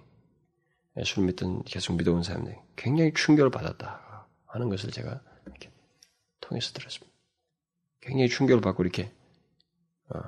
술 1.04 1.26
믿던 1.26 1.64
계속 1.64 1.96
믿어온 1.98 2.24
사람들이 2.24 2.56
굉장히 2.76 3.14
충격을 3.14 3.50
받았다 3.52 4.28
하는 4.46 4.70
것을 4.70 4.91
제가 4.91 5.22
이렇게 5.46 5.72
통해서 6.39 6.72
들었습니다. 6.72 7.14
굉장히 8.00 8.30
충격을 8.30 8.62
받고 8.62 8.84
이렇게 8.84 9.12
어, 10.10 10.20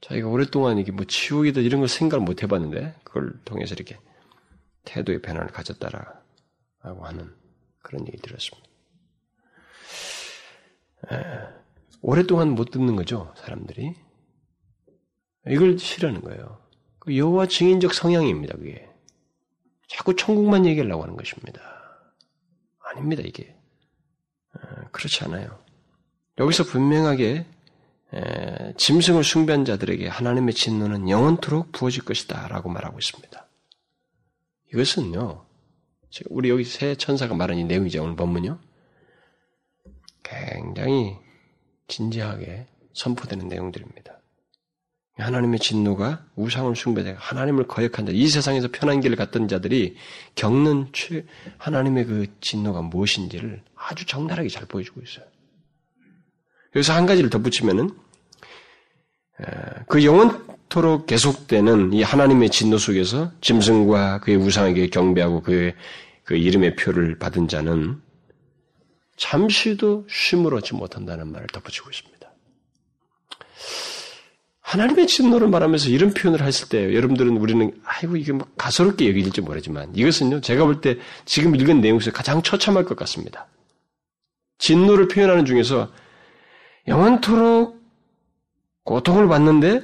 자기가 0.00 0.28
오랫동안 0.28 0.78
이게 0.78 0.92
뭐 0.92 1.04
지옥이다 1.04 1.60
이런 1.60 1.80
걸 1.80 1.88
생각을 1.88 2.24
못 2.24 2.42
해봤는데 2.42 2.96
그걸 3.04 3.32
통해서 3.44 3.74
이렇게 3.74 3.98
태도의 4.84 5.22
변화를 5.22 5.48
가졌다라고 5.52 7.04
하는 7.06 7.34
그런 7.82 8.06
얘기 8.08 8.18
들었습니다. 8.18 8.68
에, 11.12 11.16
오랫동안 12.02 12.50
못 12.50 12.70
듣는 12.70 12.96
거죠 12.96 13.32
사람들이 13.36 13.94
이걸 15.46 15.78
싫어하는 15.78 16.20
거예요. 16.20 16.58
그 16.98 17.16
여호와 17.16 17.46
증인적 17.46 17.94
성향입니다 17.94 18.56
그게. 18.56 18.88
자꾸 19.88 20.14
천국만 20.14 20.66
얘기하려고 20.66 21.02
하는 21.02 21.16
것입니다. 21.16 21.60
아닙니다, 22.80 23.22
이게. 23.24 23.56
그렇지 24.92 25.24
않아요. 25.24 25.58
여기서 26.38 26.64
분명하게 26.64 27.46
짐승을 28.76 29.24
숭배한 29.24 29.64
자들에게 29.64 30.08
하나님의 30.08 30.54
진노는 30.54 31.08
영원토록 31.08 31.72
부어질 31.72 32.04
것이다 32.04 32.48
라고 32.48 32.68
말하고 32.68 32.98
있습니다. 32.98 33.46
이것은요, 34.72 35.44
우리 36.28 36.50
여기 36.50 36.64
새 36.64 36.94
천사가 36.94 37.34
말한 37.34 37.58
이 37.58 37.64
내용이죠, 37.64 38.02
오늘 38.02 38.16
본문요. 38.16 38.58
굉장히 40.22 41.16
진지하게 41.88 42.66
선포되는 42.92 43.48
내용들입니다. 43.48 44.19
하나님의 45.20 45.58
진노가 45.58 46.24
우상을 46.36 46.74
숭배되고 46.74 47.18
하나님을 47.18 47.66
거역한 47.66 48.06
자, 48.06 48.12
이 48.14 48.28
세상에서 48.28 48.68
편한 48.72 49.00
길을 49.00 49.16
갔던 49.16 49.48
자들이 49.48 49.96
겪는 50.34 50.88
하나님의 51.58 52.04
그 52.06 52.26
진노가 52.40 52.82
무엇인지를 52.82 53.62
아주 53.74 54.06
적나라하게 54.06 54.48
잘 54.48 54.66
보여주고 54.66 55.00
있어요. 55.02 55.24
여기서 56.76 56.92
한 56.94 57.06
가지를 57.06 57.30
덧붙이면은 57.30 57.90
그 59.88 60.04
영원토록 60.04 61.06
계속되는 61.06 61.92
이 61.92 62.02
하나님의 62.02 62.50
진노 62.50 62.78
속에서 62.78 63.32
짐승과 63.40 64.20
그의 64.20 64.36
우상에게 64.36 64.88
경배하고 64.88 65.42
그의 65.42 65.74
그 66.24 66.36
이름의 66.36 66.76
표를 66.76 67.18
받은 67.18 67.48
자는 67.48 68.00
잠시도 69.16 70.06
얻지 70.54 70.74
못한다는 70.74 71.32
말을 71.32 71.48
덧붙이고 71.48 71.90
있습니다. 71.90 72.19
하나님의 74.70 75.08
진노를 75.08 75.48
말하면서 75.48 75.88
이런 75.88 76.14
표현을 76.14 76.42
했을 76.42 76.68
때 76.68 76.94
여러분들은 76.94 77.36
우리는 77.38 77.72
아이고 77.84 78.16
이게 78.16 78.30
뭐 78.30 78.46
가소롭게 78.56 79.08
여기질지 79.08 79.40
모르지만 79.40 79.90
이것은요 79.96 80.42
제가 80.42 80.64
볼 80.64 80.80
때 80.80 80.96
지금 81.24 81.56
읽은 81.56 81.80
내용 81.80 81.96
에서 81.96 82.12
가장 82.12 82.40
처참할 82.40 82.84
것 82.84 82.96
같습니다. 82.96 83.48
진노를 84.58 85.08
표현하는 85.08 85.44
중에서 85.44 85.90
영원토록 86.86 87.82
고통을 88.84 89.26
받는데 89.26 89.82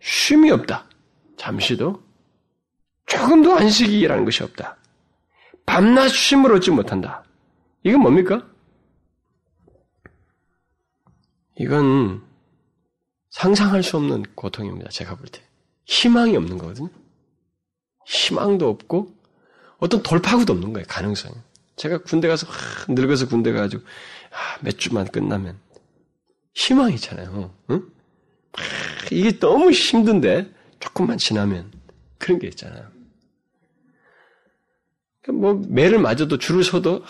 쉼이 0.00 0.50
없다. 0.50 0.88
잠시도 1.36 2.02
조금도 3.04 3.54
안식이라는 3.54 4.24
것이 4.24 4.42
없다. 4.44 4.78
밤낮 5.66 6.08
쉼을 6.08 6.54
얻지 6.54 6.70
못한다. 6.70 7.22
이건 7.84 8.00
뭡니까? 8.00 8.46
이건 11.58 12.31
상상할 13.32 13.82
수 13.82 13.96
없는 13.96 14.24
고통입니다. 14.34 14.90
제가 14.90 15.16
볼 15.16 15.26
때. 15.26 15.40
희망이 15.86 16.36
없는 16.36 16.58
거거든요. 16.58 16.90
희망도 18.06 18.68
없고 18.68 19.14
어떤 19.78 20.02
돌파구도 20.02 20.52
없는 20.52 20.72
거예요. 20.74 20.86
가능성이. 20.86 21.34
제가 21.76 22.02
군대 22.02 22.28
가서 22.28 22.46
하, 22.46 22.92
늙어서 22.92 23.26
군대 23.26 23.52
가가지고 23.52 23.82
아, 23.82 24.58
몇 24.60 24.78
주만 24.78 25.06
끝나면 25.06 25.58
희망이 26.54 26.94
있잖아요. 26.94 27.52
응? 27.70 27.82
아, 28.52 28.60
이게 29.10 29.38
너무 29.38 29.70
힘든데 29.70 30.52
조금만 30.78 31.16
지나면 31.16 31.72
그런 32.18 32.38
게 32.38 32.48
있잖아요. 32.48 32.86
뭐 35.28 35.54
매를 35.68 35.98
맞아도 35.98 36.36
줄을 36.36 36.62
서도 36.62 37.02
아, 37.02 37.08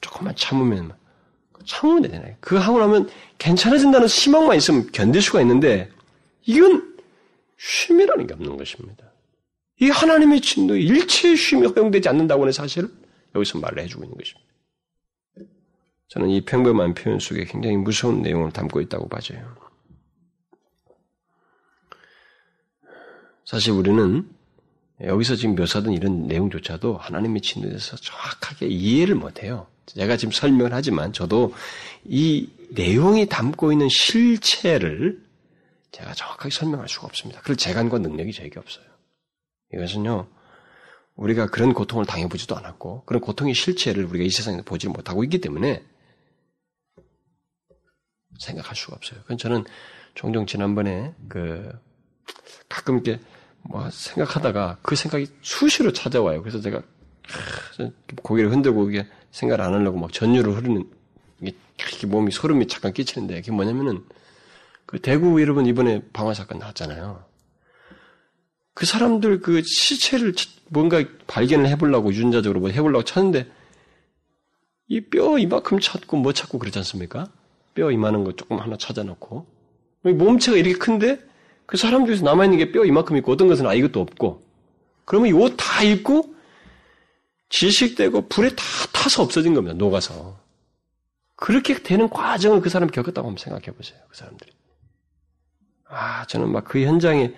조금만 0.00 0.36
참으면 0.36 0.94
참으면 1.70 2.02
되잖아요. 2.02 2.34
그거 2.40 2.60
하고 2.60 2.80
나면 2.80 3.08
괜찮아진다는 3.38 4.08
희망만 4.08 4.56
있으면 4.56 4.90
견딜 4.90 5.22
수가 5.22 5.40
있는데 5.42 5.88
이건 6.44 6.96
쉼이라는 7.58 8.26
게 8.26 8.34
없는 8.34 8.56
것입니다. 8.56 9.04
이 9.80 9.88
하나님의 9.88 10.40
진노 10.40 10.74
일체의 10.74 11.36
쉼이 11.36 11.66
허용되지 11.66 12.08
않는다고 12.08 12.42
하는 12.42 12.52
사실을 12.52 12.90
여기서 13.36 13.60
말을 13.60 13.84
해주고 13.84 14.02
있는 14.02 14.18
것입니다. 14.18 14.50
저는 16.08 16.28
이 16.30 16.44
평범한 16.44 16.94
표현 16.94 17.20
속에 17.20 17.44
굉장히 17.44 17.76
무서운 17.76 18.20
내용을 18.22 18.50
담고 18.50 18.80
있다고 18.80 19.08
봐져요. 19.08 19.54
사실 23.44 23.72
우리는 23.72 24.28
여기서 25.00 25.36
지금 25.36 25.54
묘사된 25.54 25.92
이런 25.92 26.26
내용조차도 26.26 26.96
하나님의 26.96 27.40
진노에 27.42 27.70
대해서 27.70 27.96
정확하게 27.96 28.66
이해를 28.66 29.14
못해요. 29.14 29.68
제가 29.94 30.16
지금 30.16 30.32
설명을 30.32 30.72
하지만 30.72 31.12
저도 31.12 31.52
이 32.04 32.48
내용이 32.70 33.26
담고 33.26 33.72
있는 33.72 33.88
실체를 33.88 35.20
제가 35.92 36.14
정확하게 36.14 36.50
설명할 36.50 36.88
수가 36.88 37.06
없습니다. 37.06 37.40
그럴 37.42 37.56
재간과 37.56 37.98
능력이 37.98 38.32
저에게 38.32 38.58
없어요. 38.58 38.84
이것은요, 39.74 40.28
우리가 41.16 41.46
그런 41.46 41.74
고통을 41.74 42.06
당해보지도 42.06 42.56
않았고, 42.56 43.04
그런 43.04 43.20
고통의 43.20 43.54
실체를 43.54 44.04
우리가 44.04 44.24
이 44.24 44.30
세상에서 44.30 44.62
보지 44.64 44.88
못하고 44.88 45.24
있기 45.24 45.40
때문에, 45.40 45.82
생각할 48.38 48.74
수가 48.74 48.96
없어요. 48.96 49.20
그건 49.22 49.36
저는 49.38 49.64
종종 50.14 50.46
지난번에 50.46 51.14
그 51.28 51.70
가끔 52.68 52.94
이렇게 52.94 53.20
뭐 53.62 53.90
생각하다가 53.90 54.78
그 54.82 54.96
생각이 54.96 55.26
수시로 55.42 55.92
찾아와요. 55.92 56.40
그래서 56.40 56.60
제가 56.60 56.82
고개를 58.22 58.50
흔들고 58.50 58.88
이게 58.90 59.06
생각을 59.32 59.64
안 59.64 59.74
하려고 59.74 59.98
막 59.98 60.12
전율을 60.12 60.56
흐르는 60.56 60.84
이게 61.40 62.06
몸이 62.06 62.30
소름이 62.32 62.66
잠깐 62.68 62.92
끼치는데 62.92 63.36
그게 63.36 63.52
뭐냐면은 63.52 64.04
그 64.86 64.98
대구 65.00 65.40
여러분 65.40 65.66
이번에 65.66 66.02
방화 66.12 66.34
사건 66.34 66.58
나왔잖아요. 66.58 67.24
그 68.74 68.86
사람들 68.86 69.40
그 69.40 69.62
시체를 69.62 70.34
뭔가 70.68 71.02
발견을 71.26 71.68
해보려고 71.68 72.12
유전자적으로 72.12 72.60
뭐 72.60 72.70
해보려고 72.70 73.04
찾는데 73.04 73.50
이 74.88 75.00
뼈 75.08 75.38
이만큼 75.38 75.78
찾고 75.80 76.16
뭐 76.16 76.32
찾고 76.32 76.58
그러지 76.58 76.78
않습니까? 76.78 77.28
뼈 77.74 77.90
이만한 77.90 78.24
거 78.24 78.32
조금 78.32 78.58
하나 78.58 78.76
찾아놓고 78.76 79.46
몸체가 80.02 80.56
이렇게 80.56 80.76
큰데 80.76 81.20
그 81.66 81.76
사람 81.76 82.04
중에서 82.06 82.24
남아있는 82.24 82.58
게 82.58 82.72
뼈 82.72 82.84
이만큼 82.84 83.16
있고 83.16 83.32
어떤 83.32 83.46
것은 83.48 83.66
아 83.66 83.74
이것도 83.74 84.00
없고 84.00 84.42
그러면 85.04 85.28
이 85.28 85.32
옷 85.32 85.54
다 85.56 85.82
입고 85.84 86.34
질식되고 87.50 88.28
불에 88.28 88.48
다 88.50 88.64
타서 88.92 89.22
없어진 89.22 89.54
겁니다. 89.54 89.76
녹아서. 89.76 90.40
그렇게 91.36 91.82
되는 91.82 92.08
과정을 92.08 92.60
그 92.60 92.68
사람이 92.68 92.92
겪었다고 92.92 93.28
한번 93.28 93.42
생각해 93.42 93.66
보세요. 93.76 93.98
그 94.08 94.16
사람들이. 94.16 94.52
아, 95.86 96.24
저는 96.26 96.50
막 96.50 96.64
그 96.64 96.82
현장에 96.84 97.34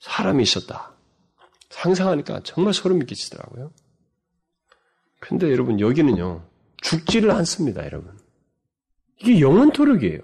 사람이 0.00 0.42
있었다. 0.42 0.92
상상하니까 1.70 2.40
정말 2.42 2.74
소름이 2.74 3.06
끼치더라고요. 3.06 3.72
근데 5.20 5.50
여러분, 5.52 5.78
여기는요, 5.78 6.44
죽지를 6.82 7.30
않습니다, 7.30 7.84
여러분. 7.84 8.18
이게 9.20 9.40
영원토록이에요. 9.40 10.20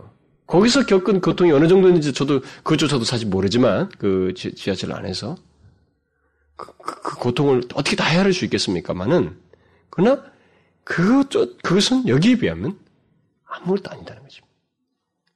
거기서 0.49 0.87
겪은 0.87 1.21
고통이 1.21 1.53
어느 1.53 1.69
정도인지 1.69 2.13
저도, 2.13 2.41
그조차도 2.65 3.05
사실 3.05 3.29
모르지만, 3.29 3.89
그 3.99 4.35
지하철 4.35 4.93
안에서. 4.93 5.37
그, 6.59 6.77
그, 6.77 7.01
그 7.01 7.17
고통을 7.19 7.63
어떻게 7.75 7.97
다 7.97 8.05
헤아릴 8.05 8.35
수 8.35 8.45
있겠습니까만은, 8.45 9.41
그러나, 9.89 10.25
그것, 10.85 11.31
그것은 11.63 12.09
여기에 12.09 12.37
비하면 12.37 12.79
아무것도 13.47 13.91
아니다는 13.91 14.23
거죠. 14.23 14.45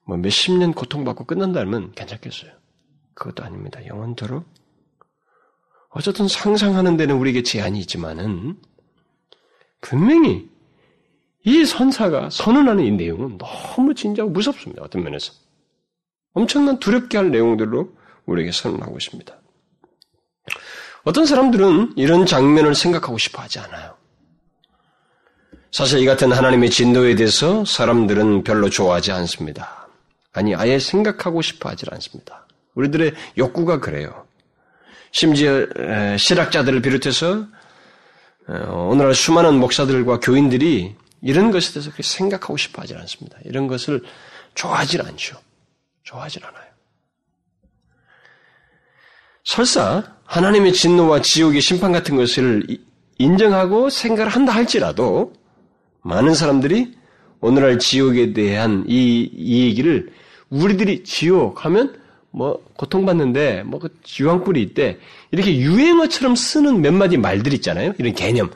뭐 0.05 0.17
몇십 0.17 0.59
년 0.59 0.75
고통받고 0.75 1.25
끝난다면 1.25 1.93
괜찮겠어요. 1.93 2.51
그것도 3.15 3.45
아닙니다. 3.45 3.87
영원토록. 3.87 4.45
어쨌든 5.91 6.27
상상하는 6.27 6.97
데는 6.97 7.17
우리에게 7.17 7.43
제한이 7.43 7.79
있지만은, 7.81 8.59
분명히 9.81 10.51
이 11.45 11.65
선사가 11.65 12.31
선언하는 12.31 12.85
이 12.85 12.91
내용은 12.93 13.39
너무 13.39 13.95
진지하고 13.95 14.33
무섭습니다. 14.33 14.83
어떤 14.83 15.05
면에서. 15.05 15.33
엄청난 16.33 16.79
두렵게 16.79 17.17
할 17.17 17.31
내용들로 17.31 17.97
우리에게 18.27 18.53
선언하고 18.53 18.97
있습니다. 18.97 19.42
어떤 21.05 21.27
사람들은 21.27 21.95
이런 21.97 22.27
장면을 22.27 22.75
생각하고 22.75 23.19
싶어 23.19 23.43
하지 23.43 23.59
않아요. 23.59 23.97
사실 25.71 26.01
이 26.01 26.07
같은 26.07 26.33
하나님의 26.33 26.71
진노에 26.71 27.15
대해서 27.15 27.65
사람들은 27.65 28.45
별로 28.45 28.69
좋아하지 28.69 29.11
않습니다. 29.13 29.89
아니, 30.33 30.55
아예 30.55 30.79
생각하고 30.79 31.43
싶어 31.43 31.71
하지 31.71 31.87
않습니다. 31.91 32.47
우리들의 32.75 33.15
욕구가 33.39 33.81
그래요. 33.81 34.27
심지어 35.11 35.67
실학자들을 36.19 36.81
비롯해서 36.83 37.47
오늘날 38.49 39.15
수많은 39.15 39.59
목사들과 39.59 40.21
교인들이 40.21 40.95
이런 41.21 41.51
것에 41.51 41.73
대해서 41.73 41.91
그렇게 41.91 42.03
생각하고 42.03 42.57
싶어 42.57 42.83
하지 42.83 42.95
않습니다. 42.95 43.39
이런 43.45 43.67
것을 43.67 44.03
좋아하지 44.55 45.01
않죠. 45.01 45.39
좋아하지 46.05 46.41
않아요. 46.43 46.72
설사 49.45 50.03
하나님의 50.25 50.73
진노와 50.73 51.23
지옥의 51.23 51.61
심판 51.61 51.93
같은 51.93 52.17
것을 52.17 52.65
인정하고 53.19 53.91
생각을 53.91 54.31
한다 54.31 54.53
할지라도 54.53 55.33
많은 56.03 56.35
사람들이 56.35 56.93
오늘날 57.41 57.79
지옥에 57.79 58.33
대한 58.33 58.85
이, 58.87 59.29
이 59.33 59.65
얘기를 59.65 60.13
우리들이 60.49 61.05
지옥 61.05 61.65
하면 61.65 62.01
뭐 62.31 62.65
고통받는데 62.77 63.65
뭐그 63.65 63.91
유황불이 64.19 64.63
있대 64.63 64.99
이렇게 65.33 65.57
유행어처럼 65.57 66.35
쓰는 66.35 66.81
몇 66.81 66.93
마디 66.95 67.17
말들 67.17 67.53
있잖아요. 67.55 67.93
이런 67.99 68.15
개념. 68.15 68.51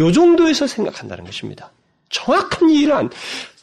요 0.00 0.12
정도에서 0.12 0.66
생각한다는 0.66 1.24
것입니다. 1.24 1.70
정확한 2.08 2.70
이해를 2.70 2.94
안, 2.94 3.10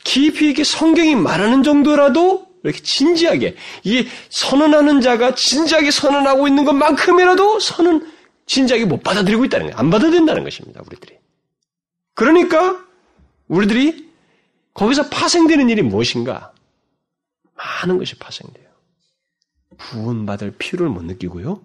깊이 0.04 0.50
있게 0.50 0.64
성경이 0.64 1.16
말하는 1.16 1.64
정도라도 1.64 2.47
이렇게 2.70 2.84
진지하게, 2.84 3.56
이게 3.84 4.08
선언하는 4.30 5.02
자가 5.02 5.36
진지하게 5.36 5.92
선언하고 5.92 6.48
있는 6.48 6.66
것만큼이라도 6.66 7.60
선은 7.60 8.12
진지하게 8.46 8.86
못 8.86 9.04
받아들이고 9.04 9.46
있다는 9.46 9.68
거예요. 9.68 9.78
안 9.78 9.90
받아들인다는 9.90 10.44
것입니다, 10.44 10.82
우리들이. 10.86 11.18
그러니까, 12.16 12.84
우리들이 13.48 14.08
거기서 14.74 15.10
파생되는 15.10 15.70
일이 15.70 15.82
무엇인가? 15.82 16.54
많은 17.56 17.98
것이 17.98 18.16
파생돼요. 18.16 18.68
구원받을 19.78 20.52
필요를 20.58 20.92
못 20.92 21.04
느끼고요. 21.04 21.62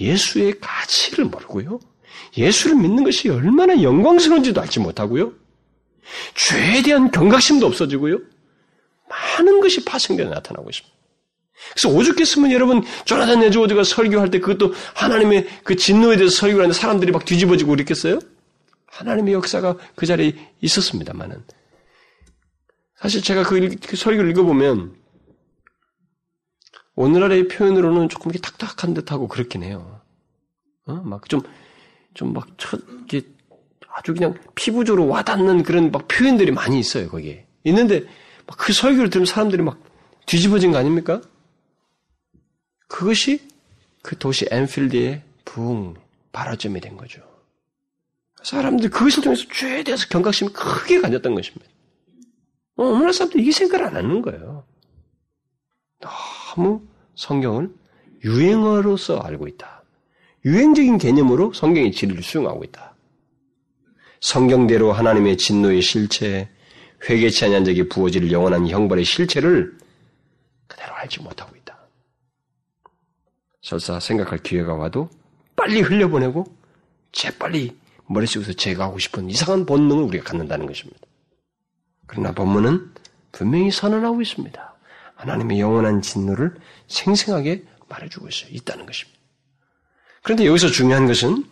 예수의 0.00 0.60
가치를 0.60 1.24
모르고요. 1.26 1.80
예수를 2.36 2.76
믿는 2.76 3.04
것이 3.04 3.28
얼마나 3.28 3.82
영광스러운지도 3.82 4.60
알지 4.60 4.80
못하고요. 4.80 5.32
죄에 6.34 6.82
대한 6.82 7.10
경각심도 7.10 7.66
없어지고요. 7.66 8.18
많은 9.08 9.60
것이 9.60 9.84
파생되어 9.84 10.28
나타나고 10.28 10.70
있습니다. 10.70 10.96
그래서 11.72 11.88
오죽했으면 11.96 12.52
여러분 12.52 12.84
조나단 13.04 13.42
에즈워드가 13.42 13.84
설교할 13.84 14.30
때 14.30 14.38
그것도 14.38 14.72
하나님의 14.94 15.48
그 15.64 15.76
진노에 15.76 16.16
대해서 16.16 16.36
설교를 16.36 16.64
하는데 16.64 16.78
사람들이 16.78 17.12
막 17.12 17.24
뒤집어지고 17.24 17.70
그랬겠어요? 17.70 18.20
하나님의 18.86 19.34
역사가 19.34 19.76
그 19.94 20.06
자리에 20.06 20.32
있었습니다만은 20.60 21.44
사실 22.96 23.22
제가 23.22 23.44
그, 23.44 23.76
그 23.86 23.96
설교를 23.96 24.30
읽어보면 24.30 24.96
오늘날의 26.98 27.46
표현으로는 27.46 28.08
조금 28.08 28.32
이렇게 28.32 28.40
탁탁한 28.40 28.92
듯하고 28.94 29.28
그렇긴 29.28 29.62
해요. 29.62 30.00
어? 30.86 30.94
막 30.94 31.28
좀, 31.28 31.42
좀 32.12 32.32
막, 32.32 32.48
이게 33.04 33.22
아주 33.94 34.14
그냥 34.14 34.34
피부적으로 34.56 35.06
와닿는 35.06 35.62
그런 35.62 35.92
막 35.92 36.08
표현들이 36.08 36.50
많이 36.50 36.80
있어요, 36.80 37.08
거기에. 37.08 37.46
있는데, 37.62 38.04
그 38.56 38.72
설교를 38.72 39.10
들으면 39.10 39.26
사람들이 39.26 39.62
막 39.62 39.78
뒤집어진 40.26 40.72
거 40.72 40.78
아닙니까? 40.78 41.20
그것이 42.86 43.46
그 44.02 44.16
도시 44.18 44.46
엠필드의 44.50 45.22
부흥, 45.44 45.94
발화점이 46.32 46.80
된 46.80 46.96
거죠. 46.96 47.22
사람들 48.42 48.90
그것을 48.90 49.22
통해서 49.22 49.44
죄에 49.52 49.82
대해서 49.82 50.06
경각심이 50.08 50.52
크게 50.52 51.00
가졌던 51.00 51.34
것입니다. 51.34 51.66
어, 52.76 52.84
오늘날 52.84 53.12
사람들 53.12 53.40
이게 53.40 53.50
생각을 53.50 53.86
안 53.86 53.96
하는 53.96 54.22
거예요. 54.22 54.64
너무 56.00 56.82
성경을 57.16 57.70
유행어로서 58.24 59.18
알고 59.18 59.48
있다. 59.48 59.82
유행적인 60.44 60.98
개념으로 60.98 61.52
성경의 61.52 61.92
진리를 61.92 62.22
수용하고 62.22 62.64
있다. 62.64 62.94
성경대로 64.20 64.92
하나님의 64.92 65.36
진노의 65.36 65.82
실체, 65.82 66.48
회개치 67.04 67.44
아니한 67.44 67.64
적이 67.64 67.88
부어질 67.88 68.30
영원한 68.30 68.66
형벌의 68.68 69.04
실체를 69.04 69.76
그대로 70.66 70.94
알지 70.94 71.22
못하고 71.22 71.54
있다. 71.56 71.78
설사 73.62 74.00
생각할 74.00 74.38
기회가 74.38 74.74
와도 74.74 75.10
빨리 75.54 75.80
흘려보내고 75.80 76.44
재빨리 77.12 77.76
머릿속에서 78.06 78.52
제거하고 78.52 78.98
싶은 78.98 79.28
이상한 79.28 79.66
본능을 79.66 80.04
우리가 80.04 80.24
갖는다는 80.24 80.66
것입니다. 80.66 81.00
그러나 82.06 82.32
본문은 82.32 82.92
분명히 83.32 83.70
선언하고 83.70 84.22
있습니다. 84.22 84.74
하나님의 85.16 85.60
영원한 85.60 86.00
진노를 86.00 86.54
생생하게 86.86 87.64
말해주고 87.88 88.28
있어요. 88.28 88.50
있다는 88.52 88.86
것입니다. 88.86 89.18
그런데 90.22 90.46
여기서 90.46 90.68
중요한 90.68 91.06
것은 91.06 91.44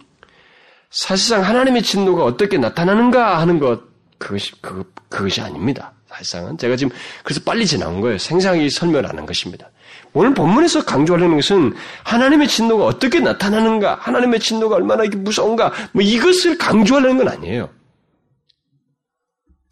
사실상 0.90 1.42
하나님의 1.42 1.82
진노가 1.82 2.24
어떻게 2.24 2.58
나타나는가 2.58 3.40
하는 3.40 3.58
것, 3.58 3.82
그것이, 4.18 4.52
그, 4.60 4.92
그것이 5.08 5.40
아닙니다. 5.40 5.92
사실상은. 6.06 6.56
제가 6.56 6.76
지금 6.76 6.94
그래서 7.24 7.40
빨리 7.44 7.66
지나온 7.66 8.00
거예요. 8.00 8.18
생생하게 8.18 8.68
설명을 8.68 9.08
하는 9.08 9.26
것입니다. 9.26 9.70
오늘 10.12 10.32
본문에서 10.34 10.84
강조하려는 10.84 11.36
것은 11.36 11.74
하나님의 12.04 12.48
진노가 12.48 12.84
어떻게 12.86 13.20
나타나는가, 13.20 13.96
하나님의 13.96 14.40
진노가 14.40 14.76
얼마나 14.76 15.04
무서운가, 15.04 15.72
뭐 15.92 16.02
이것을 16.02 16.56
강조하려는 16.58 17.18
건 17.18 17.28
아니에요. 17.28 17.68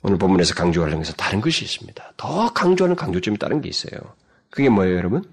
오늘 0.02 0.18
본문에서 0.18 0.54
강조하려는 0.54 0.98
것은 0.98 1.14
다른 1.16 1.40
것이 1.40 1.64
있습니다. 1.64 2.12
더 2.18 2.52
강조하는 2.52 2.94
강조점이 2.94 3.38
다른 3.38 3.62
게 3.62 3.70
있어요. 3.70 3.98
그게 4.50 4.68
뭐예요, 4.68 4.96
여러분? 4.96 5.24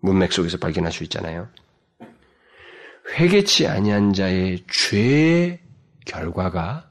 문맥 0.00 0.32
속에서 0.32 0.56
발견할 0.58 0.92
수 0.92 1.02
있잖아요. 1.04 1.48
회개치 3.18 3.66
아니한 3.66 4.12
자의 4.12 4.62
죄의 4.70 5.58
결과가 6.04 6.85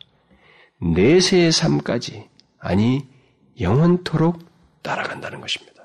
내세의 0.82 1.52
삶까지 1.52 2.30
아니 2.60 3.08
영원토록 3.60 4.40
따라간다는 4.82 5.42
것입니다. 5.42 5.84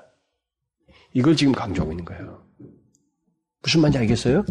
이걸 1.13 1.35
지금 1.35 1.53
강조하고 1.53 1.91
있는 1.91 2.05
거예요. 2.05 2.43
무슨 3.61 3.81
말인지 3.81 3.99
알겠어요? 3.99 4.45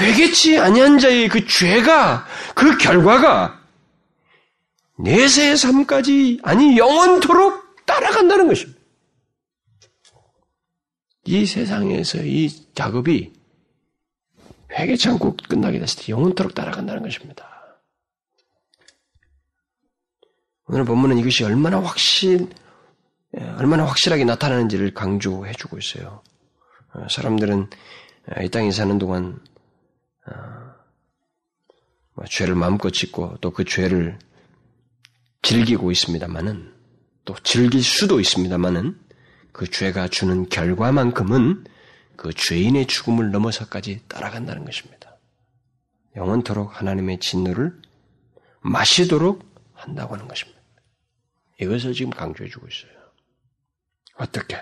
회개치 0.00 0.58
아니한 0.58 0.98
자의 0.98 1.28
그 1.28 1.46
죄가 1.46 2.26
그 2.54 2.76
결과가 2.78 3.62
내세의 4.98 5.56
삶까지 5.56 6.40
아니 6.42 6.76
영원토록 6.76 7.84
따라간다는 7.86 8.48
것입니다. 8.48 8.80
이 11.24 11.44
세상에서 11.44 12.22
이 12.22 12.48
작업이 12.74 13.32
회개치 14.72 15.08
않고 15.08 15.36
끝나게 15.48 15.78
됐을 15.78 16.04
때 16.04 16.12
영원토록 16.12 16.54
따라간다는 16.54 17.02
것입니다. 17.02 17.55
오늘 20.68 20.84
본문은 20.84 21.18
이것이 21.18 21.44
얼마나 21.44 21.80
확실, 21.80 22.48
예, 23.38 23.42
얼마나 23.58 23.84
확실하게 23.86 24.24
나타나는지를 24.24 24.94
강조해주고 24.94 25.78
있어요. 25.78 26.22
어, 26.92 27.06
사람들은 27.08 27.70
어, 28.36 28.42
이 28.42 28.48
땅에 28.48 28.70
사는 28.72 28.98
동안 28.98 29.40
어, 30.26 30.32
뭐 32.14 32.24
죄를 32.24 32.54
마음껏 32.54 32.90
짓고 32.90 33.36
또 33.40 33.50
그 33.52 33.64
죄를 33.64 34.18
즐기고 35.42 35.92
있습니다만은 35.92 36.74
또 37.24 37.36
즐길 37.44 37.82
수도 37.82 38.18
있습니다만은 38.18 38.98
그 39.52 39.70
죄가 39.70 40.08
주는 40.08 40.48
결과만큼은 40.48 41.64
그 42.16 42.32
죄인의 42.32 42.86
죽음을 42.86 43.30
넘어서까지 43.30 44.02
따라간다는 44.08 44.64
것입니다. 44.64 45.16
영원토록 46.16 46.80
하나님의 46.80 47.20
진노를 47.20 47.80
마시도록 48.60 49.44
한다고 49.74 50.14
하는 50.14 50.26
것입니다. 50.26 50.55
이것을 51.60 51.92
지금 51.94 52.10
강조해 52.10 52.48
주고 52.48 52.66
있어요. 52.68 52.92
어떻게? 54.16 54.58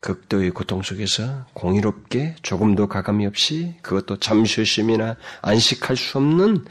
극도의 0.00 0.50
고통 0.50 0.82
속에서 0.82 1.46
공의롭게 1.54 2.34
조금도 2.42 2.88
가감이 2.88 3.24
없이 3.24 3.74
그것도 3.82 4.18
잠시심이나 4.18 5.16
안식할 5.42 5.96
수 5.96 6.18
없는 6.18 6.64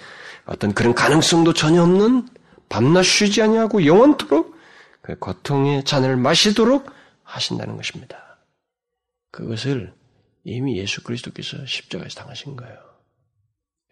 어떤 0.45 0.74
그런 0.74 0.93
가능성도 0.93 1.53
전혀 1.53 1.82
없는 1.82 2.28
밤낮 2.67 3.03
쉬지 3.03 3.41
아니하고 3.41 3.86
영원토록 3.86 4.57
그 5.01 5.17
고통의 5.17 5.86
잔을 5.86 6.17
마시도록 6.17 6.91
하신다는 7.24 7.78
것입니다. 7.78 8.38
그것을 9.32 9.93
이미 10.43 10.78
예수 10.78 11.01
그리스도께서 11.03 11.65
십자가에서 11.65 12.19
당하신 12.19 12.57
거예요. 12.57 12.78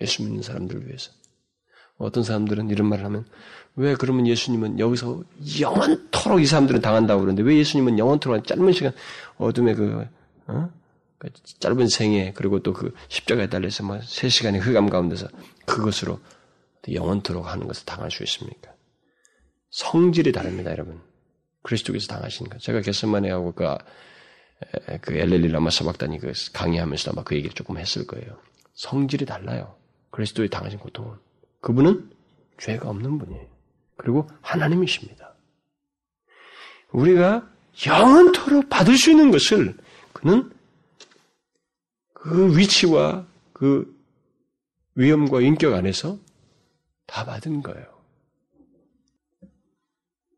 예수 0.01 0.23
믿는 0.23 0.41
사람들을 0.41 0.87
위해서. 0.87 1.11
어떤 1.99 2.23
사람들은 2.23 2.69
이런 2.69 2.87
말을 2.87 3.05
하면 3.05 3.25
왜 3.75 3.93
그러면 3.95 4.25
예수님은 4.25 4.79
여기서 4.79 5.21
영원토록 5.59 6.41
이 6.41 6.45
사람들은 6.45 6.81
당한다고 6.81 7.21
그러는데 7.21 7.43
왜 7.43 7.57
예수님은 7.57 7.99
영원토록 7.99 8.47
짧은 8.47 8.71
시간 8.71 8.93
어둠의 9.37 9.75
그, 9.75 10.07
어? 10.47 10.69
그 11.17 11.29
짧은 11.59 11.87
생애 11.89 12.33
그리고 12.33 12.61
또 12.63 12.73
그 12.73 12.93
십자가에 13.09 13.47
달려서 13.47 13.83
뭐세 13.83 14.29
시간의 14.29 14.61
흑암 14.61 14.89
가운데서 14.89 15.27
그것으로 15.65 16.19
영원토록 16.91 17.45
하는 17.45 17.67
것을 17.67 17.85
당할 17.85 18.09
수 18.09 18.23
있습니까? 18.23 18.71
성질이 19.69 20.31
다릅니다, 20.31 20.71
여러분. 20.71 20.99
그리스도께서 21.61 22.07
당하신 22.07 22.49
것. 22.49 22.59
제가 22.59 22.81
개선만에 22.81 23.29
하고 23.29 23.53
그, 23.53 23.65
그 25.01 25.13
엘렐리 25.13 25.49
라마 25.49 25.69
사박단이 25.69 26.19
그 26.19 26.31
강의하면서 26.53 27.11
아마 27.11 27.23
그 27.23 27.35
얘기를 27.35 27.53
조금 27.53 27.77
했을 27.77 28.07
거예요. 28.07 28.39
성질이 28.73 29.25
달라요. 29.25 29.75
그리스도의 30.11 30.49
당하신 30.49 30.79
고통은. 30.79 31.17
그분은 31.61 32.09
죄가 32.59 32.89
없는 32.89 33.17
분이에요. 33.17 33.47
그리고 33.97 34.29
하나님이십니다. 34.41 35.35
우리가 36.91 37.49
영원토록 37.85 38.69
받을 38.69 38.97
수 38.97 39.11
있는 39.11 39.31
것을 39.31 39.77
그는 40.13 40.51
그 42.13 42.57
위치와 42.57 43.25
그 43.53 43.97
위험과 44.95 45.41
인격 45.41 45.73
안에서 45.73 46.17
다 47.05 47.25
받은 47.25 47.61
거예요. 47.63 47.99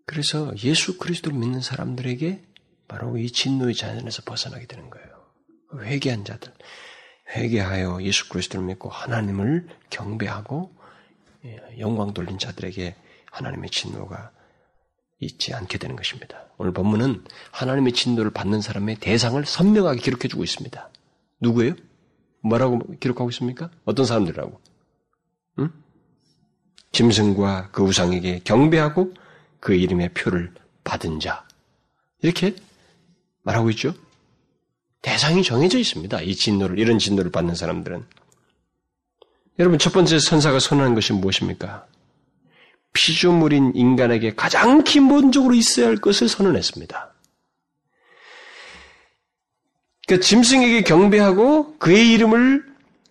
그래서 0.06 0.52
예수 0.64 0.98
그리스도를 0.98 1.38
믿는 1.38 1.62
사람들에게 1.62 2.44
바로 2.88 3.18
이 3.18 3.32
진노의 3.32 3.76
자연에서 3.76 4.24
벗어나게 4.24 4.68
되는 4.68 4.90
거예요. 4.90 5.08
회개한 5.80 6.26
자들, 6.26 6.54
회개하여 7.30 8.04
예수 8.04 8.28
그리스도를 8.28 8.66
믿고 8.66 8.90
하나님을 8.90 9.68
경배하고 9.90 10.76
예, 10.76 10.81
영광 11.80 12.14
돌린 12.14 12.38
자들에게 12.38 12.96
하나님의 13.32 13.70
진노가 13.70 14.32
있지 15.20 15.54
않게 15.54 15.78
되는 15.78 15.96
것입니다. 15.96 16.46
오늘 16.58 16.74
본문은 16.74 17.26
하나님의 17.52 17.94
진노를 17.94 18.32
받는 18.32 18.62
사람의 18.62 18.96
대상을 18.96 19.44
선명하게 19.46 20.00
기록해 20.02 20.28
주고 20.28 20.44
있습니다. 20.44 20.90
누구예요? 21.40 21.76
뭐라고 22.42 22.80
기록하고 23.00 23.30
있습니까? 23.30 23.70
어떤 23.86 24.06
사람들이라고? 24.06 24.60
응? 25.60 25.72
짐승과 26.92 27.70
그 27.72 27.84
우상에게 27.84 28.42
경배하고 28.44 29.14
그 29.60 29.74
이름의 29.74 30.14
표를 30.14 30.54
받은 30.84 31.20
자. 31.20 31.48
이렇게 32.22 32.56
말하고 33.44 33.70
있죠? 33.72 33.94
대상이 35.02 35.44
정해져 35.44 35.80
있습니다. 35.80 36.22
이 36.22 36.36
진노를, 36.36 36.78
이런 36.78 37.00
진노를 37.00 37.32
받는 37.32 37.56
사람들은. 37.56 38.06
여러분, 39.60 39.78
첫 39.78 39.94
번째 39.94 40.18
선사가 40.20 40.60
선언한 40.60 40.96
것이 40.96 41.14
무엇입니까? 41.14 41.86
피조물인 42.94 43.74
인간에게 43.76 44.36
가장 44.36 44.84
기본적으로 44.84 45.54
있어야 45.54 45.88
할 45.88 45.98
것을 45.98 46.28
선언했습니다. 46.28 47.14
그러니까 50.08 50.26
짐승에게 50.26 50.82
경배하고 50.84 51.78
그의 51.78 52.12
이름을 52.12 52.66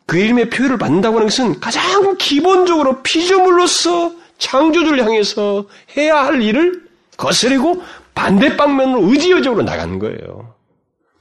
그 0.06 0.18
이름의 0.18 0.50
표현을 0.50 0.76
받는다고 0.76 1.16
하는 1.16 1.28
것은 1.28 1.60
가장 1.60 2.16
기본적으로 2.18 3.02
피조물로서 3.02 4.12
창조주를 4.38 5.04
향해서 5.04 5.68
해야 5.96 6.24
할 6.24 6.42
일을 6.42 6.88
거스르고 7.16 7.82
반대 8.14 8.56
방면으로 8.56 9.08
의지적으로 9.08 9.62
나가는 9.62 9.98
거예요. 9.98 10.54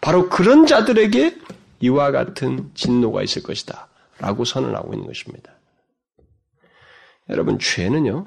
바로 0.01 0.27
그런 0.29 0.65
자들에게 0.65 1.35
이와 1.81 2.11
같은 2.11 2.71
진노가 2.73 3.21
있을 3.21 3.43
것이다. 3.43 3.88
라고 4.19 4.45
선언하고 4.45 4.93
있는 4.93 5.07
것입니다. 5.07 5.53
여러분, 7.29 7.57
죄는요, 7.59 8.25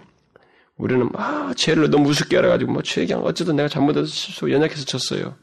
우리는 0.77 1.09
막 1.11 1.57
죄를 1.57 1.91
너무 1.91 2.09
우습게 2.09 2.39
알아가지고 2.39 2.73
뭐죄 2.73 3.07
그냥 3.07 3.23
어쨌든 3.25 3.57
내가 3.57 3.69
잘못해서 3.69 4.07
실수 4.07 4.51
연약해서 4.51 4.85
졌어요. 4.85 5.37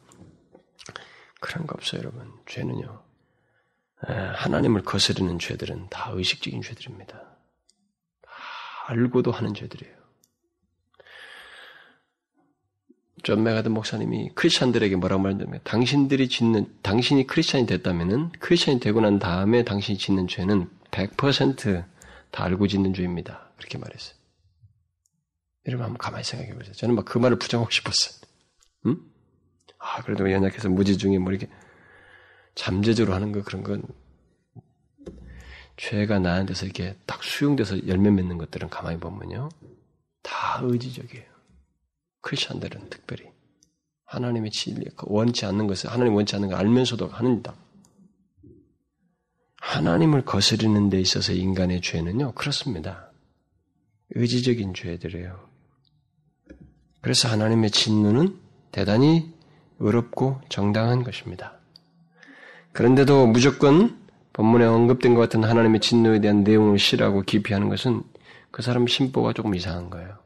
그런 1.40 1.68
거 1.68 1.76
없어요, 1.76 2.00
여러분. 2.00 2.34
죄는요. 2.48 3.04
하나님을 4.02 4.84
거스르는 4.84 5.40
죄들은 5.40 5.90
다 5.90 6.12
의식적인 6.14 6.62
죄들입니다. 6.62 7.18
다 8.22 8.32
알고도 8.88 9.32
하는 9.32 9.54
죄들이에요. 9.54 9.99
존 13.24 13.44
메가드 13.44 13.70
목사님이 13.70 14.32
크리스찬들에게 14.36 14.96
뭐라고 14.96 15.22
말했냐면 15.22 15.60
당신들이 15.64 16.30
짓는 16.30 16.68
당신이 16.82 17.28
크리스찬이 17.28 17.66
됐다면은 17.66 18.32
크리스찬이 18.40 18.80
되고 18.80 19.02
난 19.02 19.20
다음에 19.20 19.64
당신이 19.64 19.98
짓는 19.98 20.28
죄는 20.28 20.70
100%다 20.92 22.44
알고 22.44 22.68
짓는 22.68 22.94
죄입니다. 22.94 23.52
그렇게 23.58 23.78
말했어요. 23.78 24.16
여러분 25.68 25.86
한번 25.86 25.98
가만히 25.98 26.24
생각해 26.24 26.54
보세요. 26.54 26.74
저는 26.74 26.96
막 26.96 27.06
그 27.06 27.18
말을 27.18 27.38
부정하고 27.38 27.70
싶었어요. 27.72 28.20
응? 28.88 28.98
아, 29.78 30.02
그래도 30.04 30.30
연약해서 30.32 30.70
무지 30.70 30.98
중에 30.98 31.18
뭐 31.18 31.32
이렇게 31.32 31.48
잠재적으로 32.56 33.14
하는 33.16 33.32
거 33.32 33.44
그런 33.44 33.64
건 33.64 33.84
죄가 35.78 36.20
나는 36.20 36.46
데서 36.46 36.66
이렇게 36.66 36.96
딱 37.06 37.24
수용돼서 37.24 37.88
열매 37.88 38.10
맺는 38.10 38.38
것들은 38.38 38.70
가만히 38.70 39.00
보면요. 39.00 39.50
다 40.22 40.60
의지적이에요. 40.62 41.39
크리스천들은 42.22 42.90
특별히 42.90 43.30
하나님의 44.06 44.52
진리, 44.52 44.86
그 44.96 45.06
원치 45.08 45.46
않는 45.46 45.68
것을 45.68 45.92
하나님 45.92 46.16
원치 46.16 46.36
않는 46.36 46.50
걸 46.50 46.58
알면서도 46.58 47.08
하는다. 47.08 47.56
하나님을 49.62 50.26
거스르는 50.26 50.90
데 50.90 51.00
있어서 51.00 51.34
인간의 51.34 51.82
죄는요 51.82 52.34
그렇습니다. 52.34 53.12
의지적인 54.12 54.74
죄들이에요. 54.74 55.48
그래서 57.02 57.30
하나님의 57.30 57.72
진노는 57.72 58.36
대단히 58.72 59.32
어렵고 59.80 60.42
정당한 60.50 61.04
것입니다. 61.04 61.60
그런데도 62.72 63.28
무조건 63.28 63.98
본문에 64.34 64.66
언급된 64.66 65.14
것 65.14 65.22
같은 65.22 65.44
하나님의 65.44 65.82
진노에 65.82 66.22
대한 66.22 66.44
내용을 66.44 66.80
싫어하고 66.80 67.22
기피하는 67.24 67.70
것은 67.70 68.04
그 68.52 68.62
사람 68.62 68.88
심보가 68.88 69.34
조금 69.34 69.54
이상한 69.56 69.90
거예요. 69.90 70.18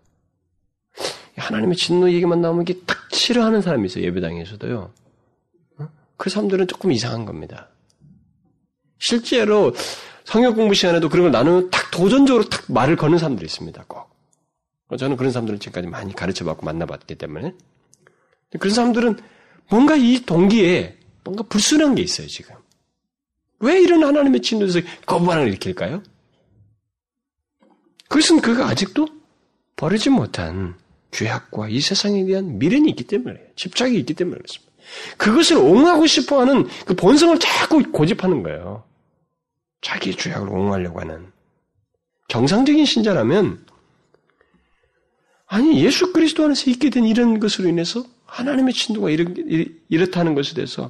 하나님의 1.44 1.76
진노 1.76 2.10
얘기만 2.12 2.42
나오면 2.42 2.64
이게 2.64 2.80
딱 2.86 2.98
싫어하는 3.12 3.62
사람이 3.62 3.86
있어요. 3.88 4.06
예배당에서도요. 4.06 4.94
어? 5.80 5.90
그 6.18 6.30
사람들은 6.30 6.68
조금 6.68 6.92
이상한 6.92 7.26
겁니다. 7.26 7.70
실제로 8.98 9.74
성경 10.24 10.56
공부 10.56 10.74
시간에도 10.74 11.10
그런 11.10 11.24
걸 11.24 11.32
나누면 11.32 11.70
딱 11.70 11.92
도전적으로 11.92 12.46
딱 12.46 12.64
말을 12.72 12.96
거는 12.96 13.18
사람들이 13.18 13.46
있습니다. 13.46 13.86
꼭. 13.88 14.14
저는 14.98 15.18
그런 15.18 15.32
사람들을 15.32 15.60
지금까지 15.60 15.88
많이 15.88 16.14
가르쳐봤고 16.14 16.66
만나봤기 16.66 17.16
때문에 17.16 17.54
그런 18.60 18.74
사람들은 18.74 19.18
뭔가 19.70 19.96
이 19.96 20.22
동기에 20.26 20.98
뭔가 21.24 21.44
불순한 21.44 21.96
게 21.96 22.02
있어요, 22.02 22.28
지금. 22.28 22.56
왜 23.60 23.82
이런 23.82 24.04
하나님의 24.04 24.42
진노에서 24.42 24.82
거부하는 25.06 25.44
걸 25.44 25.50
일으킬까요? 25.50 26.04
그것은 28.10 28.42
그가 28.42 28.68
아직도 28.68 29.08
버리지 29.76 30.10
못한 30.10 30.78
죄악과 31.14 31.70
이 31.70 31.80
세상에 31.80 32.26
대한 32.26 32.58
미련이 32.58 32.90
있기 32.90 33.06
때문에, 33.06 33.40
집착이 33.56 33.98
있기 34.00 34.14
때문에 34.14 34.38
그렇습니다. 34.38 34.74
그것을 35.18 35.58
옹호하고 35.58 36.06
싶어 36.08 36.42
하는 36.42 36.68
그 36.86 36.96
본성을 36.96 37.40
자꾸 37.40 37.82
고집하는 37.92 38.44
거예요. 38.44 38.84
자기의 39.82 40.16
죄악을 40.16 40.50
옹호하려고 40.50 41.00
하는. 41.00 41.32
정상적인 42.28 42.86
신자라면, 42.86 43.66
아니, 45.46 45.84
예수 45.84 46.12
그리스도 46.12 46.46
안에서 46.46 46.70
있게 46.72 46.90
된 46.90 47.06
이런 47.06 47.40
것으로 47.40 47.70
인해서 47.70 48.04
하나님의 48.26 48.74
진도가 48.74 49.10
이렇 49.12 50.06
다는 50.08 50.34
것에 50.34 50.56
대해서 50.56 50.90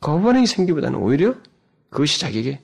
거부반응이 0.00 0.46
생기보다는 0.46 0.98
오히려 0.98 1.34
그것이 1.88 2.20
자기에게 2.20 2.60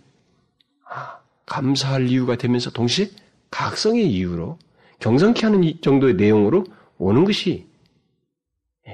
아, 0.88 1.18
감사할 1.46 2.08
이유가 2.08 2.36
되면서 2.36 2.70
동시에 2.70 3.10
각성의 3.50 4.06
이유로 4.10 4.58
경성케 5.00 5.46
하는 5.46 5.80
정도의 5.80 6.14
내용으로 6.14 6.64
오는 6.98 7.24
것이 7.24 7.68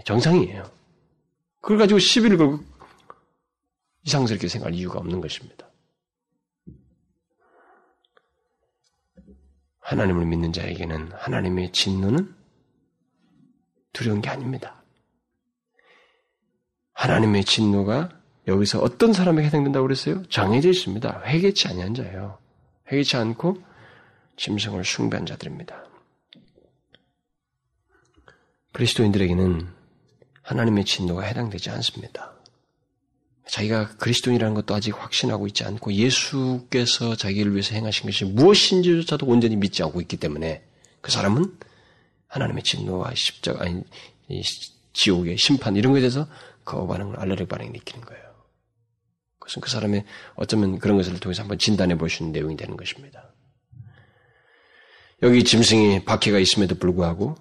정상이에요. 0.05 0.71
그걸 1.61 1.79
가지고 1.79 1.99
시비를 1.99 2.37
걸고 2.39 2.61
이상스럽게 4.05 4.49
생각할 4.49 4.75
이유가 4.75 4.99
없는 4.99 5.21
것입니다. 5.21 5.69
하나님을 9.81 10.27
믿는 10.27 10.53
자에게는 10.53 11.13
하나님의 11.13 11.73
진노는 11.73 12.35
두려운 13.93 14.21
게 14.23 14.31
아닙니다. 14.31 14.83
하나님의 16.95 17.45
진노가 17.45 18.09
여기서 18.49 18.81
어떤 18.81 19.13
사람에게 19.13 19.47
해당된다고 19.47 19.85
그랬어요? 19.87 20.23
정해져 20.29 20.71
있습니다. 20.71 21.23
회개치 21.27 21.69
아니한 21.69 21.95
자예요. 21.95 22.39
회개치 22.91 23.17
않고 23.17 23.63
짐승을 24.37 24.85
숭배한 24.85 25.27
자들입니다. 25.27 25.92
그리스도인들에게는 28.73 29.69
하나님의 30.43 30.85
진노가 30.85 31.23
해당되지 31.23 31.71
않습니다. 31.71 32.33
자기가 33.47 33.97
그리스도인이라는 33.97 34.55
것도 34.55 34.75
아직 34.75 34.97
확신하고 34.97 35.47
있지 35.49 35.65
않고 35.65 35.93
예수께서 35.93 37.17
자기를 37.17 37.53
위해서 37.53 37.75
행하신 37.75 38.07
것이 38.07 38.25
무엇인지조차도 38.25 39.27
온전히 39.27 39.57
믿지 39.57 39.83
않고 39.83 40.01
있기 40.01 40.17
때문에 40.17 40.65
그 41.01 41.11
사람은 41.11 41.59
하나님의 42.29 42.63
진노와 42.63 43.15
십자가 43.15 43.65
아니 43.65 43.83
지옥의 44.95 45.37
심판 45.37 45.77
이런 45.77 45.93
것에 45.93 46.01
대해서 46.01 46.29
거부 46.65 46.87
반응을 46.87 47.19
알레르기 47.19 47.49
반응을 47.49 47.73
느끼는 47.73 48.07
거예요. 48.07 48.23
그것은 49.39 49.61
그 49.61 49.69
사람의 49.69 50.05
어쩌면 50.37 50.79
그런 50.79 50.97
것을 50.97 51.19
통해서 51.19 51.43
한번 51.43 51.59
진단해 51.59 51.97
있는 52.21 52.33
내용이 52.33 52.57
되는 52.57 52.77
것입니다. 52.77 53.35
여기 55.23 55.45
짐승이 55.45 56.05
박해가 56.05 56.39
있음에도 56.39 56.77
불구하고 56.77 57.37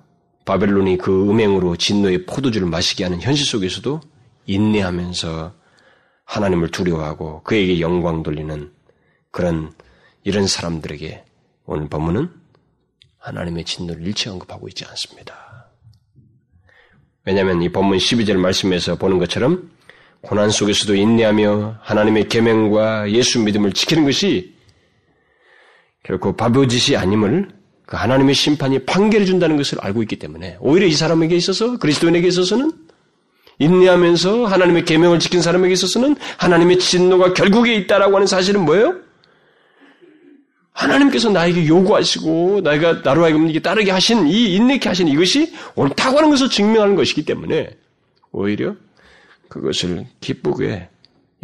바벨론이 0.45 0.97
그 0.97 1.29
음행으로 1.29 1.75
진노의 1.75 2.25
포도주를 2.25 2.67
마시게 2.67 3.03
하는 3.03 3.21
현실 3.21 3.45
속에서도 3.45 4.01
인내하면서 4.45 5.53
하나님을 6.25 6.69
두려워하고 6.69 7.43
그에게 7.43 7.79
영광 7.79 8.23
돌리는 8.23 8.71
그런 9.31 9.71
이런 10.23 10.47
사람들에게 10.47 11.23
오늘 11.65 11.87
본문은 11.89 12.29
하나님의 13.17 13.65
진노를 13.65 14.05
일체 14.05 14.29
언급하고 14.29 14.67
있지 14.69 14.85
않습니다. 14.85 15.69
왜냐하면 17.25 17.61
이 17.61 17.69
본문 17.69 17.97
12절 17.97 18.37
말씀에서 18.37 18.95
보는 18.95 19.19
것처럼 19.19 19.71
고난 20.21 20.49
속에서도 20.49 20.95
인내하며 20.95 21.79
하나님의 21.81 22.29
계명과 22.29 23.11
예수 23.11 23.39
믿음을 23.39 23.73
지키는 23.73 24.05
것이 24.05 24.55
결코 26.03 26.35
바보짓이 26.35 26.97
아님을 26.97 27.61
그 27.91 27.97
하나님의 27.97 28.33
심판이 28.33 28.79
판결해 28.85 29.25
준다는 29.25 29.57
것을 29.57 29.77
알고 29.81 30.01
있기 30.03 30.15
때문에 30.15 30.55
오히려 30.61 30.87
이 30.87 30.93
사람에게 30.93 31.35
있어서 31.35 31.77
그리스도인에게 31.77 32.25
있어서는 32.25 32.71
인내하면서 33.59 34.45
하나님의 34.45 34.85
계명을 34.85 35.19
지킨 35.19 35.41
사람에게 35.41 35.73
있어서는 35.73 36.15
하나님의 36.37 36.79
진노가 36.79 37.33
결국에 37.33 37.75
있다라고 37.75 38.15
하는 38.15 38.27
사실은 38.27 38.61
뭐예요? 38.61 38.95
하나님께서 40.71 41.31
나에게 41.31 41.67
요구하시고 41.67 42.61
나가 42.63 43.01
나로 43.01 43.25
하여금 43.25 43.49
이게 43.49 43.59
따르게 43.59 43.91
하신 43.91 44.25
이 44.25 44.55
인내케 44.55 44.87
하신 44.87 45.09
이것이 45.09 45.53
옳다고 45.75 46.17
하는 46.17 46.29
것을 46.29 46.47
증명하는 46.47 46.95
것이기 46.95 47.25
때문에 47.25 47.71
오히려 48.31 48.73
그것을 49.49 50.05
기쁘게 50.21 50.87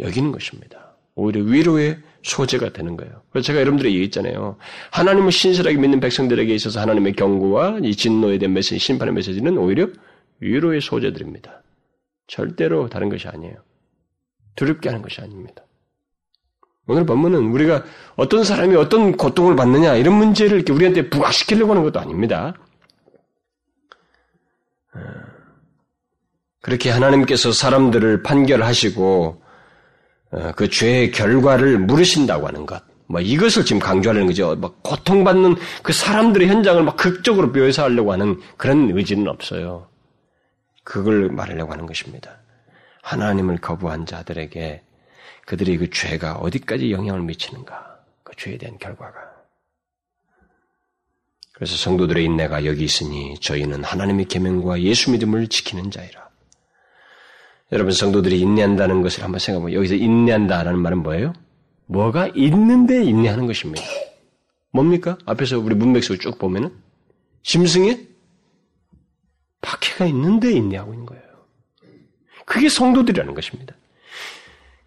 여기는 0.00 0.32
것입니다. 0.32 0.94
오히려 1.14 1.42
위로의 1.42 1.98
소재가 2.22 2.70
되는 2.70 2.96
거예요. 2.96 3.22
그래서 3.30 3.46
제가 3.46 3.60
여러분들에게 3.60 3.94
얘기했잖아요. 3.94 4.56
하나님을 4.90 5.32
신실하게 5.32 5.76
믿는 5.76 6.00
백성들에게 6.00 6.54
있어서 6.54 6.80
하나님의 6.80 7.14
경고와 7.14 7.78
이 7.82 7.94
진노에 7.94 8.38
대한 8.38 8.54
메시지, 8.54 8.78
심판의 8.78 9.14
메시지는 9.14 9.56
오히려 9.56 9.88
위로의 10.40 10.80
소재들입니다. 10.80 11.62
절대로 12.26 12.88
다른 12.88 13.08
것이 13.08 13.28
아니에요. 13.28 13.56
두렵게 14.56 14.88
하는 14.88 15.02
것이 15.02 15.20
아닙니다. 15.20 15.62
오늘 16.86 17.04
본문은 17.04 17.50
우리가 17.50 17.84
어떤 18.16 18.44
사람이 18.44 18.74
어떤 18.74 19.16
고통을 19.16 19.54
받느냐 19.56 19.94
이런 19.96 20.14
문제를 20.14 20.56
이렇게 20.56 20.72
우리한테 20.72 21.10
부각시키려고 21.10 21.72
하는 21.72 21.82
것도 21.84 22.00
아닙니다. 22.00 22.54
어, 24.94 25.00
그렇게 26.62 26.90
하나님께서 26.90 27.52
사람들을 27.52 28.22
판결하시고 28.22 29.42
어, 29.42 29.47
그 30.56 30.68
죄의 30.68 31.10
결과를 31.10 31.78
물으신다고 31.78 32.46
하는 32.46 32.66
것. 32.66 32.82
뭐 33.06 33.20
이것을 33.20 33.64
지금 33.64 33.80
강조하려는 33.80 34.26
거죠. 34.26 34.54
막 34.56 34.82
고통받는 34.82 35.56
그 35.82 35.92
사람들의 35.92 36.46
현장을 36.48 36.82
막 36.82 36.96
극적으로 36.96 37.48
묘사하려고 37.48 38.12
하는 38.12 38.38
그런 38.56 38.90
의지는 38.90 39.28
없어요. 39.28 39.88
그걸 40.84 41.30
말하려고 41.30 41.72
하는 41.72 41.86
것입니다. 41.86 42.38
하나님을 43.02 43.58
거부한 43.58 44.04
자들에게 44.04 44.82
그들의 45.46 45.78
그 45.78 45.90
죄가 45.90 46.34
어디까지 46.34 46.92
영향을 46.92 47.22
미치는가. 47.22 47.98
그 48.22 48.34
죄에 48.36 48.58
대한 48.58 48.76
결과가. 48.78 49.18
그래서 51.54 51.74
성도들의 51.76 52.24
인내가 52.24 52.66
여기 52.66 52.84
있으니 52.84 53.34
저희는 53.40 53.82
하나님의 53.82 54.26
계명과 54.26 54.82
예수 54.82 55.10
믿음을 55.10 55.48
지키는 55.48 55.90
자이라. 55.90 56.27
여러분 57.70 57.92
성도들이 57.92 58.40
인내한다는 58.40 59.02
것을 59.02 59.24
한번 59.24 59.38
생각해보면 59.40 59.74
여기서 59.74 59.94
인내한다라는 59.94 60.78
말은 60.80 61.02
뭐예요? 61.02 61.32
뭐가 61.86 62.28
있는데 62.34 63.04
인내하는 63.04 63.46
것입니다. 63.46 63.82
뭡니까? 64.72 65.18
앞에서 65.26 65.58
우리 65.58 65.74
문맥 65.74 66.04
속쭉 66.04 66.38
보면은 66.38 66.72
짐승에 67.42 68.06
박해가 69.60 70.06
있는데 70.06 70.52
인내하고 70.52 70.92
있는 70.92 71.06
거예요. 71.06 71.22
그게 72.46 72.68
성도들이라는 72.68 73.34
것입니다. 73.34 73.74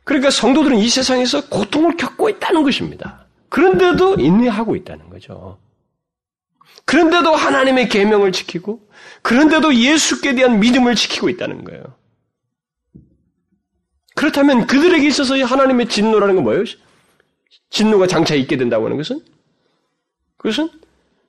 그러니까 0.04 0.32
성도들은 0.32 0.78
이 0.78 0.90
세상에서 0.90 1.50
고통을 1.50 1.98
겪고 1.98 2.30
있다는 2.30 2.64
것입니다. 2.64 3.26
그런데도 3.50 4.16
인내하고 4.16 4.76
있다는 4.76 5.10
거죠. 5.10 5.60
그런데도 6.86 7.36
하나님의 7.36 7.90
계명을 7.90 8.32
지키고 8.32 8.88
그런데도 9.22 9.76
예수께 9.76 10.34
대한 10.34 10.60
믿음을 10.60 10.96
지키고 10.96 11.30
있다는 11.30 11.64
거예요. 11.64 11.84
그렇다면 14.22 14.68
그들에게 14.68 15.08
있어서 15.08 15.36
하나님의 15.36 15.90
진노라는 15.90 16.36
건 16.36 16.44
뭐예요? 16.44 16.64
진노가 17.72 18.06
장차 18.06 18.36
있게 18.36 18.56
된다고 18.56 18.86
하는 18.86 18.98
것은? 18.98 19.20
그것은 20.38 20.70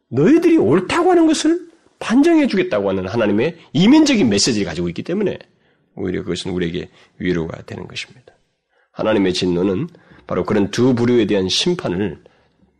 너희들이 0.09 0.59
옳다고 0.59 1.11
하는 1.11 1.27
것을 1.27 1.71
판정해 1.99 2.47
주겠다고 2.49 2.91
하는 2.91 3.09
하나님의 3.09 3.57
이면적인 3.73 4.29
메시지를 4.29 4.67
가지고 4.67 4.91
있기 4.91 5.05
때문에 5.05 5.39
오히려 5.95 6.23
그것은 6.23 6.51
우리에게 6.51 6.91
위로가 7.17 7.63
되는 7.63 7.89
것입니다. 7.89 8.35
하나님의 8.91 9.33
진노는 9.33 9.89
바로 10.27 10.45
그런 10.45 10.71
두 10.71 10.95
부류에 10.95 11.25
대한 11.25 11.49
심판을 11.49 12.23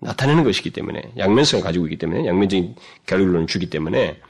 나타내는 0.01 0.45
것이기 0.45 0.73
때문에 0.73 1.11
양면성을 1.17 1.65
가지고 1.65 1.87
있기 1.87 1.97
때문에 1.97 2.27
양면적인 2.27 2.75
결론을 3.07 3.47
주기 3.47 3.71
때문에 3.71 4.21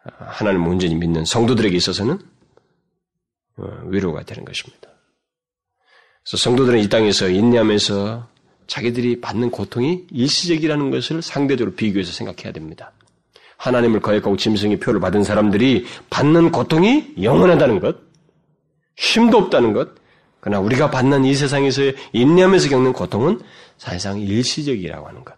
하나님을 0.00 0.66
온전히 0.66 0.94
믿는 0.94 1.26
성도들에게 1.26 1.76
있어서는 1.76 2.14
어, 2.14 2.18
위로가 3.84 4.22
되는 4.22 4.44
것입니다. 4.44 4.88
그래서 6.24 6.42
성도들은 6.42 6.80
이 6.80 6.88
땅에서 6.88 7.28
인내하면서 7.28 8.28
자기들이 8.66 9.20
받는 9.20 9.50
고통이 9.50 10.06
일시적이라는 10.10 10.90
것을 10.90 11.22
상대적으로 11.22 11.74
비교해서 11.76 12.12
생각해야 12.12 12.52
됩니다. 12.52 12.92
하나님을 13.58 14.00
거역하고 14.00 14.36
짐승의 14.36 14.80
표를 14.80 15.00
받은 15.00 15.22
사람들이 15.22 15.86
받는 16.10 16.50
고통이 16.52 17.14
영원하다는 17.22 17.80
것, 17.80 17.96
쉼도 18.96 19.38
없다는 19.38 19.72
것, 19.72 19.90
그러나 20.40 20.60
우리가 20.60 20.90
받는 20.90 21.24
이 21.24 21.34
세상에서의 21.34 21.96
인내하면서 22.12 22.68
겪는 22.68 22.92
고통은 22.92 23.40
사실상 23.78 24.20
일시적이라고 24.20 25.08
하는 25.08 25.24
것. 25.24 25.34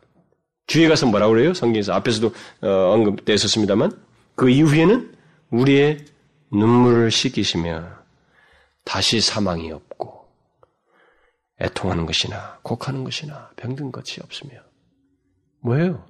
뒤에 0.66 0.88
가서 0.88 1.06
뭐라고 1.06 1.32
그래요? 1.32 1.54
성경에서 1.54 1.94
앞에서도 1.94 2.32
어, 2.62 2.68
언급되었습니다만 2.92 3.92
그 4.34 4.50
이후에는 4.50 5.12
우리의 5.50 6.04
눈물을 6.50 7.10
씻기시며 7.10 7.97
다시 8.88 9.20
사망이 9.20 9.70
없고 9.70 10.26
애통하는 11.60 12.06
것이나 12.06 12.58
곡하는 12.62 13.04
것이나 13.04 13.50
병든 13.56 13.92
것이 13.92 14.22
없으며 14.22 14.62
뭐예요? 15.60 16.06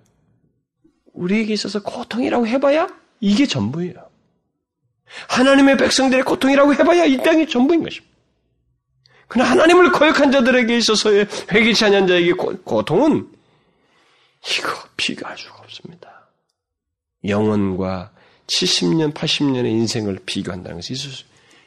우리에게 1.13 1.55
있어서 1.55 1.83
고통이라고 1.83 2.47
해봐야 2.47 2.87
이게 3.19 3.47
전부예요. 3.47 3.95
하나님의 5.29 5.77
백성들의 5.77 6.23
고통이라고 6.23 6.73
해봐야 6.75 7.05
이 7.07 7.17
땅이 7.17 7.49
전부인 7.49 7.83
것입니다. 7.83 8.17
그러나 9.27 9.51
하나님을 9.51 9.91
거역한 9.91 10.31
자들에게 10.31 10.77
있어서의 10.77 11.27
회개치 11.51 11.85
않은 11.87 12.07
자에게 12.07 12.33
고통은 12.33 13.29
이거 14.57 14.73
비교할 14.97 15.37
수가 15.37 15.59
없습니다. 15.59 16.29
영원과 17.27 18.13
70년, 18.47 19.13
80년의 19.13 19.67
인생을 19.67 20.21
비교한다는 20.25 20.77
것이 20.77 20.93
있을 20.93 21.11
수, 21.11 21.25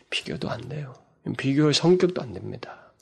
비교도 0.10 0.50
안 0.50 0.70
돼요. 0.70 1.01
비교할 1.38 1.74
성격도 1.74 2.22
안 2.22 2.34
됩니다. 2.34 2.94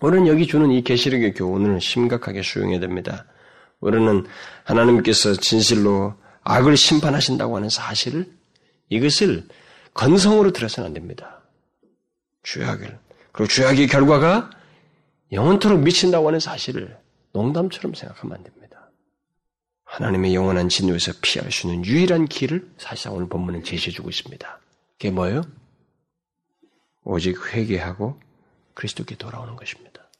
우리는 0.00 0.26
여기 0.26 0.46
주는 0.46 0.70
이 0.70 0.82
계시록의 0.82 1.34
교훈을 1.34 1.80
심각하게 1.80 2.42
수용해야 2.42 2.80
됩니다. 2.80 3.24
우리는 3.80 4.26
하나님께서 4.64 5.34
진실로 5.34 6.14
악을 6.42 6.76
심판하신다고 6.76 7.56
하는 7.56 7.68
사실을 7.68 8.30
이것을 8.88 9.46
건성으로 9.94 10.52
들어서는 10.52 10.88
안 10.88 10.94
됩니다. 10.94 11.42
죄악을 12.42 12.98
그리고 13.32 13.52
죄악의 13.52 13.88
결과가 13.88 14.50
영원토록 15.32 15.80
미친다고 15.80 16.28
하는 16.28 16.38
사실을 16.38 16.96
농담처럼 17.32 17.94
생각하면 17.94 18.36
안 18.36 18.44
됩니다. 18.44 18.90
하나님의 19.84 20.34
영원한 20.34 20.68
진노에서 20.68 21.12
피할 21.22 21.50
수 21.50 21.66
있는 21.66 21.84
유일한 21.84 22.26
길을 22.26 22.70
사실상 22.78 23.14
오늘 23.14 23.28
본문은 23.28 23.64
제시해주고 23.64 24.08
있습니다. 24.08 24.60
그게 24.92 25.10
뭐예요? 25.10 25.42
오직 27.06 27.54
회개하고 27.54 28.20
그리스도께 28.74 29.16
돌아오는 29.16 29.54
것입니다. 29.56 30.10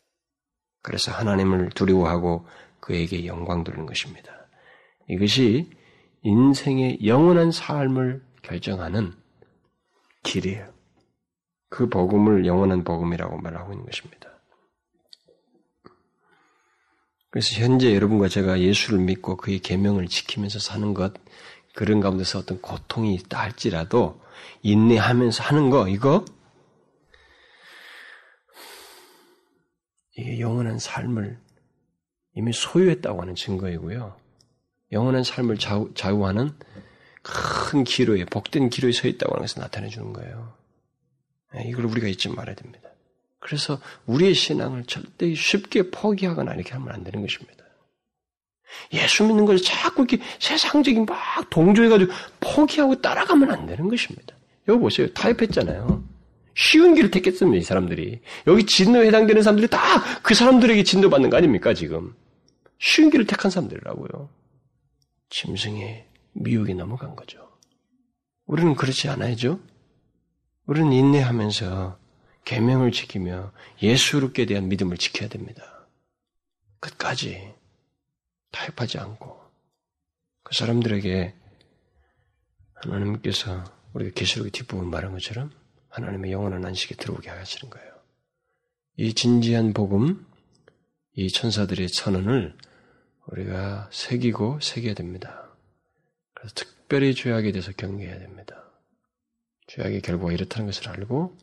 그래서 0.83 1.11
하나님을 1.11 1.71
두려워하고 1.71 2.47
그에게 2.79 3.27
영광 3.27 3.65
돌리는 3.65 3.87
것입니다. 3.87 4.33
이것이 5.09 5.69
인생의 6.23 7.05
영원한 7.05 7.51
삶을 7.51 8.25
결정하는 8.43 9.13
길이에요. 10.23 10.73
그 11.69 11.89
복음을 11.89 12.47
영원한 12.47 12.85
복음이라고 12.85 13.39
말하고 13.39 13.73
있는 13.73 13.85
것입니다. 13.85 14.31
그래서 17.31 17.61
현재 17.61 17.95
여러분과 17.95 18.29
제가 18.29 18.61
예수를 18.61 19.01
믿고 19.01 19.37
그의 19.37 19.59
계명을 19.59 20.07
지키면서 20.07 20.61
사는 20.61 20.95
것 20.95 21.15
그런 21.75 22.01
가운데서 22.01 22.39
어떤 22.39 22.61
고통이 22.63 23.15
있다 23.17 23.41
할지라도 23.41 24.21
인내하면서 24.63 25.43
하는 25.43 25.69
거 25.69 25.89
이거 25.89 26.25
이게 30.17 30.41
영원한 30.41 30.79
삶을 30.79 31.39
이미 32.35 32.53
소유했다고 32.53 33.23
하는 33.23 33.35
증거이고요. 33.35 34.17
영원한 34.93 35.25
삶을 35.25 35.59
좌우, 35.59 35.93
좌우하는 35.95 36.53
큰 37.23 37.85
기로에 37.85 38.25
복된 38.25 38.71
기로에 38.71 38.93
서 38.93 39.09
있다고 39.09 39.35
하는 39.35 39.43
것을 39.43 39.61
나타내 39.61 39.89
주는 39.89 40.13
거예요. 40.13 40.55
네, 41.55 41.65
이걸 41.67 41.87
우리가 41.87 42.09
잊지 42.09 42.29
말아야 42.29 42.55
됩니다. 42.55 42.89
그래서 43.39 43.81
우리의 44.07 44.35
신앙을 44.35 44.85
절대 44.85 45.35
쉽게 45.35 45.91
포기하거나 45.91 46.55
이렇게 46.55 46.73
하면 46.73 46.93
안 46.93 47.05
되는 47.05 47.21
것입니다. 47.21 47.65
예수 48.93 49.25
믿는 49.25 49.45
것을 49.45 49.65
자꾸 49.65 50.03
이렇게 50.03 50.23
세상적인 50.39 51.07
막 51.07 51.49
동조해가지고 51.51 52.13
포기하고 52.41 53.01
따라가면 53.01 53.51
안 53.51 53.67
되는 53.67 53.89
것입니다. 53.89 54.35
여기 54.69 54.81
보세요. 54.81 55.13
타협했잖아요. 55.13 56.16
쉬운 56.57 56.95
길을 56.95 57.11
택했습니다, 57.11 57.61
이 57.61 57.63
사람들이. 57.63 58.21
여기 58.47 58.65
진노에 58.65 59.09
해당되는 59.09 59.43
사람들이 59.43 59.69
다 59.69 59.79
그 60.23 60.35
사람들에게 60.35 60.83
진도받는 60.83 61.31
거 61.31 61.37
아닙니까, 61.37 61.75
지금? 61.75 62.17
쉬운 62.79 63.11
길을 63.11 63.27
택한 63.27 63.51
사람들이라고요. 63.51 64.29
짐승의 65.29 66.09
미혹에 66.33 66.75
넘어간 66.75 67.15
거죠. 67.15 67.47
우리는 68.47 68.75
그렇지 68.75 69.09
않아야죠? 69.09 69.61
우리는 70.67 70.93
인내하면서 70.93 71.99
계명을 72.45 72.91
지키며 72.93 73.53
예수롭게 73.83 74.47
대한 74.47 74.69
믿음을 74.69 74.97
지켜야 74.97 75.29
됩니다. 75.29 75.87
끝까지 76.81 77.53
타협하지 78.53 78.99
않고 78.99 79.39
그 80.43 80.55
사람들에게 80.55 81.35
하나님께서 82.75 83.65
우리가 83.95 84.13
계시록의 84.15 84.53
뒷부분 84.53 84.89
말한 84.91 85.13
것처럼 85.13 85.51
하나님의 85.97 86.31
영원한 86.33 86.65
안식에 86.65 86.95
들어오게 86.97 87.31
하시는 87.31 87.71
거예요. 87.71 87.91
이 88.97 89.15
진지한 89.15 89.73
복음, 89.73 90.27
이 91.15 91.31
천사들의 91.31 91.89
선언을 91.89 92.55
우리가 93.29 93.89
새기고 93.91 94.61
새겨야 94.61 94.95
됩니다. 94.95 95.49
그래서 96.35 96.55
특별히 96.55 97.15
죄악에 97.15 97.51
대해서 97.51 97.73
경계해야 97.73 98.19
됩니다. 98.19 98.63
죄악의 99.69 100.03
결과가 100.03 100.33
이렇다는 100.33 100.67
것을 100.67 100.89
알고 100.91 101.37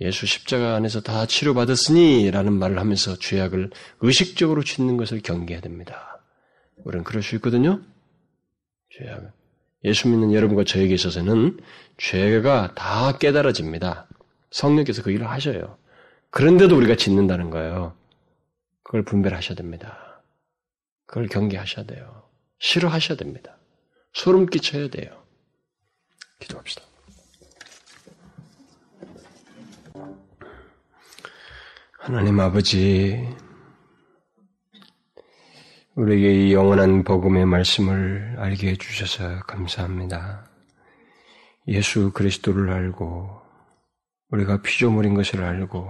예수 0.00 0.26
십자가 0.26 0.74
안에서 0.74 1.00
다 1.00 1.26
치료받았으니 1.26 2.30
라는 2.30 2.52
말을 2.52 2.78
하면서 2.78 3.16
죄악을 3.16 3.70
의식적으로 4.00 4.62
짓는 4.62 4.98
것을 4.98 5.22
경계해야 5.22 5.62
됩니다. 5.62 6.22
우리는 6.84 7.02
그럴 7.02 7.22
수 7.22 7.34
있거든요. 7.36 7.82
죄악. 8.90 9.32
예수 9.84 10.08
믿는 10.08 10.32
여러분과 10.32 10.64
저에게 10.64 10.94
있어서는 10.94 11.60
죄가 11.98 12.74
다 12.74 13.18
깨달아집니다. 13.18 14.06
성령께서 14.50 15.02
그 15.02 15.10
일을 15.10 15.28
하셔요. 15.28 15.76
그런데도 16.30 16.76
우리가 16.76 16.96
짓는다는 16.96 17.50
거예요. 17.50 17.94
그걸 18.82 19.04
분별하셔야 19.04 19.56
됩니다. 19.56 20.22
그걸 21.06 21.28
경계하셔야 21.28 21.86
돼요. 21.86 22.22
싫어하셔야 22.58 23.16
됩니다. 23.18 23.56
소름 24.14 24.46
끼쳐야 24.46 24.88
돼요. 24.88 25.22
기도합시다. 26.40 26.82
하나님 31.98 32.38
아버지, 32.40 33.26
우리에게 35.96 36.48
이 36.48 36.52
영원한 36.52 37.04
복음의 37.04 37.46
말씀을 37.46 38.34
알게 38.38 38.70
해주셔서 38.70 39.44
감사합니다. 39.46 40.44
예수 41.68 42.10
그리스도를 42.12 42.70
알고, 42.70 43.40
우리가 44.30 44.60
피조물인 44.62 45.14
것을 45.14 45.44
알고, 45.44 45.86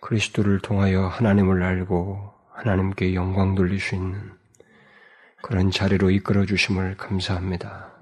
그리스도를 0.00 0.60
통하여 0.60 1.06
하나님을 1.06 1.62
알고, 1.62 2.32
하나님께 2.54 3.14
영광 3.14 3.54
돌릴 3.54 3.78
수 3.78 3.94
있는 3.94 4.32
그런 5.42 5.70
자리로 5.70 6.10
이끌어 6.10 6.46
주심을 6.46 6.96
감사합니다. 6.96 7.92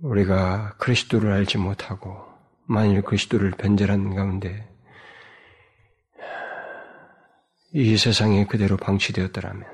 우리가 0.00 0.76
그리스도를 0.78 1.30
알지 1.30 1.58
못하고, 1.58 2.24
만일 2.66 3.02
그리스도를 3.02 3.50
변절한 3.50 4.14
가운데 4.14 4.73
이 7.76 7.96
세상에 7.96 8.46
그대로 8.46 8.76
방치되었더라면 8.76 9.64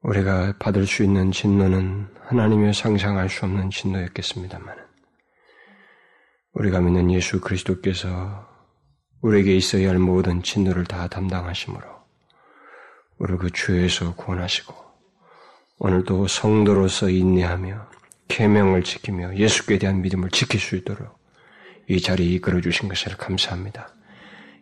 우리가 0.00 0.54
받을 0.58 0.86
수 0.86 1.02
있는 1.04 1.30
진노는 1.30 2.08
하나님의 2.22 2.72
상상할 2.72 3.28
수 3.28 3.44
없는 3.44 3.68
진노였겠습니다만 3.68 4.74
우리가 6.54 6.80
믿는 6.80 7.10
예수 7.10 7.42
그리스도께서 7.42 8.48
우리에게 9.20 9.54
있어야 9.54 9.90
할 9.90 9.98
모든 9.98 10.42
진노를 10.42 10.86
다 10.86 11.06
담당하시므로 11.06 11.86
우리를 13.18 13.38
그 13.38 13.50
죄에서 13.50 14.14
구원하시고 14.14 14.74
오늘도 15.80 16.28
성도로서 16.28 17.10
인내하며 17.10 17.90
계명을 18.28 18.84
지키며 18.84 19.36
예수께 19.36 19.76
대한 19.76 20.00
믿음을 20.00 20.30
지킬 20.30 20.60
수 20.60 20.76
있도록 20.76 21.18
이 21.88 22.00
자리에 22.00 22.26
이끌어 22.36 22.62
주신 22.62 22.88
것을 22.88 23.18
감사합니다. 23.18 23.97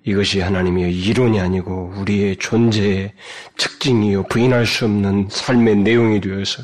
이것이 0.06 0.40
하나님의 0.40 0.96
이론이 0.96 1.40
아니고 1.40 1.94
우리의 1.96 2.36
존재의 2.36 3.12
특징이요 3.56 4.22
부인할 4.24 4.64
수 4.64 4.84
없는 4.84 5.26
삶의 5.28 5.78
내용이 5.78 6.20
되어서 6.20 6.62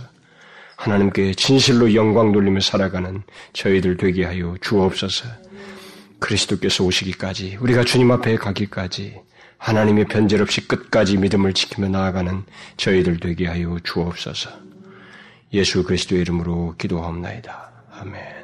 하나님께 0.76 1.34
진실로 1.34 1.93
영광 1.95 2.30
돌리며 2.30 2.61
살아가는 2.61 3.22
저희들 3.53 3.97
되게 3.97 4.24
하여 4.24 4.57
주옵소서. 4.61 5.28
그리스도께서 6.20 6.84
오시기까지 6.84 7.59
우리가 7.61 7.82
주님 7.82 8.12
앞에 8.12 8.36
가기까지 8.36 9.20
하나님의 9.59 10.07
변절 10.07 10.40
없이 10.40 10.66
끝까지 10.68 11.16
믿음을 11.16 11.53
지키며 11.53 11.88
나아가는 11.88 12.45
저희들 12.76 13.18
되게 13.18 13.49
하여 13.49 13.76
주옵소서. 13.82 14.51
예수 15.53 15.82
그리스도의 15.82 16.22
이름으로 16.22 16.76
기도하옵나이다. 16.78 17.72
아멘. 18.01 18.41